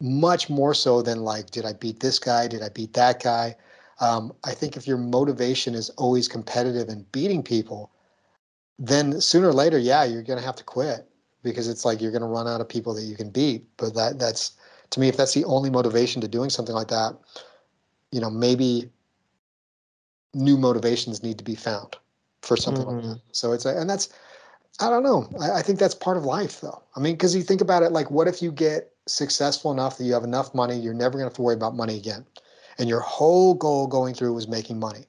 Much 0.00 0.48
more 0.48 0.74
so 0.74 1.02
than 1.02 1.22
like 1.22 1.50
did 1.50 1.64
i 1.64 1.72
beat 1.72 2.00
this 2.00 2.18
guy? 2.18 2.46
Did 2.46 2.62
i 2.62 2.68
beat 2.68 2.92
that 2.94 3.22
guy? 3.22 3.56
Um, 4.00 4.32
i 4.44 4.52
think 4.52 4.76
if 4.76 4.86
your 4.86 4.98
motivation 4.98 5.74
is 5.74 5.90
always 5.90 6.28
competitive 6.28 6.88
and 6.88 7.10
beating 7.12 7.42
people 7.42 7.92
then 8.76 9.20
sooner 9.20 9.48
or 9.48 9.52
later 9.52 9.78
yeah 9.78 10.02
you're 10.02 10.24
going 10.24 10.38
to 10.38 10.44
have 10.44 10.56
to 10.56 10.64
quit 10.64 11.08
because 11.44 11.68
it's 11.68 11.84
like 11.84 12.00
you're 12.00 12.10
going 12.10 12.22
to 12.22 12.28
run 12.28 12.48
out 12.48 12.60
of 12.60 12.68
people 12.68 12.92
that 12.94 13.02
you 13.02 13.14
can 13.14 13.30
beat. 13.30 13.64
But 13.76 13.94
that 13.94 14.18
that's 14.18 14.52
to 14.90 15.00
me 15.00 15.08
if 15.08 15.16
that's 15.16 15.34
the 15.34 15.44
only 15.44 15.70
motivation 15.70 16.20
to 16.22 16.28
doing 16.28 16.50
something 16.50 16.74
like 16.74 16.88
that 16.88 17.16
you 18.10 18.20
know 18.20 18.30
maybe 18.30 18.88
new 20.34 20.56
motivations 20.56 21.22
need 21.22 21.38
to 21.38 21.44
be 21.44 21.54
found 21.54 21.96
for 22.42 22.56
something 22.56 22.84
mm-hmm. 22.84 22.96
like 22.96 23.04
that. 23.04 23.10
Mm-hmm. 23.10 23.28
So 23.32 23.52
it's 23.52 23.64
a, 23.64 23.78
and 23.78 23.88
that's, 23.88 24.08
I 24.80 24.90
don't 24.90 25.02
know. 25.02 25.28
I, 25.40 25.58
I 25.58 25.62
think 25.62 25.78
that's 25.78 25.94
part 25.94 26.16
of 26.16 26.24
life 26.24 26.60
though. 26.60 26.82
I 26.96 27.00
mean, 27.00 27.16
cause 27.16 27.34
you 27.34 27.42
think 27.42 27.60
about 27.60 27.82
it, 27.82 27.92
like 27.92 28.10
what 28.10 28.28
if 28.28 28.42
you 28.42 28.52
get 28.52 28.92
successful 29.06 29.70
enough 29.72 29.98
that 29.98 30.04
you 30.04 30.12
have 30.12 30.24
enough 30.24 30.54
money, 30.54 30.76
you're 30.76 30.94
never 30.94 31.12
going 31.12 31.22
to 31.22 31.26
have 31.26 31.34
to 31.34 31.42
worry 31.42 31.54
about 31.54 31.76
money 31.76 31.96
again. 31.96 32.24
And 32.78 32.88
your 32.88 33.00
whole 33.00 33.54
goal 33.54 33.86
going 33.86 34.14
through 34.14 34.34
was 34.34 34.48
making 34.48 34.78
money. 34.78 35.06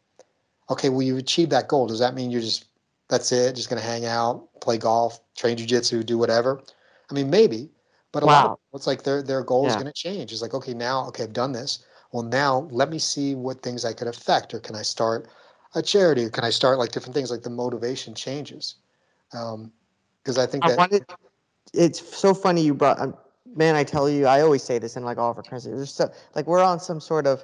Okay. 0.70 0.90
Well, 0.90 1.02
you 1.02 1.18
achieve 1.18 1.50
that 1.50 1.68
goal. 1.68 1.88
Does 1.88 2.00
that 2.00 2.14
mean 2.14 2.32
you're 2.32 2.42
just, 2.42 2.66
that's 3.10 3.32
it, 3.32 3.56
just 3.56 3.70
going 3.70 3.82
to 3.82 3.88
hang 3.88 4.06
out, 4.06 4.48
play 4.62 4.78
golf, 4.78 5.20
train 5.36 5.58
jujitsu, 5.58 6.06
do 6.06 6.18
whatever? 6.18 6.62
I 7.10 7.14
mean, 7.14 7.30
maybe, 7.30 7.70
but 8.12 8.24
a 8.24 8.26
wow. 8.26 8.34
lot 8.34 8.52
of 8.52 8.60
it's 8.74 8.88
like 8.88 9.04
their, 9.04 9.22
their 9.22 9.44
goal 9.44 9.64
yeah. 9.64 9.70
is 9.70 9.76
going 9.76 9.88
to 9.88 9.94
change. 9.94 10.32
It's 10.32 10.42
like, 10.42 10.54
okay, 10.54 10.74
now, 10.74 11.08
okay, 11.08 11.24
I've 11.24 11.34
done 11.34 11.52
this 11.52 11.86
well, 12.16 12.24
now 12.24 12.70
let 12.72 12.90
me 12.90 12.98
see 12.98 13.36
what 13.36 13.62
things 13.62 13.84
I 13.84 13.92
could 13.92 14.08
affect, 14.08 14.54
or 14.54 14.62
can 14.62 14.74
I 14.74 14.84
start 14.84 15.28
a 15.74 15.82
charity, 15.82 16.24
or 16.24 16.30
can 16.30 16.46
I 16.46 16.50
start 16.50 16.80
like 16.80 16.94
different 16.94 17.14
things? 17.14 17.30
Like 17.30 17.42
the 17.42 17.50
motivation 17.50 18.16
changes. 18.16 18.76
Because 19.32 19.54
um, 19.54 19.72
I 20.38 20.46
think 20.46 20.64
that 20.64 20.78
wanted, 20.78 21.06
it's 21.74 22.18
so 22.18 22.34
funny 22.34 22.62
you 22.62 22.74
brought. 22.74 23.02
Um, 23.02 23.18
man, 23.54 23.76
I 23.76 23.84
tell 23.84 24.10
you, 24.10 24.28
I 24.28 24.40
always 24.40 24.64
say 24.64 24.80
this 24.80 24.96
in 24.96 25.04
like 25.04 25.18
all 25.18 25.30
of 25.30 25.36
our 25.36 25.44
conversations. 25.44 25.76
There's 25.76 25.94
so 25.94 26.10
like 26.36 26.48
we're 26.48 26.64
on 26.64 26.80
some 26.80 27.02
sort 27.02 27.28
of 27.28 27.44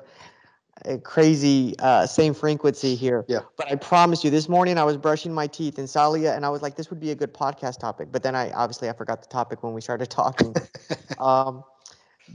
a 0.86 0.98
crazy 0.98 1.76
uh, 1.80 2.08
same 2.08 2.34
frequency 2.34 2.96
here. 2.96 3.26
Yeah. 3.28 3.40
But 3.58 3.70
I 3.70 3.76
promise 3.76 4.24
you, 4.24 4.30
this 4.30 4.48
morning 4.48 4.78
I 4.78 4.86
was 4.86 4.96
brushing 4.96 5.34
my 5.34 5.48
teeth 5.48 5.80
in 5.80 5.84
Salia, 5.84 6.34
and 6.34 6.46
I 6.46 6.50
was 6.50 6.62
like, 6.62 6.78
this 6.78 6.90
would 6.90 7.02
be 7.02 7.12
a 7.12 7.16
good 7.16 7.34
podcast 7.34 7.82
topic. 7.82 8.08
But 8.10 8.24
then 8.24 8.36
I 8.36 8.52
obviously 8.52 8.88
I 8.88 8.94
forgot 8.94 9.22
the 9.22 9.28
topic 9.28 9.64
when 9.64 9.74
we 9.74 9.82
started 9.82 10.10
talking. 10.10 10.56
um, 11.20 11.66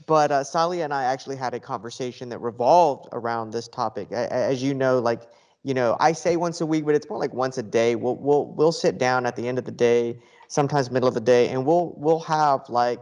but 0.07 0.31
uh, 0.31 0.45
Sally 0.45 0.83
and 0.83 0.93
I 0.93 1.05
actually 1.05 1.37
had 1.37 1.55
a 1.55 1.61
conversation 1.61 2.29
that 2.29 2.39
revolved 2.39 3.09
around 3.13 3.53
this 3.53 3.69
topic. 3.69 4.13
As 4.13 4.63
you 4.63 4.75
know, 4.75 4.99
like 4.99 5.23
you 5.63 5.75
know, 5.75 5.97
I 5.99 6.13
say 6.13 6.37
once 6.37 6.61
a 6.61 6.67
week, 6.67 6.85
but 6.85 6.95
it's 6.95 7.09
more 7.09 7.19
like 7.19 7.35
once 7.35 7.59
a 7.59 7.63
day. 7.63 7.97
We'll 7.97 8.17
we'll 8.17 8.47
we'll 8.47 8.73
sit 8.73 8.99
down 8.99 9.27
at 9.27 9.37
the 9.37 9.49
end 9.49 9.59
of 9.59 9.65
the 9.65 9.73
day, 9.73 10.19
sometimes 10.49 10.91
middle 10.91 11.09
of 11.09 11.15
the 11.15 11.21
day, 11.21 11.49
and 11.49 11.67
we'll 11.67 11.95
we'll 11.97 12.21
have 12.21 12.69
like 12.69 13.01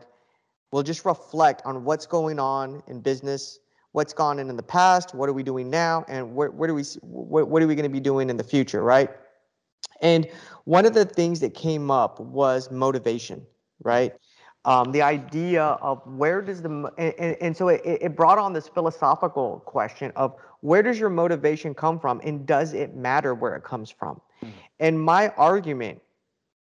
we'll 0.73 0.83
just 0.83 1.05
reflect 1.05 1.62
on 1.64 1.85
what's 1.85 2.07
going 2.07 2.39
on 2.39 2.83
in 2.87 3.01
business, 3.01 3.59
what's 3.93 4.12
gone 4.12 4.39
in 4.39 4.49
in 4.49 4.57
the 4.57 4.62
past, 4.62 5.14
what 5.14 5.29
are 5.29 5.33
we 5.33 5.43
doing 5.43 5.68
now, 5.68 6.05
and 6.09 6.35
where 6.35 6.51
where 6.51 6.66
do 6.66 6.75
we 6.75 6.85
what, 7.03 7.49
what 7.49 7.62
are 7.62 7.66
we 7.66 7.75
going 7.75 7.85
to 7.85 7.91
be 7.91 8.01
doing 8.01 8.31
in 8.31 8.37
the 8.37 8.45
future, 8.45 8.83
right? 8.83 9.11
And 10.01 10.27
one 10.64 10.87
of 10.87 10.95
the 10.95 11.05
things 11.05 11.41
that 11.41 11.55
came 11.55 11.91
up 11.91 12.18
was 12.18 12.71
motivation, 12.71 13.45
right? 13.83 14.14
Um, 14.65 14.93
the 14.93 15.03
idea 15.03 15.62
of 15.62 16.01
where 16.07 16.41
does 16.41 16.62
the 16.62 16.91
and, 16.99 17.37
and 17.41 17.57
so 17.57 17.69
it, 17.69 17.83
it 17.85 18.17
brought 18.17 18.39
on 18.39 18.53
this 18.53 18.69
philosophical 18.69 19.62
question 19.67 20.12
of 20.17 20.35
where 20.61 20.83
does 20.83 20.99
your 20.99 21.11
motivation 21.11 21.75
come 21.75 21.99
from 21.99 22.21
and 22.25 22.47
does 22.47 22.73
it 22.73 22.95
matter 22.97 23.35
where 23.35 23.55
it 23.55 23.65
comes 23.65 23.91
from 23.91 24.21
mm. 24.43 24.49
and 24.81 25.01
my 25.01 25.29
argument 25.31 26.01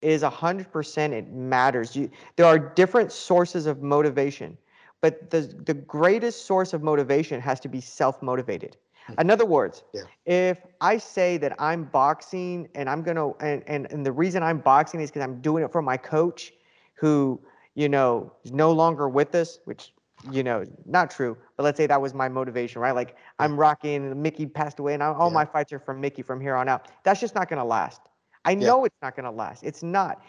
is 0.01 0.23
100% 0.23 1.11
it 1.11 1.31
matters 1.31 1.95
you, 1.95 2.09
there 2.35 2.47
are 2.47 2.57
different 2.57 3.11
sources 3.11 3.65
of 3.67 3.83
motivation 3.83 4.57
but 5.01 5.29
the, 5.29 5.41
the 5.65 5.73
greatest 5.73 6.45
source 6.45 6.73
of 6.73 6.83
motivation 6.83 7.41
has 7.41 7.59
to 7.59 7.67
be 7.67 7.81
self-motivated 7.81 8.77
In 9.19 9.29
other 9.29 9.45
words, 9.45 9.83
Yeah. 9.93 10.01
if 10.25 10.59
I 10.79 10.97
say 10.97 11.37
that 11.37 11.55
I'm 11.59 11.85
boxing 11.85 12.69
and 12.75 12.89
I'm 12.89 13.01
gonna 13.01 13.29
and, 13.39 13.63
and, 13.67 13.91
and 13.91 14.05
the 14.05 14.11
reason 14.11 14.43
I'm 14.43 14.59
boxing 14.59 15.01
is 15.01 15.09
because 15.09 15.23
I'm 15.23 15.41
doing 15.41 15.63
it 15.63 15.71
for 15.71 15.81
my 15.81 15.97
coach 15.97 16.53
who, 16.93 17.39
you 17.75 17.89
know, 17.89 18.31
is 18.43 18.51
no 18.51 18.71
longer 18.71 19.07
with 19.09 19.33
us, 19.35 19.59
which 19.65 19.93
you 20.31 20.43
know, 20.43 20.63
not 20.85 21.09
true, 21.09 21.35
but 21.57 21.63
let's 21.63 21.77
say 21.77 21.87
that 21.87 22.01
was 22.01 22.13
my 22.13 22.29
motivation, 22.29 22.81
right? 22.81 22.93
Like 22.95 23.15
I'm 23.39 23.57
rocking, 23.59 24.21
Mickey 24.21 24.45
passed 24.45 24.79
away, 24.79 24.93
and 24.93 25.03
I, 25.03 25.07
all 25.13 25.29
Yeah. 25.29 25.35
my 25.35 25.45
fights 25.45 25.71
are 25.73 25.79
from 25.79 25.99
Mickey 25.99 26.21
from 26.21 26.39
here 26.39 26.55
on 26.55 26.69
out. 26.69 26.87
That's 27.03 27.19
just 27.19 27.35
not 27.35 27.49
gonna 27.49 27.65
last. 27.65 28.01
I 28.45 28.53
know 28.55 28.85
it's 28.85 28.97
not 29.01 29.15
gonna 29.15 29.31
last. 29.31 29.63
It's 29.63 29.83
not. 29.83 30.23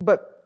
But 0.00 0.44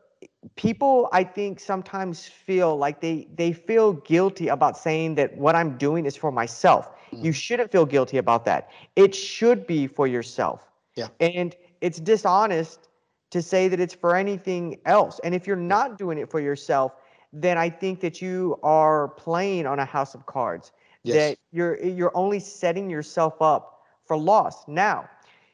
people, 0.55 1.09
I 1.11 1.23
think, 1.23 1.59
sometimes 1.59 2.27
feel 2.27 2.75
like 2.77 3.01
they 3.01 3.27
they 3.35 3.51
feel 3.53 3.93
guilty 3.93 4.47
about 4.47 4.77
saying 4.77 5.15
that 5.15 5.37
what 5.37 5.55
I'm 5.55 5.77
doing 5.77 6.05
is 6.05 6.15
for 6.15 6.31
myself. 6.31 6.91
You 7.21 7.31
Mhm. 7.31 7.33
shouldn't 7.33 7.71
feel 7.71 7.85
guilty 7.85 8.17
about 8.17 8.45
that. 8.45 8.69
It 8.95 9.13
should 9.15 9.65
be 9.67 9.87
for 9.87 10.07
yourself. 10.07 10.71
Yeah. 10.95 11.09
And 11.19 11.55
it's 11.81 11.99
dishonest 11.99 12.89
to 13.35 13.41
say 13.41 13.67
that 13.67 13.81
it's 13.81 13.93
for 13.93 14.15
anything 14.15 14.79
else. 14.85 15.19
And 15.25 15.35
if 15.35 15.45
you're 15.45 15.57
not 15.57 15.97
doing 15.97 16.17
it 16.17 16.31
for 16.31 16.39
yourself, 16.39 16.93
then 17.33 17.57
I 17.57 17.69
think 17.69 17.99
that 17.99 18.21
you 18.21 18.57
are 18.63 19.09
playing 19.09 19.67
on 19.67 19.79
a 19.79 19.83
house 19.83 20.15
of 20.15 20.25
cards. 20.25 20.71
Yes. 21.03 21.15
That 21.15 21.37
you're 21.51 21.75
you're 21.83 22.15
only 22.15 22.39
setting 22.39 22.89
yourself 22.89 23.41
up 23.41 23.81
for 24.05 24.15
loss. 24.15 24.65
Now, 24.69 25.09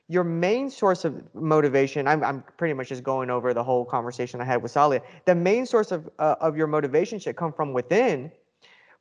your 0.09 0.23
main 0.23 0.69
source 0.69 1.05
of 1.05 1.23
motivation, 1.33 2.07
I'm, 2.07 2.23
I'm 2.23 2.43
pretty 2.55 2.75
much 2.75 2.89
just 2.89 3.01
going 3.01 3.31
over 3.31 3.51
the 3.51 3.63
whole 3.63 3.83
conversation 3.83 4.39
I 4.41 4.43
had 4.43 4.61
with 4.61 4.71
Salia. 4.71 5.01
The 5.25 5.33
main 5.33 5.65
source 5.65 5.91
of, 5.91 6.07
uh, 6.19 6.35
of 6.39 6.55
your 6.55 6.67
motivation 6.67 7.17
should 7.17 7.35
come 7.35 7.51
from 7.51 7.73
within, 7.73 8.31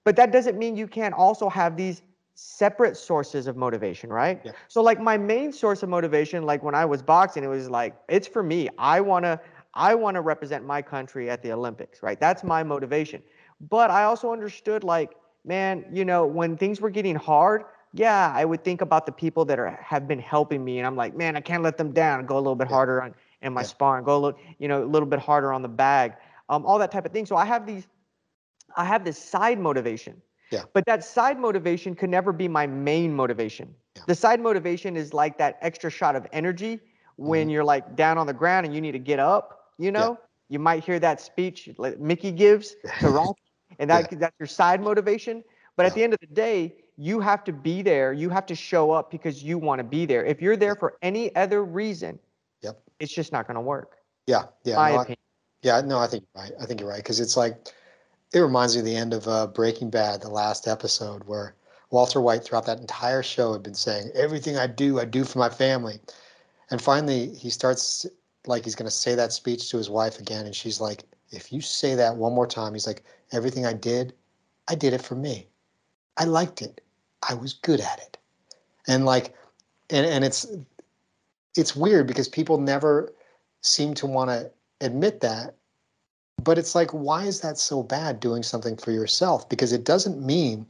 but 0.04 0.16
that 0.16 0.32
doesn't 0.32 0.56
mean 0.56 0.74
you 0.74 0.86
can't 0.86 1.12
also 1.12 1.50
have 1.50 1.76
these 1.76 2.00
separate 2.34 2.96
sources 2.96 3.46
of 3.46 3.56
motivation, 3.56 4.10
right? 4.10 4.40
Yeah. 4.44 4.52
So 4.68 4.82
like 4.82 5.00
my 5.00 5.16
main 5.18 5.52
source 5.52 5.82
of 5.82 5.88
motivation, 5.88 6.44
like 6.44 6.62
when 6.62 6.74
I 6.74 6.84
was 6.84 7.02
boxing, 7.02 7.44
it 7.44 7.48
was 7.48 7.68
like, 7.68 7.96
it's 8.08 8.26
for 8.26 8.42
me. 8.42 8.68
I 8.78 9.00
want 9.00 9.24
to, 9.24 9.40
I 9.74 9.94
want 9.94 10.14
to 10.14 10.20
represent 10.20 10.64
my 10.64 10.82
country 10.82 11.30
at 11.30 11.42
the 11.42 11.52
Olympics, 11.52 12.02
right? 12.02 12.18
That's 12.18 12.42
my 12.42 12.62
motivation. 12.62 13.22
But 13.60 13.90
I 13.90 14.04
also 14.04 14.32
understood 14.32 14.84
like, 14.84 15.16
man, 15.44 15.84
you 15.92 16.04
know, 16.04 16.26
when 16.26 16.56
things 16.56 16.80
were 16.80 16.90
getting 16.90 17.16
hard, 17.16 17.64
yeah, 17.92 18.32
I 18.34 18.44
would 18.44 18.64
think 18.64 18.80
about 18.80 19.06
the 19.06 19.12
people 19.12 19.44
that 19.46 19.58
are 19.58 19.70
have 19.82 20.06
been 20.06 20.18
helping 20.20 20.64
me, 20.64 20.78
and 20.78 20.86
I'm 20.86 20.96
like, 20.96 21.16
man, 21.16 21.36
I 21.36 21.40
can't 21.40 21.62
let 21.62 21.76
them 21.76 21.92
down. 21.92 22.24
Go 22.26 22.36
a 22.36 22.38
little 22.38 22.54
bit 22.54 22.68
Yeah. 22.68 22.76
harder 22.76 23.02
on 23.02 23.14
in 23.42 23.52
my 23.52 23.62
Yeah. 23.62 23.64
sparring. 23.64 24.04
Go 24.04 24.16
a 24.16 24.20
little, 24.20 24.40
you 24.58 24.68
know, 24.68 24.82
a 24.82 24.86
little 24.86 25.08
bit 25.08 25.18
harder 25.18 25.52
on 25.52 25.62
the 25.62 25.68
bag. 25.68 26.14
Um, 26.48 26.64
all 26.64 26.78
that 26.78 26.90
type 26.92 27.04
of 27.04 27.12
thing. 27.12 27.26
So 27.26 27.36
I 27.36 27.44
have 27.44 27.66
these, 27.66 27.86
I 28.76 28.84
have 28.84 29.04
this 29.04 29.18
side 29.18 29.58
motivation. 29.58 30.22
Yeah. 30.50 30.64
But 30.72 30.84
that 30.86 31.04
side 31.04 31.38
motivation 31.38 31.94
could 31.94 32.10
never 32.10 32.32
be 32.32 32.48
my 32.48 32.66
main 32.66 33.14
motivation. 33.14 33.74
Yeah. 33.96 34.02
The 34.06 34.14
side 34.14 34.40
motivation 34.40 34.96
is 34.96 35.14
like 35.14 35.38
that 35.38 35.58
extra 35.60 35.90
shot 35.90 36.16
of 36.16 36.26
energy 36.32 36.80
when 37.16 37.48
Mhm. 37.48 37.52
you're 37.52 37.64
like 37.64 37.96
down 37.96 38.18
on 38.18 38.26
the 38.26 38.32
ground 38.32 38.66
and 38.66 38.74
you 38.74 38.80
need 38.80 38.92
to 38.92 38.98
get 38.98 39.18
up. 39.18 39.72
You 39.78 39.92
know, 39.92 40.18
you 40.48 40.58
might 40.58 40.84
hear 40.84 40.98
that 40.98 41.20
speech 41.20 41.70
like 41.78 41.98
Mickey 41.98 42.32
gives 42.32 42.74
to 43.00 43.08
Rocky, 43.08 43.40
and 43.78 43.88
that 43.90 44.10
that's 44.18 44.34
your 44.38 44.46
side 44.46 44.82
motivation. 44.82 45.44
But 45.76 45.86
at 45.86 45.94
the 45.94 46.02
end 46.02 46.12
of 46.12 46.20
the 46.20 46.26
day, 46.26 46.74
you 46.96 47.20
have 47.20 47.44
to 47.44 47.52
be 47.52 47.80
there. 47.80 48.12
You 48.12 48.28
have 48.28 48.44
to 48.46 48.54
show 48.54 48.90
up 48.90 49.10
because 49.10 49.42
you 49.42 49.56
want 49.56 49.78
to 49.78 49.84
be 49.84 50.04
there. 50.04 50.24
If 50.24 50.42
you're 50.42 50.56
there 50.56 50.74
for 50.74 50.98
any 51.00 51.34
other 51.36 51.64
reason, 51.64 52.18
Yep. 52.62 52.82
it's 52.98 53.12
just 53.14 53.32
not 53.32 53.46
going 53.46 53.54
to 53.54 53.60
work. 53.62 53.96
Yeah. 54.26 54.46
Yeah. 54.64 54.76
my 54.76 54.90
no, 54.92 54.98
I- 55.00 55.16
Yeah, 55.62 55.80
no, 55.82 55.98
I 55.98 56.06
think 56.06 56.24
you're 56.34 56.42
right. 56.44 56.52
I 56.60 56.66
think 56.66 56.80
you're 56.80 56.88
right 56.90 56.98
because 57.02 57.20
it's 57.20 57.36
like 57.36 57.72
it 58.32 58.40
reminds 58.40 58.74
me 58.74 58.80
of 58.80 58.86
the 58.86 58.96
end 58.96 59.12
of 59.12 59.26
uh, 59.26 59.46
Breaking 59.48 59.90
Bad, 59.90 60.20
the 60.20 60.28
last 60.28 60.68
episode, 60.68 61.24
where 61.24 61.54
Walter 61.90 62.20
White 62.20 62.44
throughout 62.44 62.66
that 62.66 62.78
entire 62.78 63.22
show 63.22 63.52
had 63.52 63.62
been 63.62 63.74
saying, 63.74 64.10
"Everything 64.14 64.56
I 64.56 64.66
do, 64.66 65.00
I 65.00 65.04
do 65.04 65.24
for 65.24 65.38
my 65.38 65.48
family," 65.48 66.00
and 66.70 66.80
finally 66.80 67.34
he 67.34 67.50
starts 67.50 68.06
like 68.46 68.64
he's 68.64 68.76
going 68.76 68.88
to 68.88 68.94
say 68.94 69.14
that 69.14 69.32
speech 69.32 69.70
to 69.70 69.76
his 69.76 69.90
wife 69.90 70.20
again, 70.20 70.46
and 70.46 70.54
she's 70.54 70.80
like, 70.80 71.04
"If 71.30 71.52
you 71.52 71.60
say 71.60 71.94
that 71.96 72.16
one 72.16 72.32
more 72.32 72.46
time," 72.46 72.74
he's 72.74 72.86
like, 72.86 73.04
"Everything 73.32 73.66
I 73.66 73.72
did, 73.72 74.14
I 74.68 74.76
did 74.76 74.92
it 74.92 75.02
for 75.02 75.16
me. 75.16 75.48
I 76.16 76.24
liked 76.24 76.62
it. 76.62 76.80
I 77.28 77.34
was 77.34 77.54
good 77.54 77.80
at 77.80 77.98
it," 77.98 78.16
and 78.86 79.04
like, 79.04 79.34
and 79.90 80.06
and 80.06 80.24
it's 80.24 80.46
it's 81.56 81.74
weird 81.74 82.06
because 82.06 82.28
people 82.28 82.58
never 82.58 83.12
seem 83.62 83.94
to 83.94 84.06
want 84.06 84.30
to 84.30 84.50
admit 84.80 85.20
that 85.20 85.56
but 86.44 86.58
it's 86.58 86.74
like 86.74 86.90
why 86.90 87.24
is 87.24 87.40
that 87.40 87.58
so 87.58 87.82
bad 87.82 88.20
doing 88.20 88.42
something 88.42 88.76
for 88.76 88.90
yourself? 88.90 89.48
Because 89.48 89.72
it 89.72 89.84
doesn't 89.84 90.24
mean 90.24 90.66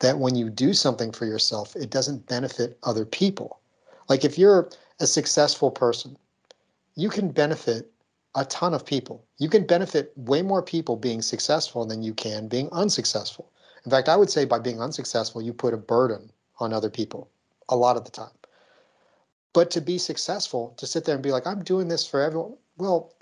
that 0.00 0.18
when 0.18 0.34
you 0.34 0.50
do 0.50 0.72
something 0.72 1.12
for 1.12 1.26
yourself 1.26 1.74
it 1.76 1.90
doesn't 1.90 2.26
benefit 2.26 2.78
other 2.82 3.04
people. 3.04 3.60
Like 4.08 4.24
if 4.24 4.38
you're 4.38 4.68
a 5.00 5.06
successful 5.06 5.70
person 5.70 6.16
you 6.96 7.08
can 7.08 7.30
benefit 7.30 7.90
a 8.36 8.44
ton 8.44 8.74
of 8.74 8.84
people. 8.84 9.24
You 9.38 9.48
can 9.48 9.66
benefit 9.66 10.12
way 10.16 10.42
more 10.42 10.62
people 10.62 10.96
being 10.96 11.22
successful 11.22 11.84
than 11.84 12.02
you 12.02 12.14
can 12.14 12.48
being 12.48 12.68
unsuccessful. 12.72 13.50
In 13.84 13.90
fact 13.90 14.08
i 14.08 14.16
would 14.16 14.30
say 14.30 14.44
by 14.44 14.58
being 14.58 14.80
unsuccessful 14.80 15.42
you 15.42 15.52
put 15.52 15.74
a 15.74 15.78
burden 15.78 16.30
on 16.60 16.72
other 16.72 16.90
people 16.90 17.28
a 17.68 17.76
lot 17.76 17.96
of 17.96 18.04
the 18.04 18.10
time. 18.10 18.36
But 19.52 19.70
to 19.70 19.80
be 19.80 19.98
successful 19.98 20.74
to 20.76 20.86
sit 20.86 21.04
there 21.04 21.14
and 21.14 21.24
be 21.24 21.32
like 21.32 21.46
i'm 21.46 21.62
doing 21.62 21.88
this 21.88 22.06
for 22.06 22.20
everyone 22.20 22.56
well 22.76 23.13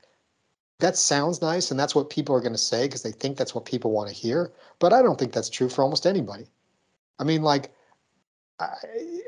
that 0.83 0.97
sounds 0.97 1.41
nice 1.41 1.71
and 1.71 1.79
that's 1.79 1.95
what 1.95 2.11
people 2.11 2.35
are 2.35 2.41
going 2.41 2.53
to 2.53 2.59
say 2.59 2.87
because 2.87 3.03
they 3.03 3.13
think 3.13 3.37
that's 3.37 3.55
what 3.55 3.65
people 3.65 3.93
want 3.93 4.09
to 4.09 4.15
hear 4.15 4.53
but 4.81 4.93
i 4.93 5.01
don't 5.01 5.17
think 5.17 5.33
that's 5.33 5.49
true 5.49 5.69
for 5.69 5.83
almost 5.83 6.07
anybody. 6.07 6.45
I 7.21 7.25
mean 7.25 7.43
like 7.43 7.73
i 8.59 8.69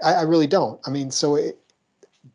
i 0.05 0.23
really 0.23 0.49
don't. 0.49 0.81
I 0.87 0.91
mean 0.91 1.13
so 1.13 1.37
it, 1.37 1.59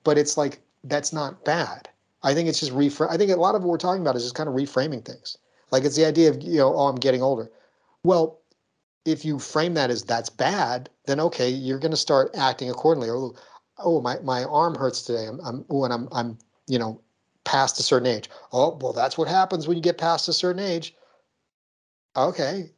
but 0.05 0.17
it's 0.17 0.37
like 0.37 0.61
that's 0.85 1.11
not 1.11 1.43
bad. 1.43 1.89
I 2.23 2.33
think 2.33 2.47
it's 2.47 2.61
just 2.61 2.71
reframe 2.71 3.11
i 3.11 3.17
think 3.17 3.31
a 3.31 3.35
lot 3.35 3.55
of 3.55 3.63
what 3.63 3.71
we're 3.71 3.77
talking 3.77 4.01
about 4.01 4.15
is 4.15 4.23
just 4.23 4.35
kind 4.35 4.47
of 4.47 4.55
reframing 4.55 5.03
things. 5.03 5.37
Like 5.71 5.83
it's 5.83 5.97
the 5.97 6.05
idea 6.05 6.29
of 6.29 6.41
you 6.41 6.59
know 6.59 6.73
oh 6.73 6.87
i'm 6.87 6.95
getting 6.95 7.21
older. 7.21 7.51
Well 8.03 8.39
if 9.03 9.25
you 9.25 9.37
frame 9.37 9.73
that 9.73 9.89
as 9.89 10.03
that's 10.03 10.29
bad 10.29 10.89
then 11.07 11.19
okay 11.19 11.49
you're 11.49 11.79
going 11.79 11.91
to 11.91 11.97
start 12.07 12.31
acting 12.37 12.69
accordingly. 12.69 13.09
Oh, 13.09 13.35
oh 13.79 13.99
my, 14.01 14.17
my 14.19 14.45
arm 14.45 14.75
hurts 14.75 15.01
today. 15.01 15.25
I'm, 15.27 15.41
I'm 15.41 15.65
oh, 15.69 15.83
and 15.83 15.93
i'm 15.93 16.07
i'm 16.13 16.37
you 16.67 16.79
know 16.79 17.01
past 17.49 17.79
a 17.79 17.83
certain 17.83 18.07
age. 18.07 18.29
Oh, 18.53 18.77
well, 18.79 18.93
that's 18.93 19.17
what 19.17 19.27
happens 19.27 19.67
when 19.67 19.75
you 19.75 19.81
get 19.81 19.97
past 19.97 20.29
a 20.29 20.33
certain 20.33 20.61
age. 20.61 20.95
Okay, 22.15 22.69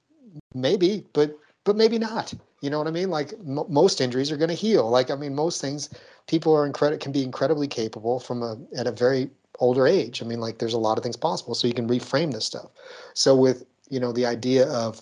maybe, 0.54 1.06
but 1.14 1.38
but 1.66 1.76
maybe 1.76 2.00
not. 2.00 2.34
You 2.62 2.70
know 2.70 2.78
what 2.78 2.88
I 2.88 2.92
mean? 2.92 3.10
Like 3.10 3.34
m- 3.34 3.66
most 3.68 4.00
injuries 4.00 4.32
are 4.32 4.38
going 4.38 4.50
to 4.50 4.56
heal. 4.56 4.90
Like 4.90 5.12
I 5.12 5.16
mean, 5.16 5.36
most 5.36 5.60
things 5.60 5.90
people 6.28 6.56
are 6.56 6.66
incredible 6.66 7.00
can 7.00 7.12
be 7.12 7.22
incredibly 7.24 7.68
capable 7.68 8.20
from 8.20 8.42
a 8.44 8.58
at 8.78 8.88
a 8.88 8.92
very 8.92 9.30
older 9.60 9.88
age. 9.88 10.22
I 10.22 10.26
mean, 10.26 10.40
like 10.40 10.60
there's 10.60 10.74
a 10.74 10.86
lot 10.88 10.98
of 10.98 11.04
things 11.04 11.18
possible. 11.18 11.54
So 11.54 11.68
you 11.68 11.74
can 11.74 11.90
reframe 11.90 12.32
this 12.32 12.46
stuff. 12.46 12.70
So 13.14 13.36
with 13.36 13.66
you 13.90 14.00
know 14.00 14.14
the 14.14 14.26
idea 14.26 14.70
of 14.70 15.02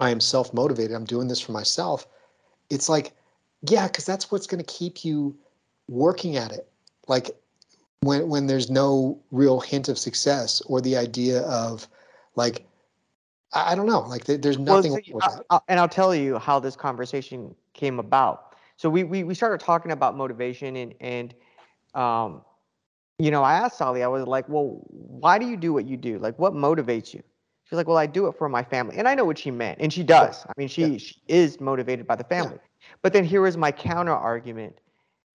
I 0.00 0.10
am 0.10 0.20
self 0.20 0.54
motivated. 0.54 0.96
I'm 0.96 1.04
doing 1.04 1.28
this 1.28 1.40
for 1.40 1.52
myself. 1.52 2.06
It's 2.70 2.88
like, 2.88 3.12
yeah, 3.68 3.88
because 3.88 4.06
that's 4.06 4.32
what's 4.32 4.46
going 4.46 4.64
to 4.64 4.72
keep 4.72 5.04
you 5.04 5.36
working 5.88 6.36
at 6.36 6.52
it. 6.52 6.68
Like 7.08 7.30
when 8.06 8.28
when 8.28 8.46
there's 8.46 8.70
no 8.70 9.18
real 9.30 9.60
hint 9.60 9.88
of 9.88 9.98
success 9.98 10.60
or 10.62 10.80
the 10.80 10.96
idea 10.96 11.42
of 11.42 11.88
like 12.36 12.66
I, 13.52 13.72
I 13.72 13.74
don't 13.74 13.86
know 13.86 14.00
like 14.00 14.24
there, 14.24 14.38
there's 14.38 14.58
Well, 14.58 14.76
nothing 14.76 14.92
so 14.92 15.14
with 15.14 15.24
I- 15.24 15.28
that. 15.28 15.44
I- 15.50 15.60
and 15.68 15.80
I'll 15.80 15.88
tell 15.88 16.14
you 16.14 16.38
how 16.38 16.58
this 16.60 16.76
conversation 16.76 17.54
came 17.74 17.98
about. 17.98 18.54
So 18.76 18.88
we 18.90 19.04
we, 19.04 19.24
we 19.24 19.34
started 19.34 19.60
talking 19.60 19.92
about 19.92 20.16
motivation 20.16 20.76
and 20.76 20.94
and 21.00 21.34
um, 21.94 22.42
you 23.18 23.30
know, 23.30 23.42
I 23.42 23.54
asked 23.54 23.78
Sally, 23.78 24.02
I 24.02 24.08
was 24.08 24.26
like, 24.26 24.46
well, 24.48 24.82
why 24.88 25.38
do 25.38 25.46
you 25.46 25.56
do 25.56 25.72
what 25.72 25.86
you 25.86 25.96
do? 25.96 26.18
Like, 26.18 26.38
what 26.38 26.52
motivates 26.52 27.14
you? 27.14 27.22
She's 27.64 27.76
like, 27.78 27.88
well, 27.88 27.96
I 27.96 28.04
do 28.06 28.26
it 28.26 28.36
for 28.36 28.48
my 28.48 28.62
family, 28.62 28.96
and 28.98 29.08
I 29.08 29.14
know 29.14 29.24
what 29.24 29.38
she 29.38 29.50
meant, 29.50 29.78
and 29.80 29.90
she 29.92 30.02
does. 30.02 30.44
I 30.46 30.52
mean, 30.58 30.68
she, 30.68 30.82
Yeah. 30.86 30.98
she 30.98 31.16
is 31.26 31.58
motivated 31.58 32.06
by 32.06 32.14
the 32.14 32.24
family. 32.24 32.58
But 33.02 33.12
then 33.14 33.24
here 33.24 33.40
was 33.40 33.56
my 33.56 33.72
counter 33.72 34.12
argument 34.12 34.78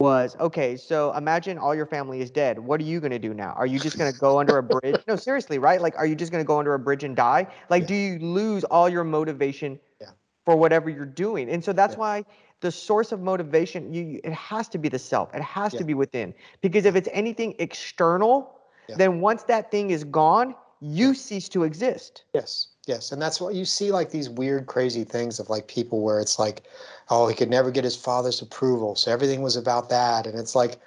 was 0.01 0.35
okay 0.39 0.75
so 0.77 1.13
imagine 1.13 1.57
all 1.57 1.75
your 1.75 1.85
family 1.85 2.21
is 2.21 2.31
dead. 2.31 2.59
What 2.59 2.79
are 2.81 2.83
you 2.83 2.99
going 2.99 3.11
to 3.11 3.19
do 3.19 3.33
now? 3.33 3.53
Are 3.55 3.65
you 3.65 3.79
just 3.79 3.97
going 3.97 4.11
to 4.11 4.17
go 4.19 4.39
under 4.39 4.57
a 4.57 4.63
bridge? 4.63 5.03
No 5.07 5.15
seriously 5.15 5.59
right? 5.59 5.81
Like 5.81 5.95
are 5.97 6.05
you 6.05 6.15
just 6.15 6.31
going 6.31 6.43
to 6.43 6.47
go 6.47 6.59
under 6.59 6.73
a 6.73 6.79
bridge 6.79 7.03
and 7.03 7.15
die? 7.15 7.47
Like 7.69 7.83
Yeah. 7.83 7.87
do 7.87 7.95
you 7.95 8.19
lose 8.19 8.63
all 8.65 8.89
your 8.89 9.03
motivation 9.03 9.79
Yeah. 10.01 10.11
for 10.45 10.55
whatever 10.55 10.89
you're 10.89 11.05
doing? 11.05 11.49
And 11.49 11.63
so 11.63 11.73
that's 11.73 11.95
Yeah. 11.95 11.99
why 12.05 12.25
the 12.61 12.71
source 12.71 13.11
of 13.11 13.21
motivation 13.21 13.93
you 13.93 14.19
it 14.23 14.33
has 14.33 14.67
to 14.69 14.77
be 14.77 14.89
the 14.89 14.99
self. 14.99 15.33
It 15.33 15.41
has 15.41 15.73
to 15.75 15.83
be 15.83 15.93
within. 15.93 16.33
Because 16.61 16.85
if 16.85 16.95
it's 16.95 17.09
anything 17.11 17.55
external 17.59 18.57
then 18.97 19.21
once 19.21 19.43
that 19.43 19.71
thing 19.71 19.91
is 19.91 20.03
gone 20.03 20.55
you 20.81 21.13
cease 21.13 21.47
to 21.49 21.63
exist. 21.63 22.25
Yes, 22.33 22.67
yes, 22.87 23.11
and 23.11 23.21
that's 23.21 23.39
what 23.41 23.55
you 23.55 23.65
see 23.65 23.91
like 23.91 24.09
these 24.11 24.29
weird, 24.29 24.65
crazy 24.67 25.03
things 25.03 25.39
of 25.39 25.49
like 25.49 25.67
people 25.67 26.01
where 26.01 26.19
it's 26.19 26.39
like, 26.39 26.63
oh, 27.09 27.27
he 27.27 27.35
could 27.35 27.49
never 27.49 27.71
get 27.71 27.83
his 27.83 27.95
father's 27.95 28.41
approval, 28.41 28.95
so 28.95 29.11
everything 29.11 29.41
was 29.41 29.55
about 29.55 29.89
that, 29.89 30.27
and 30.27 30.37
it's 30.37 30.55
like, 30.55 30.77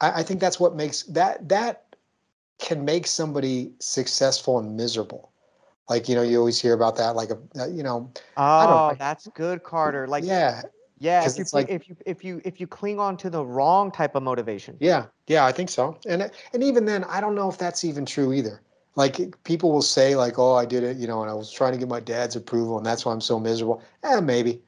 I, 0.00 0.20
I 0.20 0.22
think 0.22 0.40
that's 0.40 0.60
what 0.60 0.74
makes 0.76 1.02
that 1.04 1.48
that 1.48 1.96
can 2.58 2.84
make 2.84 3.06
somebody 3.06 3.72
successful 3.80 4.58
and 4.58 4.76
miserable. 4.76 5.30
Like 5.88 6.08
you 6.08 6.14
know, 6.14 6.22
you 6.22 6.38
always 6.38 6.60
hear 6.60 6.74
about 6.74 6.96
that, 6.96 7.16
like 7.16 7.30
a 7.30 7.38
uh, 7.60 7.66
you 7.66 7.82
know, 7.82 8.10
don't 8.14 8.26
oh 8.36 8.94
that's 8.98 9.26
good 9.34 9.62
carter 9.62 10.06
like 10.06 10.24
yeah, 10.24 10.62
yeah, 10.98 11.26
if 11.26 11.36
you, 11.36 11.42
it's 11.42 11.52
like- 11.52 11.68
if 11.68 11.88
you 11.88 11.96
if 12.06 12.24
you 12.24 12.40
if 12.44 12.60
you 12.60 12.66
cling 12.66 13.00
on 13.00 13.16
to 13.16 13.28
the 13.28 13.44
wrong 13.44 13.90
type 13.90 14.14
of 14.14 14.22
motivation. 14.22 14.76
Yeah, 14.78 15.06
yeah, 15.26 15.44
I 15.44 15.50
think 15.52 15.68
so. 15.68 15.98
And 16.06 16.30
and 16.54 16.62
even 16.62 16.84
then, 16.84 17.04
I 17.04 17.20
don't 17.20 17.34
know 17.34 17.50
if 17.50 17.58
that's 17.58 17.84
even 17.84 18.06
true 18.06 18.32
either. 18.32 18.60
Like 18.94 19.42
people 19.44 19.72
will 19.72 19.82
say, 19.82 20.16
like, 20.16 20.38
"Oh, 20.38 20.54
I 20.54 20.66
did 20.66 20.82
it," 20.82 20.96
you 20.98 21.06
know, 21.06 21.22
and 21.22 21.30
I 21.30 21.34
was 21.34 21.50
trying 21.50 21.72
to 21.72 21.78
get 21.78 21.88
my 21.88 22.00
dad's 22.00 22.36
approval, 22.36 22.76
and 22.76 22.84
that's 22.86 23.04
why 23.06 23.12
I'm 23.12 23.20
so 23.22 23.40
miserable. 23.40 23.82
Eh, 24.02 24.20
maybe, 24.20 24.62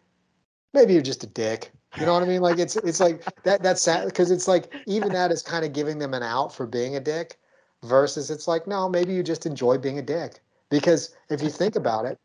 maybe 0.73 0.95
you're 0.95 1.03
just 1.03 1.25
a 1.25 1.27
dick. 1.27 1.73
You 1.97 2.07
know 2.07 2.15
what 2.15 2.23
I 2.23 2.27
mean? 2.27 2.41
Like 2.41 2.59
it's 2.59 2.77
it's 2.77 3.01
like 3.01 3.23
that 3.43 3.63
that's 3.63 3.83
sad 3.83 4.07
because 4.07 4.31
it's 4.31 4.49
like 4.49 4.73
even 4.87 5.13
that 5.13 5.31
is 5.31 5.43
kind 5.43 5.65
of 5.65 5.73
giving 5.73 5.99
them 5.99 6.15
an 6.15 6.23
out 6.23 6.55
for 6.55 6.67
being 6.67 6.97
a 6.97 7.01
dick, 7.01 7.39
versus 7.83 8.31
it's 8.31 8.49
like 8.49 8.67
no, 8.67 8.89
maybe 8.89 9.13
you 9.13 9.23
just 9.23 9.47
enjoy 9.47 9.79
being 9.79 9.99
a 9.99 10.03
dick. 10.03 10.41
Because 10.71 11.15
if 11.29 11.43
you 11.43 11.51
think 11.51 11.77
about 11.77 12.07
it, 12.07 12.19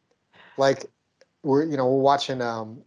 like 0.57 0.85
we're 1.43 1.63
you 1.65 1.77
know 1.77 1.85
we're 1.87 2.01
watching 2.01 2.41
um, 2.41 2.81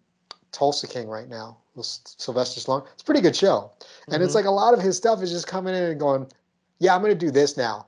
Tulsa 0.52 0.86
King 0.88 1.08
right 1.08 1.28
now 1.28 1.58
with 1.74 1.86
Sylvester 1.86 2.60
Stallone. 2.60 2.86
It's 2.92 3.02
a 3.02 3.04
pretty 3.04 3.20
good 3.20 3.36
show. 3.36 3.70
And 4.10 4.22
it's 4.22 4.32
Mhm. 4.32 4.36
like 4.36 4.44
a 4.46 4.50
lot 4.50 4.74
of 4.74 4.80
his 4.80 4.96
stuff 4.96 5.22
is 5.22 5.30
just 5.30 5.46
coming 5.46 5.74
in 5.74 5.82
and 5.82 6.00
going, 6.00 6.26
yeah, 6.80 6.94
I'm 6.94 7.00
going 7.00 7.16
to 7.16 7.26
do 7.26 7.30
this 7.30 7.56
now. 7.56 7.86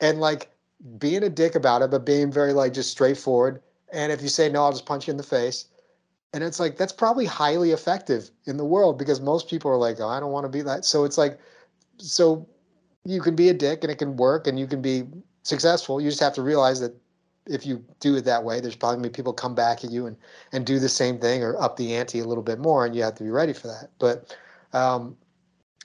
And 0.00 0.20
like 0.20 0.50
being 0.98 1.22
a 1.22 1.28
dick 1.28 1.54
about 1.54 1.82
it, 1.82 1.90
but 1.90 2.04
being 2.04 2.32
very 2.32 2.52
like 2.52 2.72
just 2.72 2.90
straightforward. 2.90 3.62
And 3.92 4.12
if 4.12 4.22
you 4.22 4.28
say 4.28 4.48
no, 4.48 4.64
I'll 4.64 4.72
just 4.72 4.86
punch 4.86 5.06
you 5.06 5.10
in 5.10 5.16
the 5.16 5.22
face. 5.22 5.66
And 6.32 6.44
it's 6.44 6.60
like, 6.60 6.76
that's 6.76 6.92
probably 6.92 7.24
highly 7.24 7.72
effective 7.72 8.30
in 8.46 8.56
the 8.56 8.64
world 8.64 8.98
because 8.98 9.20
most 9.20 9.48
people 9.48 9.70
are 9.70 9.76
like, 9.76 9.98
oh, 10.00 10.08
I 10.08 10.20
don't 10.20 10.30
want 10.30 10.44
to 10.44 10.48
be 10.48 10.62
that. 10.62 10.84
So 10.84 11.04
it's 11.04 11.18
like, 11.18 11.38
so 11.98 12.48
you 13.04 13.20
can 13.20 13.34
be 13.34 13.48
a 13.48 13.54
dick 13.54 13.82
and 13.82 13.90
it 13.90 13.98
can 13.98 14.16
work 14.16 14.46
and 14.46 14.58
you 14.58 14.66
can 14.66 14.80
be 14.80 15.04
successful. 15.42 16.00
You 16.00 16.08
just 16.08 16.20
have 16.20 16.34
to 16.34 16.42
realize 16.42 16.80
that 16.80 16.94
if 17.46 17.66
you 17.66 17.84
do 17.98 18.16
it 18.16 18.24
that 18.26 18.44
way, 18.44 18.60
there's 18.60 18.76
probably 18.76 18.96
gonna 18.96 19.08
be 19.08 19.12
people 19.12 19.32
come 19.32 19.54
back 19.54 19.84
at 19.84 19.90
you 19.90 20.06
and 20.06 20.16
and 20.52 20.64
do 20.64 20.78
the 20.78 20.88
same 20.88 21.18
thing 21.18 21.42
or 21.42 21.60
up 21.60 21.76
the 21.76 21.94
ante 21.94 22.20
a 22.20 22.24
little 22.24 22.44
bit 22.44 22.58
more, 22.58 22.86
and 22.86 22.94
you 22.94 23.02
have 23.02 23.14
to 23.16 23.24
be 23.24 23.30
ready 23.30 23.52
for 23.52 23.66
that. 23.66 23.90
But 23.98 24.36
um, 24.72 25.16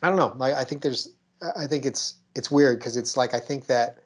I 0.04 0.10
don't 0.10 0.18
know. 0.18 0.36
I, 0.40 0.62
I 0.62 0.64
think 0.64 0.82
there's. 0.82 1.10
I 1.42 1.64
I 1.64 1.68
think 1.68 1.86
it's 1.86 2.16
it's 2.36 2.52
weird 2.52 2.80
because 2.80 2.98
it's 2.98 3.18
like 3.18 3.34
I 3.34 3.40
think 3.40 3.66
that 3.68 4.00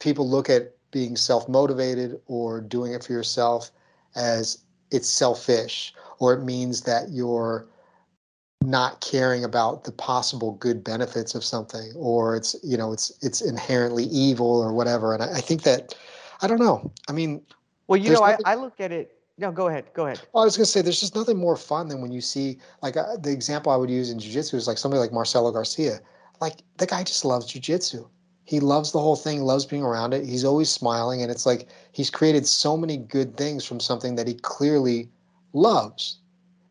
people 0.00 0.28
look 0.28 0.48
at 0.50 0.72
being 0.90 1.16
self 1.16 1.48
motivated 1.48 2.20
or 2.26 2.60
doing 2.60 2.92
it 2.92 3.04
for 3.04 3.12
yourself 3.12 3.70
as 4.16 4.58
it's 4.90 5.08
selfish 5.08 5.92
or 6.18 6.32
it 6.34 6.42
means 6.44 6.82
that 6.82 7.10
you're 7.10 7.66
not 8.64 9.00
caring 9.00 9.44
about 9.44 9.84
the 9.84 9.92
possible 9.92 10.52
good 10.52 10.82
benefits 10.82 11.34
of 11.34 11.44
something 11.44 11.92
or 11.94 12.34
it's 12.36 12.56
you 12.64 12.76
know 12.76 12.92
it's 12.92 13.12
it's 13.22 13.40
inherently 13.40 14.04
evil 14.04 14.60
or 14.60 14.72
whatever 14.72 15.14
and 15.14 15.22
i, 15.22 15.26
I 15.36 15.40
think 15.40 15.62
that 15.62 15.94
i 16.42 16.46
don't 16.48 16.58
know 16.58 16.90
i 17.08 17.12
mean 17.12 17.40
Well, 17.86 17.98
you 17.98 18.10
know, 18.12 18.22
I, 18.22 18.30
nothing- 18.32 18.46
I 18.46 18.54
look 18.56 18.80
at 18.80 18.92
it. 18.92 19.14
No, 19.38 19.52
go 19.52 19.68
ahead. 19.68 19.84
Go 19.94 20.06
ahead. 20.06 20.20
I 20.34 20.40
was 20.44 20.56
going 20.56 20.64
to 20.64 20.70
say, 20.70 20.82
there's 20.82 20.98
just 20.98 21.14
nothing 21.14 21.38
more 21.38 21.56
fun 21.56 21.86
than 21.88 22.00
when 22.02 22.10
you 22.10 22.20
see, 22.20 22.58
like, 22.82 22.96
uh, 22.96 23.16
the 23.22 23.30
example 23.30 23.70
I 23.70 23.76
would 23.76 23.88
use 23.88 24.10
in 24.10 24.18
jiu-jitsu 24.18 24.56
is 24.56 24.66
like 24.66 24.78
somebody 24.78 24.98
like 24.98 25.12
Marcelo 25.12 25.52
Garcia. 25.52 26.00
Like, 26.40 26.56
the 26.78 26.86
guy 26.86 27.04
just 27.04 27.24
loves 27.24 27.46
jiu-jitsu. 27.46 28.04
He 28.48 28.60
loves 28.60 28.92
the 28.92 28.98
whole 28.98 29.14
thing, 29.14 29.42
loves 29.42 29.66
being 29.66 29.82
around 29.82 30.14
it. 30.14 30.24
He's 30.24 30.42
always 30.42 30.70
smiling, 30.70 31.20
and 31.20 31.30
it's 31.30 31.44
like 31.44 31.68
he's 31.92 32.08
created 32.08 32.46
so 32.46 32.78
many 32.78 32.96
good 32.96 33.36
things 33.36 33.62
from 33.62 33.78
something 33.78 34.14
that 34.14 34.26
he 34.26 34.32
clearly 34.32 35.10
loves. 35.52 36.16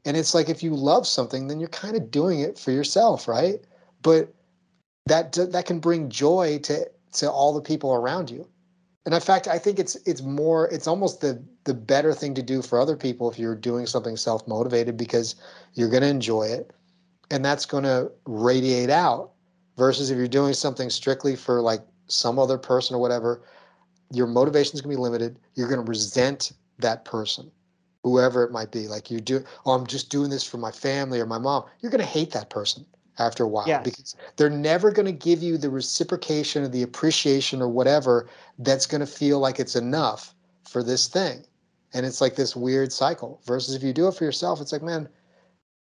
And 0.04 0.18
it's 0.18 0.34
like 0.34 0.50
if 0.50 0.64
you 0.64 0.74
love 0.74 1.06
something, 1.06 1.48
then 1.48 1.60
you're 1.60 1.70
kind 1.70 1.96
of 1.96 2.10
doing 2.10 2.40
it 2.40 2.58
for 2.58 2.72
yourself, 2.72 3.28
right? 3.28 3.60
But 4.02 4.34
that 5.06 5.34
that 5.34 5.68
can 5.68 5.80
bring 5.80 6.10
joy 6.10 6.58
to 6.64 6.90
to 7.14 7.30
all 7.30 7.54
the 7.54 7.62
people 7.62 7.94
around 7.94 8.32
you. 8.32 8.48
And 9.06 9.14
in 9.14 9.22
fact, 9.22 9.48
I 9.48 9.60
think 9.60 9.78
it's 9.78 9.96
it's 10.08 10.24
more 10.24 10.68
it's 10.70 10.88
almost 10.88 11.22
the 11.22 11.44
the 11.66 11.76
better 11.76 12.12
thing 12.12 12.34
to 12.34 12.42
do 12.42 12.64
for 12.64 12.80
other 12.80 12.98
people 12.98 13.30
if 13.30 13.38
you're 13.38 13.54
doing 13.54 13.86
something 13.86 14.18
self-motivated 14.18 14.98
because 14.98 15.36
you're 15.76 15.92
going 15.92 16.02
to 16.02 16.10
enjoy 16.10 16.48
it 16.48 16.72
and 17.30 17.46
that's 17.46 17.68
going 17.68 17.84
to 17.84 18.12
radiate 18.26 18.90
out 18.90 19.34
versus 19.78 20.12
if 20.12 20.18
you're 20.18 20.28
doing 20.28 20.54
something 20.54 20.90
strictly 20.90 21.36
for 21.36 21.62
like 21.62 21.82
some 22.08 22.40
other 22.40 22.58
person 22.58 22.96
or 22.96 23.00
whatever 23.00 23.42
your 24.12 24.28
motivation 24.28 24.76
is 24.76 24.82
going 24.82 24.94
to 24.94 24.98
be 24.98 25.02
limited. 25.02 25.40
You're 25.56 25.68
going 25.68 25.84
to 25.84 25.90
resent 25.90 26.54
that 26.80 27.06
person 27.06 27.52
whoever 28.04 28.44
it 28.44 28.52
might 28.52 28.72
be. 28.72 28.88
Like 28.88 29.12
you 29.12 29.20
do 29.20 29.44
oh 29.66 29.74
i'm 29.74 29.86
just 29.86 30.10
doing 30.10 30.30
this 30.30 30.44
for 30.44 30.58
my 30.58 30.72
family 30.72 31.20
or 31.20 31.26
my 31.26 31.38
mom. 31.38 31.66
You're 31.82 31.92
going 31.92 32.04
to 32.04 32.08
hate 32.08 32.32
that 32.32 32.50
person 32.50 32.86
after 33.20 33.44
a 33.44 33.48
while 33.48 33.68
Yes. 33.68 33.84
because 33.84 34.16
they're 34.36 34.50
never 34.50 34.92
going 34.92 35.08
to 35.08 35.12
give 35.12 35.42
you 35.42 35.58
the 35.58 35.70
reciprocation 35.70 36.64
or 36.64 36.68
the 36.68 36.84
appreciation 36.84 37.62
or 37.62 37.68
whatever 37.68 38.30
that's 38.60 38.86
going 38.86 39.02
to 39.02 39.08
feel 39.08 39.40
like 39.40 39.60
it's 39.60 39.76
enough 39.76 40.36
for 40.70 40.84
this 40.84 41.08
thing. 41.08 41.44
And 41.94 42.06
it's 42.06 42.22
like 42.22 42.36
this 42.36 42.56
weird 42.56 42.94
cycle 42.94 43.42
versus 43.46 43.76
if 43.76 43.82
you 43.84 43.92
do 43.92 44.08
it 44.08 44.16
for 44.16 44.24
yourself 44.24 44.62
it's 44.62 44.72
like 44.72 44.84
man 44.84 45.10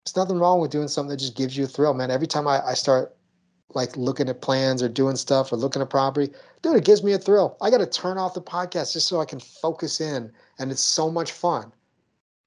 there's 0.05 0.17
nothing 0.17 0.39
wrong 0.39 0.61
with 0.61 0.71
doing 0.71 0.89
something 0.89 1.11
that 1.11 1.17
just 1.17 1.37
gives 1.37 1.57
you 1.57 1.65
a 1.65 1.69
thrill 1.69 1.95
man. 1.95 2.11
Every 2.11 2.27
time 2.27 2.47
i, 2.47 2.65
I 2.65 2.75
start 2.75 3.15
like 3.71 3.97
looking 3.97 4.29
at 4.29 4.41
plans 4.41 4.83
or 4.83 4.89
doing 4.89 5.17
stuff 5.17 5.53
or 5.53 5.57
looking 5.57 5.83
at 5.83 5.91
property 5.91 6.33
dude 6.63 6.77
it 6.77 6.85
gives 6.85 7.03
me 7.03 7.13
a 7.13 7.19
thrill 7.19 7.57
i 7.63 7.71
got 7.71 7.79
to 7.79 7.87
turn 7.87 8.19
off 8.19 8.35
the 8.35 8.43
podcast 8.43 8.93
just 8.93 9.07
so 9.09 9.21
i 9.21 9.25
can 9.25 9.41
focus 9.41 10.01
in 10.01 10.31
and 10.59 10.71
it's 10.71 10.83
so 10.83 11.11
much 11.11 11.33
fun 11.33 11.73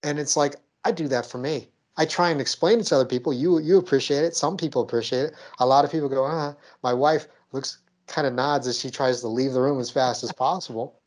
and 0.04 0.20
it's 0.20 0.38
like 0.38 0.56
i 0.86 0.92
do 0.92 1.08
that 1.08 1.26
for 1.26 1.38
me 1.38 1.70
i 1.98 2.06
try 2.06 2.30
and 2.30 2.40
explain 2.40 2.80
it 2.80 2.84
to 2.84 2.96
other 2.96 3.06
people 3.06 3.34
you 3.34 3.60
you 3.60 3.78
appreciate 3.78 4.24
it 4.24 4.36
some 4.36 4.56
people 4.56 4.82
appreciate 4.82 5.26
it 5.26 5.34
a 5.60 5.66
lot 5.66 5.84
of 5.84 5.92
people 5.92 6.08
go 6.08 6.26
uh 6.26 6.54
my 6.84 6.94
wife 6.94 7.28
looks 7.52 7.80
kind 8.08 8.28
of 8.28 8.34
nods 8.34 8.68
as 8.68 8.80
she 8.80 8.90
tries 8.90 9.20
to 9.22 9.28
leave 9.28 9.54
the 9.54 9.62
room 9.62 9.80
as 9.80 9.90
fast 9.90 10.24
as 10.24 10.32
possible 10.32 10.98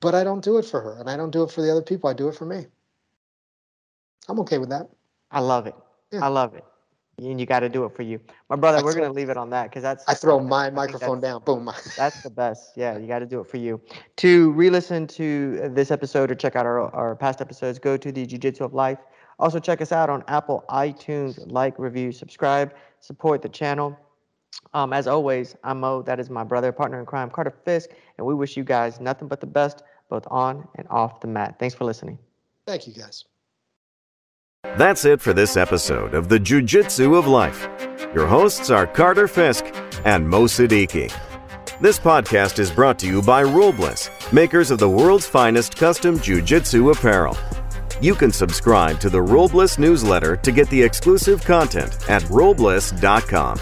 but 0.00 0.14
I 0.14 0.24
don't 0.24 0.42
do 0.42 0.56
it 0.58 0.64
for 0.64 0.80
her 0.80 0.98
and 0.98 1.08
I 1.08 1.16
don't 1.16 1.30
do 1.30 1.42
it 1.42 1.50
for 1.50 1.62
the 1.62 1.70
other 1.70 1.82
people. 1.82 2.08
I 2.10 2.14
do 2.14 2.28
it 2.28 2.34
for 2.34 2.46
me. 2.46 2.66
I'm 4.28 4.40
okay 4.40 4.58
with 4.58 4.70
that. 4.70 4.88
I 5.30 5.40
love 5.40 5.66
it. 5.66 5.74
Yeah. 6.10 6.24
I 6.24 6.28
love 6.28 6.54
it. 6.54 6.64
And 7.20 7.38
you 7.38 7.44
got 7.44 7.60
to 7.60 7.68
do 7.68 7.84
it 7.84 7.94
for 7.94 8.02
you, 8.02 8.18
my 8.48 8.56
brother. 8.56 8.78
I 8.78 8.82
we're 8.82 8.94
gonna 8.94 9.12
leave 9.12 9.28
it 9.28 9.36
on 9.36 9.50
that 9.50 9.64
because 9.64 9.82
that's. 9.82 10.04
I 10.08 10.14
throw 10.14 10.38
I 10.38 10.42
my 10.42 10.64
think 10.66 10.76
microphone 10.76 11.20
down. 11.20 11.42
Boom. 11.42 11.70
That's 11.96 12.22
the 12.22 12.30
best. 12.30 12.72
Yeah, 12.76 12.96
you 12.96 13.06
got 13.06 13.18
to 13.18 13.26
do 13.26 13.40
it 13.40 13.46
for 13.46 13.58
you. 13.58 13.78
To 14.16 14.52
re-listen 14.52 15.06
to 15.08 15.68
this 15.68 15.90
episode 15.90 16.30
or 16.30 16.34
check 16.34 16.56
out 16.56 16.64
our, 16.64 16.80
our 16.94 17.14
past 17.14 17.42
episodes, 17.42 17.78
go 17.78 17.98
to 17.98 18.10
the 18.10 18.24
Jiu 18.24 18.38
Jitsu 18.38 18.64
of 18.64 18.72
Life. 18.72 18.98
Also, 19.38 19.58
check 19.58 19.82
us 19.82 19.92
out 19.92 20.08
on 20.08 20.24
Apple, 20.28 20.64
iTunes. 20.70 21.38
Like, 21.50 21.78
review, 21.78 22.10
subscribe, 22.10 22.74
support 23.00 23.42
the 23.42 23.48
channel. 23.48 23.98
Um, 24.72 24.92
as 24.92 25.06
always, 25.06 25.56
I'm 25.62 25.80
Mo. 25.80 26.02
That 26.02 26.20
is 26.20 26.30
my 26.30 26.44
brother, 26.44 26.72
partner 26.72 27.00
in 27.00 27.06
crime, 27.06 27.30
Carter 27.30 27.54
Fisk, 27.64 27.90
and 28.18 28.26
we 28.26 28.34
wish 28.34 28.56
you 28.56 28.64
guys 28.64 29.00
nothing 29.00 29.28
but 29.28 29.40
the 29.40 29.46
best, 29.46 29.82
both 30.08 30.26
on 30.30 30.66
and 30.76 30.86
off 30.88 31.20
the 31.20 31.28
mat. 31.28 31.56
Thanks 31.58 31.74
for 31.74 31.84
listening. 31.84 32.18
Thank 32.66 32.86
you 32.86 32.94
guys. 32.94 33.24
That's 34.64 35.06
it 35.06 35.22
for 35.22 35.32
this 35.32 35.56
episode 35.56 36.12
of 36.14 36.28
the 36.28 36.38
Jiu 36.38 36.60
Jitsu 36.60 37.14
of 37.14 37.26
Life. 37.26 37.66
Your 38.14 38.26
hosts 38.26 38.68
are 38.68 38.86
Carter 38.86 39.26
Fisk 39.26 39.64
and 40.04 40.28
Mo 40.28 40.44
Siddiqui. 40.44 41.10
This 41.80 41.98
podcast 41.98 42.58
is 42.58 42.70
brought 42.70 42.98
to 42.98 43.06
you 43.06 43.22
by 43.22 43.42
Robles, 43.42 44.10
makers 44.32 44.70
of 44.70 44.78
the 44.78 44.88
world's 44.88 45.26
finest 45.26 45.76
custom 45.76 46.20
Jiu 46.20 46.42
Jitsu 46.42 46.90
apparel. 46.90 47.38
You 48.02 48.14
can 48.14 48.30
subscribe 48.30 49.00
to 49.00 49.08
the 49.08 49.22
Robles 49.22 49.78
newsletter 49.78 50.36
to 50.36 50.52
get 50.52 50.68
the 50.68 50.82
exclusive 50.82 51.42
content 51.42 51.96
at 52.10 52.28
Robles.com. 52.28 53.58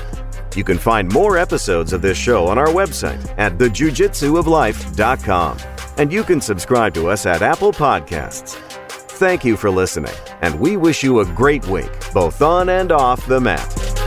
You 0.56 0.64
can 0.64 0.78
find 0.78 1.12
more 1.12 1.38
episodes 1.38 1.92
of 1.92 2.02
this 2.02 2.18
show 2.18 2.48
on 2.48 2.58
our 2.58 2.66
website 2.68 3.32
at 3.38 3.56
thejujitsuoflife.com. 3.56 5.58
And 5.98 6.12
you 6.12 6.24
can 6.24 6.40
subscribe 6.40 6.94
to 6.94 7.08
us 7.08 7.24
at 7.26 7.42
Apple 7.42 7.72
Podcasts. 7.72 8.67
Thank 9.18 9.44
you 9.44 9.56
for 9.56 9.68
listening, 9.68 10.14
and 10.42 10.60
we 10.60 10.76
wish 10.76 11.02
you 11.02 11.18
a 11.18 11.24
great 11.24 11.66
week, 11.66 11.90
both 12.14 12.40
on 12.40 12.68
and 12.68 12.92
off 12.92 13.26
the 13.26 13.40
mat. 13.40 13.97